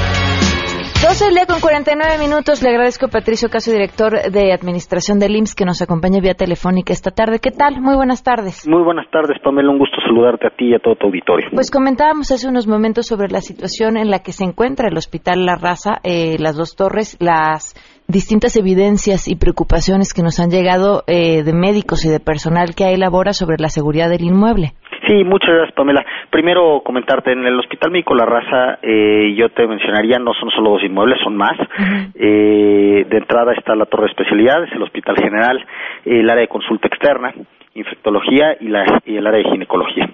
12 1.01 1.25
del 1.25 1.33
día 1.33 1.45
con 1.47 1.59
49 1.59 2.21
minutos. 2.21 2.61
Le 2.61 2.69
agradezco 2.69 3.07
a 3.07 3.09
Patricio 3.09 3.49
Caso, 3.49 3.71
director 3.71 4.11
de 4.29 4.53
Administración 4.53 5.17
del 5.17 5.35
IMSS, 5.35 5.55
que 5.55 5.65
nos 5.65 5.81
acompaña 5.81 6.21
vía 6.21 6.35
telefónica 6.35 6.93
esta 6.93 7.09
tarde. 7.09 7.39
¿Qué 7.41 7.49
tal? 7.49 7.81
Muy 7.81 7.95
buenas 7.95 8.23
tardes. 8.23 8.67
Muy 8.69 8.83
buenas 8.83 9.09
tardes, 9.09 9.39
Pamela. 9.43 9.71
Un 9.71 9.79
gusto 9.79 9.97
saludarte 10.05 10.45
a 10.45 10.51
ti 10.51 10.69
y 10.69 10.75
a 10.75 10.79
todo 10.79 10.93
tu 10.95 11.07
auditorio. 11.07 11.49
Pues 11.53 11.71
comentábamos 11.71 12.31
hace 12.31 12.47
unos 12.47 12.67
momentos 12.67 13.07
sobre 13.07 13.29
la 13.29 13.41
situación 13.41 13.97
en 13.97 14.11
la 14.11 14.19
que 14.19 14.31
se 14.31 14.43
encuentra 14.43 14.89
el 14.89 14.95
Hospital 14.95 15.43
La 15.43 15.55
Raza, 15.55 15.97
eh, 16.03 16.37
las 16.37 16.55
dos 16.55 16.75
torres, 16.75 17.17
las 17.19 17.73
distintas 18.07 18.55
evidencias 18.55 19.27
y 19.27 19.35
preocupaciones 19.35 20.13
que 20.13 20.21
nos 20.21 20.39
han 20.39 20.51
llegado 20.51 21.01
eh, 21.07 21.41
de 21.41 21.53
médicos 21.53 22.05
y 22.05 22.09
de 22.09 22.19
personal 22.19 22.75
que 22.77 22.93
elabora 22.93 23.33
sobre 23.33 23.57
la 23.57 23.69
seguridad 23.69 24.07
del 24.09 24.21
inmueble. 24.21 24.73
Sí, 25.07 25.23
muchas 25.23 25.49
gracias, 25.49 25.75
Pamela. 25.75 26.05
Primero, 26.31 26.81
comentarte, 26.83 27.33
en 27.33 27.45
el 27.45 27.59
Hospital 27.59 27.91
Médico 27.91 28.15
La 28.15 28.25
Raza, 28.25 28.79
eh, 28.81 29.33
yo 29.35 29.49
te 29.49 29.67
mencionaría, 29.67 30.17
no 30.17 30.33
son 30.33 30.49
solo 30.49 30.71
dos 30.71 30.83
inmuebles, 30.83 31.19
son 31.21 31.35
más. 31.35 31.57
eh, 32.15 33.05
de 33.07 33.17
entrada 33.17 33.51
está 33.53 33.75
la 33.75 33.85
Torre 33.85 34.03
de 34.05 34.11
Especialidades, 34.11 34.71
el 34.71 34.81
Hospital 34.81 35.17
General, 35.17 35.65
el 36.05 36.29
área 36.29 36.41
de 36.41 36.47
consulta 36.47 36.87
externa, 36.87 37.33
infectología 37.75 38.55
y, 38.61 38.69
la, 38.69 39.01
y 39.05 39.17
el 39.17 39.27
área 39.27 39.43
de 39.43 39.49
ginecología. 39.51 40.09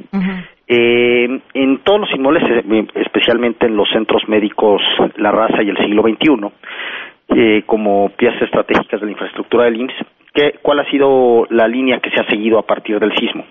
Eh, 0.68 1.39
en 1.53 1.78
todos 1.84 2.01
los 2.01 2.11
inmuebles, 2.13 2.43
eh, 2.49 2.88
especialmente 2.95 3.68
en 3.68 3.78
los 3.78 3.88
centros 3.89 4.28
médicos 4.28 4.82
La 5.18 5.32
Raza 5.32 5.61
y 5.61 5.70
el 5.70 5.78
siglo 5.78 6.01
XXI, 6.01 6.51
eh, 7.30 7.63
como 7.68 8.09
piezas 8.09 8.41
estratégicas 8.41 8.99
de 8.99 9.05
la 9.05 9.11
infraestructura 9.11 9.65
del 9.65 9.80
IMSS, 9.82 10.05
¿qué, 10.34 10.55
¿cuál 10.63 10.80
ha 10.80 10.89
sido 10.89 11.45
la 11.51 11.68
línea 11.68 11.99
que 11.99 12.09
se 12.09 12.20
ha 12.20 12.28
seguido 12.28 12.57
a 12.57 12.65
partir 12.65 12.99
del 12.99 13.15
sismo? 13.15 13.45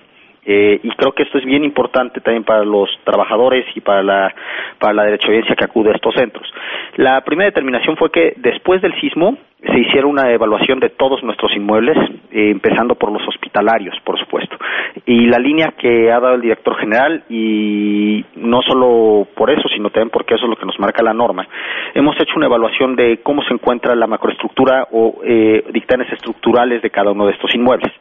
Eh, 0.49 0.79
y 0.81 0.91
creo 0.91 1.13
que 1.13 1.25
esto 1.25 1.39
es 1.39 1.45
bien 1.45 1.65
importante 1.65 2.21
también 2.21 2.45
para 2.45 2.65
los 2.65 2.89
trabajadores 3.03 3.67
y 3.75 3.81
para 3.81 4.03
la, 4.03 4.35
para 4.79 4.93
la 4.95 5.05
derechohabiencia 5.05 5.57
que 5.57 5.65
acude 5.65 5.91
a 5.91 5.95
estos 5.97 6.15
centros. 6.15 6.49
La 6.97 7.21
primera 7.23 7.51
determinación 7.51 7.97
fue 7.97 8.13
que 8.13 8.35
después 8.37 8.81
del 8.81 8.95
sismo 9.01 9.37
se 9.67 9.81
hiciera 9.81 10.07
una 10.07 10.31
evaluación 10.31 10.81
de 10.81 10.91
todos 10.91 11.23
nuestros 11.23 11.55
inmuebles, 11.55 11.97
eh, 12.31 12.51
empezando 12.51 12.95
por 12.95 13.13
los 13.13 13.27
hospitalarios, 13.27 13.95
por 14.05 14.19
supuesto. 14.19 14.57
Y 15.05 15.27
la 15.27 15.39
línea 15.39 15.75
que 15.79 16.11
ha 16.11 16.21
dado 16.21 16.35
el 16.35 16.41
director 16.41 16.77
general, 16.77 17.25
y 17.29 18.25
no 18.37 18.63
solo 18.63 19.27
por 19.35 19.51
eso, 19.51 19.69
sino 19.69 19.91
también 19.91 20.11
porque 20.11 20.35
eso 20.35 20.45
es 20.45 20.51
lo 20.51 20.57
que 20.57 20.67
nos 20.67 20.79
marca 20.79 21.03
la 21.03 21.15
norma, 21.15 21.47
hemos 21.95 22.17
hecho 22.21 22.35
una 22.37 22.47
evaluación 22.47 22.97
de 22.97 23.19
cómo 23.23 23.43
se 23.43 23.55
encuentra 23.55 23.95
la 23.95 24.07
macroestructura 24.07 24.89
o 24.93 25.21
eh, 25.25 25.65
dictámenes 25.73 26.13
estructurales 26.13 26.83
de 26.83 26.91
cada 26.91 27.11
uno 27.11 27.27
de 27.27 27.33
estos 27.33 27.55
inmuebles, 27.55 27.93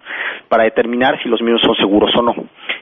para 0.48 0.64
determinar 0.64 1.22
si 1.22 1.30
los 1.30 1.42
mismos 1.42 1.62
son 1.62 1.76
seguros 1.76 2.12
o 2.16 2.22
no. 2.22 2.34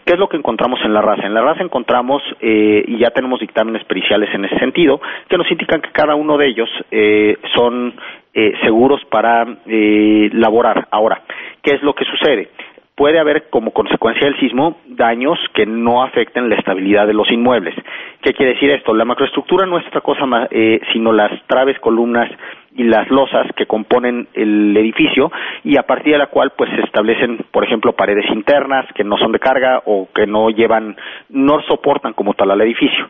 ¿Qué 0.05 0.13
es 0.13 0.19
lo 0.19 0.27
que 0.27 0.37
encontramos 0.37 0.79
en 0.83 0.93
la 0.93 1.01
raza? 1.01 1.25
En 1.25 1.33
la 1.33 1.41
raza 1.41 1.63
encontramos, 1.63 2.21
eh, 2.41 2.83
y 2.87 2.97
ya 2.97 3.11
tenemos 3.11 3.39
dictámenes 3.39 3.83
periciales 3.85 4.29
en 4.33 4.45
ese 4.45 4.59
sentido, 4.59 4.99
que 5.29 5.37
nos 5.37 5.49
indican 5.49 5.81
que 5.81 5.91
cada 5.91 6.15
uno 6.15 6.37
de 6.37 6.47
ellos 6.47 6.69
eh, 6.91 7.37
son 7.55 7.93
eh, 8.33 8.53
seguros 8.63 9.03
para 9.05 9.45
eh, 9.67 10.29
laborar. 10.33 10.87
Ahora, 10.91 11.21
¿qué 11.61 11.75
es 11.75 11.83
lo 11.83 11.93
que 11.93 12.05
sucede? 12.05 12.49
Puede 12.95 13.19
haber 13.19 13.49
como 13.49 13.71
consecuencia 13.71 14.25
del 14.25 14.39
sismo 14.39 14.77
daños 14.85 15.39
que 15.53 15.65
no 15.65 16.03
afecten 16.03 16.49
la 16.49 16.55
estabilidad 16.55 17.07
de 17.07 17.13
los 17.13 17.31
inmuebles. 17.31 17.75
¿Qué 18.21 18.33
quiere 18.33 18.53
decir 18.53 18.69
esto? 18.69 18.93
La 18.93 19.05
macroestructura 19.05 19.65
no 19.65 19.79
es 19.79 19.87
otra 19.87 20.01
cosa 20.01 20.25
más, 20.25 20.47
eh, 20.51 20.79
sino 20.91 21.11
las 21.11 21.31
traves, 21.47 21.79
columnas 21.79 22.29
y 22.75 22.83
las 22.83 23.09
losas 23.09 23.47
que 23.55 23.65
componen 23.65 24.27
el 24.33 24.75
edificio 24.75 25.31
y 25.63 25.77
a 25.77 25.83
partir 25.83 26.13
de 26.13 26.19
la 26.19 26.27
cual 26.27 26.53
pues 26.57 26.69
se 26.71 26.81
establecen 26.81 27.45
por 27.51 27.63
ejemplo 27.63 27.93
paredes 27.93 28.25
internas 28.31 28.85
que 28.95 29.03
no 29.03 29.17
son 29.17 29.31
de 29.31 29.39
carga 29.39 29.81
o 29.85 30.07
que 30.13 30.25
no 30.25 30.49
llevan 30.49 30.95
no 31.29 31.61
soportan 31.67 32.13
como 32.13 32.33
tal 32.33 32.51
al 32.51 32.61
edificio. 32.61 33.07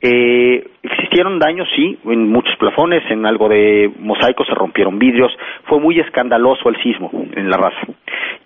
Eh, 0.00 0.66
existieron 0.82 1.38
daños 1.38 1.68
sí 1.74 1.98
en 2.04 2.30
muchos 2.30 2.56
plafones 2.56 3.02
en 3.10 3.26
algo 3.26 3.48
de 3.48 3.90
mosaico 3.98 4.44
se 4.44 4.54
rompieron 4.54 4.98
vidrios 4.98 5.32
fue 5.64 5.80
muy 5.80 5.98
escandaloso 6.00 6.68
el 6.68 6.82
sismo 6.82 7.10
en 7.34 7.50
la 7.50 7.56
raza 7.56 7.86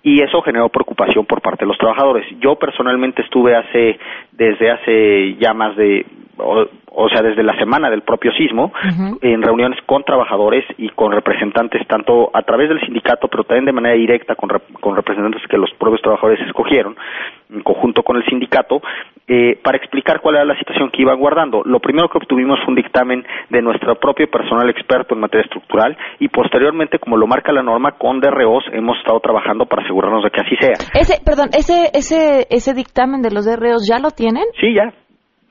y 0.03 0.21
eso 0.21 0.41
generó 0.41 0.69
preocupación 0.69 1.25
por 1.25 1.41
parte 1.41 1.65
de 1.65 1.67
los 1.67 1.77
trabajadores. 1.77 2.25
Yo 2.39 2.55
personalmente 2.55 3.21
estuve 3.21 3.55
hace 3.55 3.99
desde 4.31 4.71
hace 4.71 5.35
ya 5.35 5.53
más 5.53 5.75
de 5.75 6.05
o, 6.39 6.67
o 6.91 7.09
sea, 7.09 7.21
desde 7.21 7.43
la 7.43 7.57
semana 7.57 7.89
del 7.89 8.01
propio 8.01 8.31
sismo, 8.33 8.71
en 9.21 9.41
reuniones 9.41 9.79
con 9.85 10.03
trabajadores 10.03 10.65
y 10.77 10.89
con 10.89 11.11
representantes, 11.11 11.85
tanto 11.87 12.29
a 12.33 12.41
través 12.41 12.69
del 12.69 12.81
sindicato, 12.81 13.27
pero 13.27 13.43
también 13.43 13.65
de 13.65 13.71
manera 13.71 13.95
directa 13.95 14.35
con, 14.35 14.49
rep 14.49 14.63
con 14.81 14.95
representantes 14.95 15.41
que 15.49 15.57
los 15.57 15.71
propios 15.79 16.01
trabajadores 16.01 16.45
escogieron, 16.45 16.95
en 17.49 17.61
conjunto 17.61 18.03
con 18.03 18.17
el 18.17 18.25
sindicato, 18.25 18.81
eh, 19.27 19.59
para 19.63 19.77
explicar 19.77 20.21
cuál 20.21 20.35
era 20.35 20.45
la 20.45 20.57
situación 20.57 20.89
que 20.89 21.01
iban 21.01 21.19
guardando. 21.19 21.61
Lo 21.63 21.79
primero 21.79 22.09
que 22.09 22.17
obtuvimos 22.17 22.59
fue 22.59 22.69
un 22.69 22.75
dictamen 22.75 23.23
de 23.49 23.61
nuestro 23.61 23.95
propio 23.95 24.29
personal 24.29 24.69
experto 24.69 25.13
en 25.13 25.21
materia 25.21 25.45
estructural 25.45 25.97
y 26.19 26.27
posteriormente, 26.29 26.99
como 26.99 27.17
lo 27.17 27.27
marca 27.27 27.53
la 27.53 27.63
norma, 27.63 27.91
con 27.91 28.19
DROs 28.19 28.65
hemos 28.73 28.97
estado 28.97 29.19
trabajando 29.19 29.65
para 29.65 29.83
asegurarnos 29.83 30.23
de 30.23 30.31
que 30.31 30.41
así 30.41 30.55
sea. 30.59 30.73
Ese, 30.99 31.21
perdón, 31.23 31.49
ese, 31.53 31.91
ese, 31.93 32.47
ese 32.49 32.73
dictamen 32.73 33.21
de 33.21 33.31
los 33.31 33.45
DROs, 33.45 33.87
¿ya 33.87 33.99
lo 33.99 34.09
tienen? 34.11 34.43
Sí, 34.59 34.73
ya. 34.73 34.91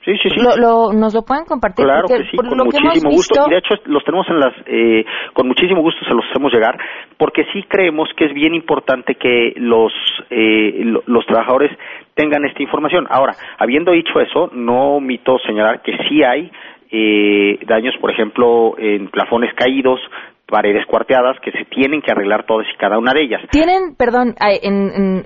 Sí, 0.05 0.17
sí, 0.23 0.31
sí. 0.31 0.41
Lo, 0.41 0.57
lo, 0.57 0.93
¿Nos 0.93 1.13
lo 1.13 1.23
pueden 1.23 1.45
compartir? 1.45 1.85
Claro 1.85 2.07
Porque 2.09 2.23
que 2.25 2.31
sí, 2.31 2.37
con 2.37 2.47
muchísimo 2.57 3.11
gusto. 3.11 3.35
visto- 3.35 3.47
Y 3.47 3.51
de 3.51 3.59
hecho 3.59 3.75
los 3.87 4.05
tenemos 4.05 4.27
en 4.31 4.41
las, 4.41 4.55
eh, 4.67 5.05
con 5.35 5.49
muchísimo 5.49 5.83
gusto 5.83 6.05
se 6.07 6.15
los 6.15 6.25
hacemos 6.31 6.53
llegar, 6.53 6.79
porque 7.19 7.45
sí 7.53 7.63
creemos 7.69 8.09
que 8.17 8.27
es 8.27 8.33
bien 8.33 8.55
importante 8.55 9.17
que 9.17 9.53
los, 9.57 9.93
eh, 10.31 10.81
lo- 10.85 11.03
los 11.07 11.27
trabajadores 11.27 11.71
tengan 12.15 12.45
esta 12.47 12.63
información. 12.63 13.07
Ahora, 13.11 13.35
habiendo 13.59 13.93
dicho 13.93 14.19
eso, 14.21 14.51
no 14.55 14.97
omito 14.97 15.39
señalar 15.47 15.83
que 15.83 15.93
sí 16.09 16.23
hay 16.23 16.51
eh, 16.91 17.59
daños, 17.67 17.95
por 18.01 18.11
ejemplo, 18.11 18.75
en 18.79 19.09
plafones 19.09 19.53
caídos, 19.55 20.01
paredes 20.47 20.87
cuarteadas, 20.87 21.39
que 21.41 21.51
se 21.53 21.67
tienen 21.67 22.01
que 22.01 22.11
arreglar 22.11 22.47
todas 22.47 22.67
y 22.73 22.77
cada 22.79 22.97
una 22.99 23.13
de 23.13 23.25
ellas. 23.25 23.43
Tienen, 23.51 23.95
perdón, 23.95 24.35
ay, 24.41 24.57
en, 24.63 24.91
en- 24.97 25.25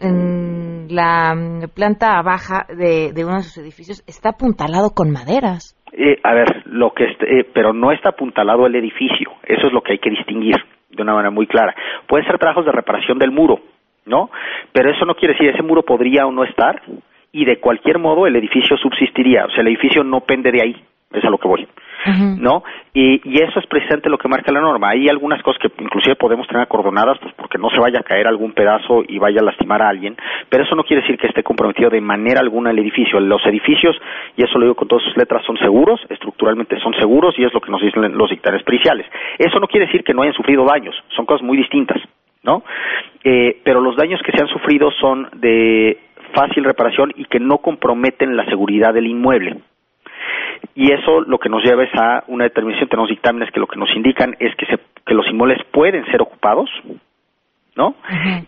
la 0.89 1.35
mm, 1.35 1.74
planta 1.74 2.20
baja 2.22 2.66
de, 2.68 3.12
uno 3.24 3.37
de 3.37 3.43
sus 3.43 3.59
edificios 3.59 4.03
está 4.07 4.30
apuntalado 4.30 4.91
con 4.95 5.11
maderas. 5.11 5.76
Eh, 5.93 6.18
a 6.22 6.35
ver, 6.35 6.62
lo 6.66 6.93
que 6.93 7.05
eh, 7.05 7.45
pero 7.53 7.72
no 7.72 7.93
está 7.93 8.11
apuntalado 8.11 8.66
el 8.66 8.74
edificio. 8.74 9.33
Eso 9.43 9.66
es 9.66 9.72
lo 9.72 9.83
que 9.83 9.93
hay 9.93 9.99
que 9.99 10.11
distinguir 10.11 10.57
de 10.91 11.03
una 11.03 11.12
manera 11.12 11.30
muy 11.30 11.47
clara. 11.47 11.74
Pueden 12.07 12.26
ser 12.26 12.39
trabajos 12.39 12.64
de 12.64 12.72
reparación 12.72 13.18
del 13.18 13.30
muro, 13.30 13.61
¿no? 14.07 14.30
Pero 14.72 14.91
eso 14.91 15.05
no 15.05 15.14
quiere 15.14 15.35
decir 15.35 15.51
ese 15.51 15.62
muro 15.62 15.83
podría 15.83 16.26
o 16.26 16.33
no 16.33 16.45
estar 16.45 16.83
y 17.33 17.45
de 17.45 17.59
cualquier 17.59 17.99
modo 17.99 18.26
el 18.26 18.37
edificio 18.37 18.76
subsistiría. 18.76 19.47
O 19.47 19.51
sea, 19.51 19.62
el 19.62 19.68
edificio 19.68 20.05
no 20.05 20.20
pende 20.20 20.53
de 20.53 20.62
ahí. 20.62 20.76
Es 21.12 21.24
a 21.24 21.30
lo 21.30 21.39
que 21.39 21.49
voy. 21.49 21.66
¿No? 22.07 22.64
Y, 22.94 23.20
y 23.24 23.42
eso 23.42 23.59
es 23.59 23.66
precisamente 23.66 24.11
lo 24.11 24.18
que 24.18 24.28
marca 24.28 24.53
la 24.53 24.61
norma. 24.61 24.90
Hay 24.90 25.09
algunas 25.09 25.42
cosas 25.42 25.61
que 25.61 25.70
inclusive 25.82 26.16
podemos 26.16 26.46
tener 26.46 26.62
acordonadas, 26.62 27.18
pues 27.20 27.32
porque 27.34 27.59
no 27.59 27.70
se 27.70 27.78
vaya 27.78 28.00
a 28.00 28.03
caer 28.03 28.26
algún 28.26 28.53
pedazo 28.53 29.03
y 29.07 29.18
vaya 29.18 29.40
a 29.40 29.44
lastimar 29.44 29.82
a 29.82 29.88
alguien, 29.88 30.16
pero 30.48 30.64
eso 30.64 30.74
no 30.74 30.84
quiere 30.84 31.03
decir 31.03 31.18
que 31.18 31.28
esté 31.28 31.42
comprometido 31.42 31.90
de 31.90 32.00
manera 32.00 32.40
alguna 32.40 32.70
el 32.70 32.78
edificio. 32.78 33.20
Los 33.20 33.44
edificios, 33.46 33.96
y 34.36 34.44
eso 34.44 34.59
lo 34.59 34.66
digo 34.66 34.74
con 34.74 34.88
todas 34.88 35.05
sus 35.05 35.16
letras, 35.16 35.44
son 35.44 35.57
seguros, 35.59 36.00
estructuralmente 36.09 36.78
son 36.80 36.94
seguros 36.94 37.34
y 37.38 37.44
es 37.44 37.55
lo 37.55 37.61
que 37.61 37.70
nos 37.70 37.80
dicen 37.80 38.16
los 38.16 38.30
dictámenes 38.30 38.64
periciales. 38.64 39.07
Eso 39.38 39.61
no 39.61 39.66
quiere 39.66 39.86
decir 39.86 40.05
que 40.05 40.14
no 40.14 40.22
hayan 40.22 40.34
sufrido 40.34 40.64
daños, 40.64 40.94
son 41.16 41.26
cosas 41.26 41.42
muy 41.42 41.57
distintas, 41.57 42.00
¿no? 42.42 42.62
Eh, 43.24 43.61
pero 43.64 43.80
los 43.80 43.96
daños 43.96 44.20
que 44.22 44.32
se 44.32 44.42
han 44.42 44.48
sufrido 44.48 44.90
son 44.90 45.28
de 45.34 45.98
fácil 46.34 46.64
reparación 46.64 47.12
y 47.16 47.24
que 47.26 47.38
no 47.38 47.59
comprometen 47.59 48.36
la 48.36 48.44
seguridad 48.46 48.94
del 48.94 49.07
inmueble 49.07 49.59
y 50.74 50.92
eso 50.92 51.20
lo 51.20 51.38
que 51.38 51.48
nos 51.48 51.62
lleva 51.62 51.84
es 51.84 51.94
a 51.94 52.24
una 52.28 52.44
determinación, 52.44 52.88
tenemos 52.88 53.10
dictámenes 53.10 53.50
que 53.50 53.60
lo 53.60 53.66
que 53.66 53.78
nos 53.78 53.94
indican 53.94 54.36
es 54.38 54.54
que, 54.56 54.66
se, 54.66 54.78
que 55.04 55.14
los 55.14 55.26
inmuebles 55.28 55.58
pueden 55.70 56.04
ser 56.06 56.22
ocupados, 56.22 56.70
¿no? 57.74 57.94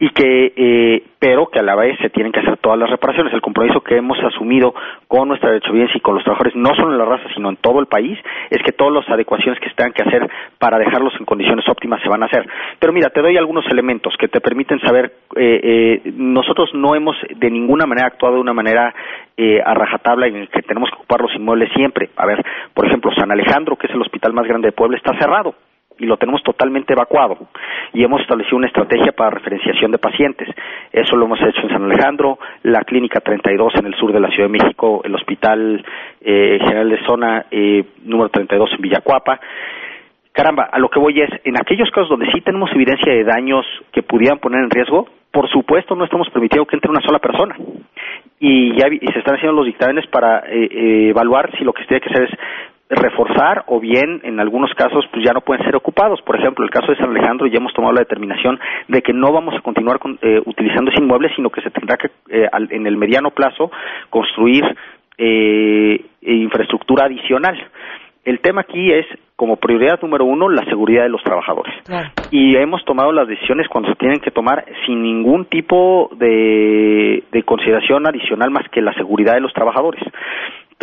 Y 0.01 0.11
que, 0.11 0.53
eh, 0.55 1.03
pero 1.19 1.47
que 1.47 1.59
a 1.59 1.63
la 1.63 1.75
vez 1.75 1.97
se 2.03 2.11
tienen 2.11 2.31
que 2.31 2.41
hacer 2.41 2.59
todas 2.59 2.79
las 2.79 2.91
reparaciones. 2.91 3.33
El 3.33 3.41
compromiso 3.41 3.81
que 3.81 3.97
hemos 3.97 4.19
asumido 4.23 4.75
con 5.09 5.29
nuestra 5.29 5.51
derechohabiencia 5.51 5.97
y 5.97 6.01
con 6.01 6.15
los 6.15 6.25
trabajadores, 6.25 6.55
no 6.55 6.75
solo 6.75 6.93
en 6.93 6.99
la 6.99 7.07
raza, 7.07 7.25
sino 7.35 7.49
en 7.49 7.57
todo 7.57 7.81
el 7.81 7.87
país, 7.87 8.19
es 8.51 8.63
que 8.63 8.73
todas 8.73 8.93
las 8.93 9.09
adecuaciones 9.09 9.59
que 9.61 9.71
se 9.71 9.75
tengan 9.77 9.93
que 9.93 10.03
hacer 10.03 10.31
para 10.59 10.79
dejarlos 10.79 11.15
en 11.19 11.25
condiciones 11.25 11.67
óptimas 11.69 12.03
se 12.03 12.09
van 12.09 12.23
a 12.23 12.27
hacer. 12.27 12.47
Pero 12.79 12.93
mira, 12.93 13.09
te 13.11 13.23
doy 13.23 13.37
algunos 13.39 13.65
elementos 13.71 14.15
que 14.19 14.29
te 14.29 14.41
permiten 14.41 14.79
saber, 14.81 15.13
eh, 15.37 15.61
eh, 16.05 16.13
nosotros 16.17 16.71
no 16.75 16.95
hemos 16.95 17.17
de 17.35 17.51
ninguna 17.51 17.87
manera 17.87 18.09
actuado 18.09 18.35
de 18.35 18.43
una 18.43 18.53
manera 18.53 18.95
eh, 19.37 19.61
a 19.65 19.73
rajatabla 19.73 20.27
en 20.27 20.37
el 20.37 20.49
que 20.49 20.63
tenemos 20.63 20.91
que 20.91 20.97
ocupar 20.97 21.23
los 21.23 21.35
inmuebles 21.35 21.71
siempre. 21.75 22.11
A 22.17 22.27
ver, 22.27 22.45
por 22.75 22.87
ejemplo, 22.87 23.11
San 23.15 23.33
Alejandro, 23.33 23.77
que 23.77 23.87
es 23.87 23.95
el 23.95 24.03
hospital 24.03 24.35
más 24.35 24.47
grande 24.47 24.69
de 24.69 24.73
Puebla, 24.73 24.99
está 24.99 25.19
cerrado 25.19 25.55
y 25.99 26.07
lo 26.07 26.17
tenemos 26.17 26.43
totalmente 26.43 26.93
evacuado 26.93 27.37
y 27.93 28.03
hemos 28.03 28.21
establecido 28.21 28.57
una 28.57 28.67
estrategia 28.67 29.13
para 29.13 29.31
referenciación 29.31 29.93
de 29.93 29.99
pacientes. 29.99 30.49
Eso 30.93 31.17
lo 31.17 31.27
hemos 31.27 31.41
hecho 31.41 31.61
en 31.63 31.69
San 31.71 31.85
Alejandro, 31.85 32.39
la 32.65 32.81
Clínica 32.83 33.21
32 33.21 33.75
en 33.77 33.87
el 33.87 33.95
sur 33.95 34.13
de 34.13 34.21
la 34.21 34.29
Ciudad 34.31 34.49
de 34.49 34.59
México, 34.59 35.03
el 35.05 35.15
Hospital 35.15 35.85
eh, 36.21 36.59
General 36.61 36.89
de 36.91 37.05
Zona 37.07 37.47
eh, 37.51 37.85
número 38.05 38.29
32 38.31 38.73
en 38.75 38.81
Villacuapa. 38.83 39.39
Caramba, 40.33 40.65
a 40.65 40.79
lo 40.81 40.89
que 40.89 40.99
voy 40.99 41.21
es, 41.21 41.31
en 41.45 41.57
aquellos 41.57 41.91
casos 41.93 42.09
donde 42.09 42.27
sí 42.33 42.41
tenemos 42.41 42.71
evidencia 42.73 43.13
de 43.13 43.23
daños 43.23 43.65
que 43.93 44.03
pudieran 44.03 44.39
poner 44.41 44.65
en 44.65 44.71
riesgo, 44.71 45.07
por 45.31 45.49
supuesto 45.49 45.95
no 45.95 46.05
estamos 46.05 46.29
permitiendo 46.31 46.67
que 46.67 46.75
entre 46.77 46.91
una 46.91 47.01
sola 47.03 47.21
persona. 47.21 47.57
Y 48.41 48.75
ya 48.77 48.89
vi- 48.89 48.99
y 49.01 49.07
se 49.13 49.21
están 49.21 49.37
haciendo 49.37 49.57
los 49.57 49.67
dictámenes 49.67 50.07
para 50.09 50.41
eh, 50.41 50.69
eh, 50.71 51.09
evaluar 51.11 51.57
si 51.57 51.63
lo 51.65 51.73
que 51.73 51.83
se 51.83 51.89
tiene 51.89 52.01
que 52.01 52.11
hacer 52.11 52.25
es 52.25 52.39
reforzar 52.95 53.65
o 53.67 53.81
bien 53.81 54.21
en 54.25 54.41
algunos 54.41 54.73
casos 54.75 55.05
pues 55.13 55.25
ya 55.25 55.33
no 55.33 55.41
pueden 55.41 55.65
ser 55.65 55.77
ocupados. 55.77 56.21
Por 56.23 56.39
ejemplo, 56.39 56.65
el 56.65 56.71
caso 56.71 56.93
de 56.93 56.99
San 56.99 57.11
Alejandro 57.11 57.47
ya 57.47 57.59
hemos 57.59 57.73
tomado 57.73 57.95
la 57.95 58.01
determinación 58.01 58.59
de 58.89 59.03
que 59.03 59.13
no 59.13 59.33
vamos 59.33 59.55
a 59.57 59.61
continuar 59.61 59.99
eh, 60.23 60.41
utilizando 60.45 60.91
ese 60.91 61.01
inmueble, 61.01 61.31
sino 61.35 61.51
que 61.51 61.63
se 61.63 61.71
tendrá 61.71 61.97
que 61.97 62.11
eh, 62.31 62.49
en 62.71 62.87
el 62.87 62.97
mediano 62.97 63.31
plazo 63.31 63.71
construir 64.11 64.65
eh, 65.19 66.05
infraestructura 66.23 67.07
adicional. 67.07 67.57
El 68.25 68.41
tema 68.41 68.63
aquí 68.63 68.91
es, 68.91 69.05
como 69.37 69.57
prioridad 69.57 70.01
número 70.01 70.25
uno, 70.25 70.49
la 70.49 70.65
seguridad 70.65 71.03
de 71.03 71.11
los 71.11 71.23
trabajadores. 71.23 71.75
Y 72.31 72.57
hemos 72.57 72.83
tomado 72.87 73.13
las 73.13 73.29
decisiones 73.29 73.69
cuando 73.69 73.91
se 73.91 73.97
tienen 73.97 74.21
que 74.21 74.31
tomar 74.31 74.65
sin 74.87 75.03
ningún 75.03 75.45
tipo 75.45 76.09
de 76.17 77.43
consideración 77.45 78.07
adicional 78.07 78.51
más 78.51 78.67
que 78.71 78.81
la 78.81 78.95
seguridad 78.95 79.35
de 79.35 79.41
los 79.41 79.53
trabajadores. 79.53 80.03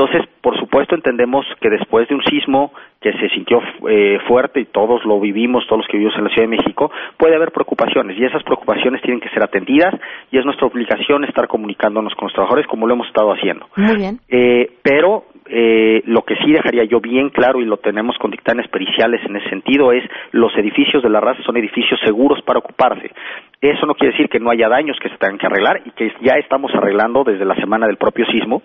Entonces, 0.01 0.27
por 0.41 0.57
supuesto, 0.57 0.95
entendemos 0.95 1.45
que 1.59 1.69
después 1.69 2.09
de 2.09 2.15
un 2.15 2.23
sismo 2.23 2.73
que 2.99 3.13
se 3.13 3.29
sintió 3.29 3.61
eh, 3.87 4.17
fuerte 4.27 4.59
y 4.59 4.65
todos 4.65 5.05
lo 5.05 5.19
vivimos, 5.19 5.63
todos 5.67 5.81
los 5.81 5.87
que 5.87 5.97
vivimos 5.97 6.17
en 6.17 6.23
la 6.23 6.29
Ciudad 6.31 6.49
de 6.49 6.57
México, 6.57 6.91
puede 7.17 7.35
haber 7.35 7.51
preocupaciones 7.51 8.17
y 8.17 8.25
esas 8.25 8.41
preocupaciones 8.41 8.99
tienen 9.03 9.19
que 9.19 9.29
ser 9.29 9.43
atendidas 9.43 9.93
y 10.31 10.39
es 10.39 10.45
nuestra 10.45 10.65
obligación 10.65 11.23
estar 11.23 11.47
comunicándonos 11.47 12.15
con 12.15 12.25
los 12.25 12.33
trabajadores 12.33 12.65
como 12.65 12.87
lo 12.87 12.95
hemos 12.95 13.07
estado 13.07 13.31
haciendo. 13.31 13.67
Muy 13.75 13.95
bien. 13.95 14.19
Eh, 14.27 14.71
pero 14.81 15.25
eh, 15.45 16.01
lo 16.05 16.23
que 16.23 16.35
sí 16.37 16.51
dejaría 16.51 16.85
yo 16.85 16.99
bien 16.99 17.29
claro 17.29 17.61
y 17.61 17.65
lo 17.65 17.77
tenemos 17.77 18.17
con 18.17 18.31
dictámenes 18.31 18.71
periciales 18.71 19.21
en 19.23 19.35
ese 19.35 19.49
sentido 19.49 19.91
es 19.91 20.03
los 20.31 20.55
edificios 20.57 21.03
de 21.03 21.09
la 21.09 21.19
raza 21.19 21.43
son 21.43 21.57
edificios 21.57 21.99
seguros 22.03 22.41
para 22.41 22.57
ocuparse. 22.57 23.11
Eso 23.61 23.85
no 23.85 23.93
quiere 23.93 24.13
decir 24.13 24.29
que 24.29 24.39
no 24.39 24.49
haya 24.49 24.67
daños 24.67 24.97
que 24.99 25.09
se 25.09 25.17
tengan 25.17 25.37
que 25.37 25.45
arreglar 25.45 25.81
y 25.85 25.91
que 25.91 26.11
ya 26.21 26.33
estamos 26.39 26.73
arreglando 26.73 27.23
desde 27.23 27.45
la 27.45 27.55
semana 27.55 27.85
del 27.85 27.97
propio 27.97 28.25
sismo 28.25 28.63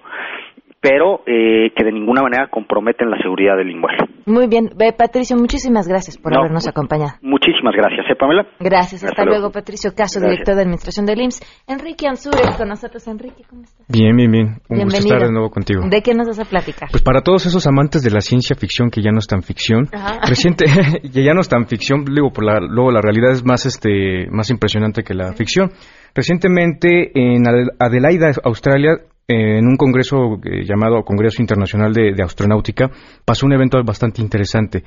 pero 0.87 1.23
eh, 1.27 1.73
que 1.75 1.85
de 1.85 1.91
ninguna 1.91 2.23
manera 2.23 2.47
comprometen 2.49 3.11
la 3.11 3.19
seguridad 3.19 3.57
del 3.57 3.71
inmueble. 3.71 4.07
Muy 4.25 4.47
bien, 4.47 4.71
Patricio, 4.97 5.37
muchísimas 5.37 5.89
gracias 5.89 6.17
por 6.17 6.37
habernos 6.37 6.69
acompañado. 6.69 7.15
Muchísimas 7.23 7.75
gracias, 7.75 8.07
¿eh, 8.09 8.15
Pamela? 8.15 8.47
Gracias, 8.61 9.03
hasta, 9.03 9.25
luego. 9.25 9.51
Patricio 9.51 9.91
Caso, 9.97 10.21
director 10.21 10.55
de 10.55 10.63
Administración 10.63 11.07
del 11.07 11.21
IMSS. 11.23 11.65
Enrique 11.67 12.07
Ansure, 12.07 12.39
con 12.57 12.69
nosotros. 12.69 13.07
Enrique, 13.09 13.43
¿cómo 13.51 13.63
estás? 13.63 13.87
Bien, 13.89 14.15
bien, 14.17 14.31
bien. 14.31 14.47
Un 14.69 14.85
gusto 14.85 14.99
estar 14.99 15.27
de 15.27 15.33
nuevo 15.33 15.51
contigo. 15.51 15.83
¿De 15.89 16.03
qué 16.03 16.15
nos 16.15 16.29
vas 16.29 16.41
a 16.41 16.45
platicar? 16.45 16.89
Pues 16.91 17.03
para 17.03 17.21
todos 17.23 17.47
esos 17.47 17.67
amantes 17.67 18.05
de 18.05 18.11
la 18.11 18.21
ciencia 18.21 18.55
ficción 18.55 18.91
que 18.91 19.03
ya 19.03 19.11
no 19.11 19.19
es 19.19 19.27
tan 19.27 19.43
ficción, 19.43 19.89
reciente, 20.29 20.67
que 21.03 21.25
ya 21.25 21.35
no 21.35 21.41
es 21.41 21.49
tan 21.49 21.67
ficción, 21.67 22.05
digo, 22.05 22.31
por 22.31 22.45
la, 22.45 22.61
luego 22.61 22.93
la 22.93 23.01
realidad 23.01 23.33
es 23.33 23.45
más, 23.45 23.67
este, 23.67 24.29
más 24.31 24.51
impresionante 24.51 25.03
que 25.03 25.15
la 25.15 25.33
ficción. 25.33 25.71
Recientemente 26.15 27.11
en 27.15 27.43
Adelaida, 27.79 28.31
Australia, 28.45 28.99
en 29.29 29.67
un 29.67 29.77
congreso 29.77 30.39
eh, 30.45 30.65
llamado 30.65 31.03
Congreso 31.05 31.43
Internacional 31.43 31.93
de, 31.93 32.23
Astronáutica 32.23 32.91
pasó 33.25 33.47
un 33.47 33.53
evento 33.53 33.79
bastante 33.85 34.23
interesante. 34.23 34.85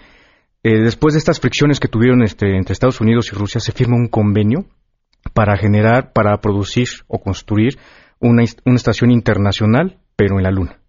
Eh, 0.64 0.80
después 0.80 1.14
de 1.14 1.20
estas 1.20 1.40
fricciones 1.40 1.80
que 1.80 1.88
tuvieron 1.88 2.22
este, 2.22 2.56
entre 2.56 2.74
Estados 2.74 3.02
Unidos 3.02 3.32
y 3.32 3.36
Rusia, 3.36 3.60
se 3.60 3.72
firma 3.72 3.96
un 3.96 4.08
convenio 4.08 4.66
para 5.34 5.58
generar, 5.58 6.14
para 6.14 6.38
producir 6.38 6.88
o 7.08 7.20
construir 7.20 7.78
una, 8.20 8.44
estación 8.44 9.12
internacional, 9.12 10.00
pero 10.16 10.38
en 10.38 10.44
la 10.44 10.52
Luna. 10.52 10.80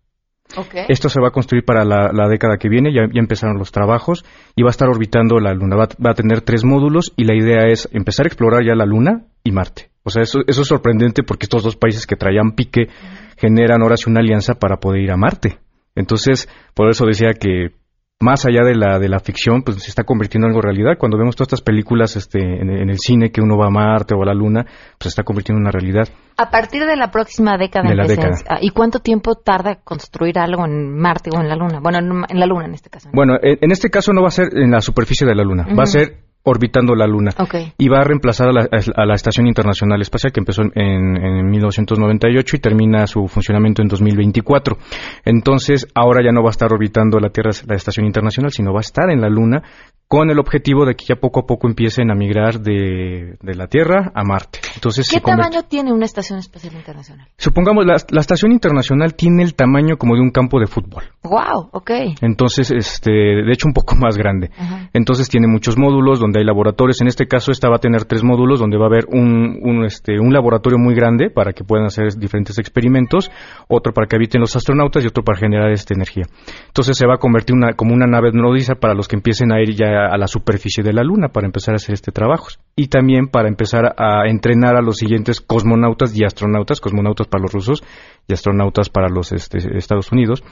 Esto 0.88 1.09
se 1.09 1.20
va 1.20 1.28
a 1.28 1.32
construir 1.32 1.64
para 1.64 1.84
la, 1.84 2.28
década 2.28 2.57
que 2.59 2.68
viene, 2.68 2.92
ya, 2.92 3.03
empezaron 3.14 3.59
los 3.59 3.70
trabajos 3.70 4.24
y 4.57 4.62
va 4.62 4.70
a 4.70 4.70
estar 4.70 4.88
orbitando 4.88 5.38
la 5.38 5.55
Luna. 5.55 5.76
Va, 5.76 5.88
va, 6.05 6.11
a 6.11 6.14
tener 6.14 6.40
tres 6.40 6.64
módulos 6.64 7.12
y 7.16 7.22
la 7.24 7.36
idea 7.36 7.68
es 7.68 7.88
empezar 7.92 8.26
a 8.26 8.28
explorar 8.28 8.64
ya 8.64 8.74
la 8.74 8.84
Luna 8.84 9.26
y 9.44 9.53
Marte. 9.53 9.89
O 10.03 10.11
sea, 10.11 10.22
eso, 10.22 10.40
eso 10.46 10.62
es 10.62 10.68
sorprendente 10.68 11.22
porque 11.22 11.44
estos 11.44 11.62
dos 11.62 11.76
países 11.76 12.07
que 12.07 12.16
traían 12.16 12.53
pique 12.53 12.88
generan 13.36 13.82
ahora 13.82 13.96
sí 13.96 14.09
una 14.09 14.20
alianza 14.20 14.55
para 14.55 14.76
poder 14.76 15.03
ir 15.03 15.11
a 15.11 15.16
Marte. 15.16 15.59
Entonces, 15.94 16.48
por 16.74 16.88
eso 16.88 17.05
decía 17.05 17.32
que 17.38 17.74
más 18.20 18.44
allá 18.44 18.62
de 18.64 18.74
la, 18.74 18.98
de 18.98 19.09
la 19.09 19.18
ficción, 19.18 19.62
pues 19.62 19.82
se 19.82 19.88
está 19.88 20.05
convirtiendo 20.05 20.46
en 20.46 20.51
algo 20.51 20.61
realidad. 20.61 20.98
Cuando 20.98 21.16
vemos 21.16 21.36
todas 21.36 21.48
estas 21.48 21.62
películas 21.62 22.16
este, 22.16 22.38
en, 22.38 22.90
el 22.90 22.98
cine 22.98 23.30
que 23.30 23.40
uno 23.40 23.57
va 23.57 23.68
a 23.68 23.70
Marte 23.70 24.14
o 24.14 24.22
a 24.22 24.26
la 24.26 24.34
Luna, 24.34 24.64
pues 24.64 25.05
se 25.05 25.09
está 25.09 25.22
convirtiendo 25.22 25.59
en 25.59 25.62
una 25.62 25.70
realidad. 25.70 26.07
A 26.36 26.51
partir 26.51 26.84
de 26.84 26.96
la 26.96 27.11
próxima 27.11 27.57
década. 27.57 27.88
De 27.88 27.96
la 27.96 28.07
década. 28.07 28.59
¿Y 28.61 28.70
cuánto 28.70 28.98
tiempo 28.98 29.36
tarda 29.36 29.76
construir 29.76 30.38
algo 30.38 30.66
en 30.66 30.94
Marte 30.98 31.30
o 31.34 31.40
en 31.40 31.48
la 31.48 31.57
Luna? 31.57 31.80
Bueno, 31.82 31.98
en, 31.98 32.38
la 32.38 32.46
Luna 32.46 32.66
en 32.66 32.74
este 32.74 32.90
caso. 32.90 33.09
Bueno, 33.12 33.36
en, 33.40 33.70
este 33.70 33.88
caso 33.88 34.12
no 34.12 34.20
va 34.20 34.28
a 34.28 34.32
ser 34.32 34.48
en 34.53 34.70
la 34.70 34.82
superficie 34.82 35.26
de 35.26 35.34
la 35.34 35.42
Luna, 35.42 35.66
va 35.76 35.84
a 35.84 35.86
ser 35.86 36.30
orbitando 36.43 36.95
la 36.95 37.07
Luna. 37.07 37.32
Y 37.78 37.88
va 37.88 38.01
a 38.01 38.05
reemplazar 38.05 38.49
a 38.49 39.05
la, 39.07 39.14
Estación 39.14 39.47
Internacional 39.47 40.01
Espacial 40.01 40.32
que 40.32 40.41
empezó 40.41 40.62
en, 40.62 40.72
en, 40.74 41.51
1998 41.51 42.57
y 42.57 42.59
termina 42.59 43.07
su 43.07 43.26
funcionamiento 43.28 43.82
en 43.82 43.88
2024. 43.88 44.76
Entonces, 45.24 45.86
ahora 45.95 46.24
ya 46.24 46.32
no 46.32 46.43
va 46.43 46.49
a 46.49 46.53
estar 46.53 46.72
orbitando 46.72 47.18
la 47.18 47.30
Tierra, 47.30 47.51
la 47.66 47.76
Estación 47.76 48.07
Internacional, 48.07 48.53
sino 48.53 48.72
va 48.72 48.80
a 48.80 48.80
estar 48.80 49.11
en 49.11 49.20
la 49.20 49.28
Luna 49.28 49.62
con 50.11 50.29
el 50.29 50.41
objetivo 50.41 50.85
de 50.87 50.97
que 50.97 51.05
ya 51.05 51.15
poco 51.15 51.39
a 51.39 51.47
poco 51.47 51.69
empiecen 51.69 52.11
a 52.11 52.17
migrar 52.17 52.59
de, 52.59 53.39
la 53.43 53.69
Tierra 53.69 54.11
a 54.13 54.25
Marte. 54.25 54.59
Entonces, 54.75 55.09
¿Qué 55.09 55.21
tamaño 55.21 55.63
tiene 55.69 55.93
una 55.93 56.05
estación 56.05 56.41
espacial 56.41 56.75
internacional? 56.75 57.29
Supongamos, 57.37 57.87
la, 57.87 57.95
la, 58.11 58.21
estación 58.21 58.51
internacional 58.51 59.15
tiene 59.15 59.45
el 59.45 59.55
tamaño 59.55 59.99
como 59.99 60.17
de 60.17 60.23
un 60.23 60.33
campo 60.33 60.59
de 60.59 60.67
fútbol. 60.67 61.05
¡Wow! 61.23 61.69
Ok. 61.71 61.93
Entonces, 62.23 62.73
este, 62.73 63.13
de 63.13 63.53
hecho, 63.53 63.69
un 63.69 63.73
poco 63.73 63.95
más 63.95 64.17
grande. 64.17 64.51
Entonces, 64.93 65.29
tiene 65.29 65.47
muchos 65.47 65.79
módulos 65.79 66.19
donde 66.19 66.41
hay 66.41 66.45
laboratorios. 66.45 67.01
En 67.01 67.07
este 67.07 67.29
caso, 67.29 67.53
esta 67.53 67.69
va 67.69 67.77
a 67.77 67.79
tener 67.79 68.05
tres 68.05 68.25
módulos 68.25 68.59
donde 68.59 68.79
va 68.79 68.87
a 68.87 68.89
haber 68.89 69.05
un, 69.13 69.61
un, 69.63 69.85
este, 69.85 70.19
un 70.19 70.33
laboratorio 70.33 70.77
muy 70.77 70.97
grande 70.97 71.31
para 71.31 71.53
que 71.53 71.63
puedan 71.63 71.87
hacer 71.87 72.09
diferentes 72.19 72.59
experimentos, 72.59 73.31
otro 73.69 73.93
para 73.93 74.09
que 74.09 74.17
habiten 74.17 74.41
los 74.41 74.57
astronautas 74.57 75.05
y 75.05 75.07
otro 75.07 75.23
para 75.23 75.39
generar 75.39 75.71
esta 75.71 75.95
energía. 75.95 76.25
Entonces, 76.67 76.99
se 76.99 77.07
va 77.07 77.15
a 77.15 77.19
convertir 77.19 77.55
una, 77.55 77.75
como 77.75 77.95
una 77.95 78.09
nave 78.09 78.33
nodriza 78.33 78.75
para 78.75 78.95
los 78.95 79.07
que 79.07 79.15
empiecen 79.15 79.53
a 79.53 79.61
ir 79.63 79.77
ya 79.77 79.99
a 80.07 80.16
la 80.16 80.26
superficie 80.26 80.82
de 80.82 80.92
la 80.92 81.03
Luna 81.03 81.28
para 81.28 81.46
empezar 81.46 81.74
a 81.74 81.76
hacer 81.76 81.94
este 81.94 82.12
trabajo 82.12 82.48
y 82.76 82.88
también 82.88 83.28
para 83.28 83.48
empezar 83.48 83.94
a 83.96 84.28
entrenar 84.28 84.76
a 84.76 84.82
los 84.82 84.96
siguientes 84.96 85.40
cosmonautas 85.40 86.16
y 86.16 86.24
astronautas, 86.24 86.80
cosmonautas 86.80 87.26
para 87.26 87.42
los 87.42 87.53
rusos 87.53 87.82
y 88.26 88.32
astronautas 88.32 88.88
para 88.88 89.09
los 89.09 89.32
este, 89.32 89.59
Estados 89.76 90.12
Unidos, 90.12 90.42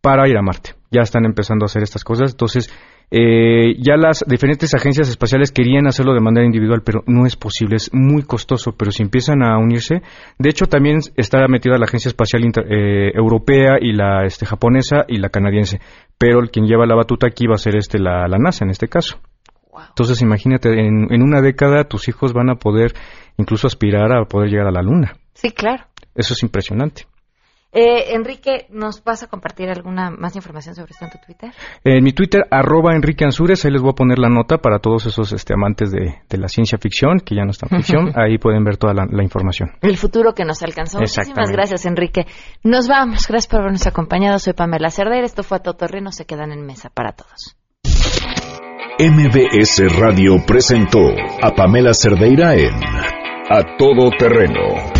para 0.00 0.28
ir 0.28 0.36
a 0.36 0.42
Marte. 0.42 0.74
Ya 0.90 1.02
están 1.02 1.24
empezando 1.24 1.64
a 1.64 1.66
hacer 1.66 1.82
estas 1.82 2.04
cosas, 2.04 2.32
entonces 2.32 2.70
eh, 3.10 3.74
ya 3.78 3.96
las 3.96 4.24
diferentes 4.26 4.72
agencias 4.74 5.08
espaciales 5.08 5.50
querían 5.50 5.88
hacerlo 5.88 6.14
de 6.14 6.20
manera 6.20 6.46
individual, 6.46 6.82
pero 6.84 7.02
no 7.06 7.26
es 7.26 7.34
posible, 7.36 7.76
es 7.76 7.90
muy 7.92 8.22
costoso, 8.22 8.72
pero 8.76 8.92
si 8.92 9.02
empiezan 9.02 9.42
a 9.42 9.58
unirse, 9.58 10.02
de 10.38 10.48
hecho 10.48 10.66
también 10.66 11.00
está 11.16 11.46
metida 11.48 11.76
la 11.76 11.86
Agencia 11.86 12.08
Espacial 12.08 12.44
eh, 12.44 13.10
Europea 13.14 13.78
y 13.80 13.92
la 13.92 14.24
este, 14.24 14.46
japonesa 14.46 15.04
y 15.08 15.18
la 15.18 15.30
canadiense, 15.30 15.80
pero 16.18 16.38
el 16.38 16.50
quien 16.50 16.66
lleva 16.66 16.86
la 16.86 16.94
batuta 16.94 17.26
aquí 17.26 17.46
va 17.48 17.54
a 17.54 17.58
ser 17.58 17.76
este, 17.76 17.98
la, 17.98 18.28
NASA 18.28 18.64
en 18.64 18.70
este 18.70 18.86
caso. 18.86 19.18
Entonces 19.88 20.20
imagínate, 20.22 20.68
en, 20.68 21.12
en 21.12 21.22
una 21.22 21.40
década 21.40 21.84
tus 21.84 22.08
hijos 22.08 22.32
van 22.32 22.50
a 22.50 22.56
poder 22.56 22.92
incluso 23.38 23.66
aspirar 23.66 24.12
a 24.12 24.24
poder 24.24 24.50
llegar 24.50 24.68
a 24.68 24.72
la 24.72 24.82
luna. 24.82 25.14
Sí, 25.34 25.50
claro. 25.50 25.84
Eso 26.14 26.34
es 26.34 26.42
impresionante. 26.42 27.06
Eh, 27.72 28.14
Enrique, 28.14 28.66
¿nos 28.70 29.04
vas 29.04 29.22
a 29.22 29.28
compartir 29.28 29.68
alguna 29.68 30.10
más 30.10 30.34
información 30.34 30.74
sobre 30.74 30.90
esto 30.90 31.04
en 31.04 31.10
tu 31.12 31.18
Twitter? 31.24 31.50
En 31.84 32.02
mi 32.02 32.12
Twitter, 32.12 32.42
arroba 32.50 32.94
Enrique 32.96 33.24
Ansures, 33.24 33.64
ahí 33.64 33.70
les 33.70 33.80
voy 33.80 33.90
a 33.90 33.94
poner 33.94 34.18
la 34.18 34.28
nota 34.28 34.58
para 34.58 34.80
todos 34.80 35.06
esos 35.06 35.32
este, 35.32 35.54
amantes 35.54 35.92
de, 35.92 36.20
la 36.36 36.48
ciencia 36.48 36.78
ficción, 36.78 37.20
que 37.20 37.36
ya 37.36 37.44
no 37.44 37.52
están 37.52 37.68
ficción, 37.68 38.12
ahí 38.16 38.38
pueden 38.38 38.64
ver 38.64 38.76
toda 38.76 38.92
la, 38.94 39.22
información. 39.22 39.70
El 39.82 39.96
futuro 39.96 40.34
que 40.34 40.44
nos 40.44 40.62
alcanzó. 40.62 40.98
Muchísimas 40.98 41.50
gracias, 41.52 41.86
Enrique. 41.86 42.26
Nos 42.64 42.88
vamos, 42.88 43.26
gracias 43.28 43.48
por 43.48 43.60
habernos 43.60 43.86
acompañado. 43.86 44.38
Soy 44.38 44.54
Pamela 44.54 44.90
Cerdeira, 44.90 45.24
esto 45.24 45.42
fue 45.42 45.58
a 45.58 45.60
Totorreno, 45.60 46.10
se 46.10 46.24
quedan 46.24 46.50
en 46.50 46.66
mesa 46.66 46.90
para 46.90 47.12
todos. 47.12 47.56
MBS 48.98 49.98
Radio 49.98 50.44
presentó 50.46 51.00
a 51.42 51.54
Pamela 51.54 51.94
Cerdeira 51.94 52.54
en 52.54 52.74
A 53.48 53.76
Todo 53.78 54.10
Terreno. 54.18 54.99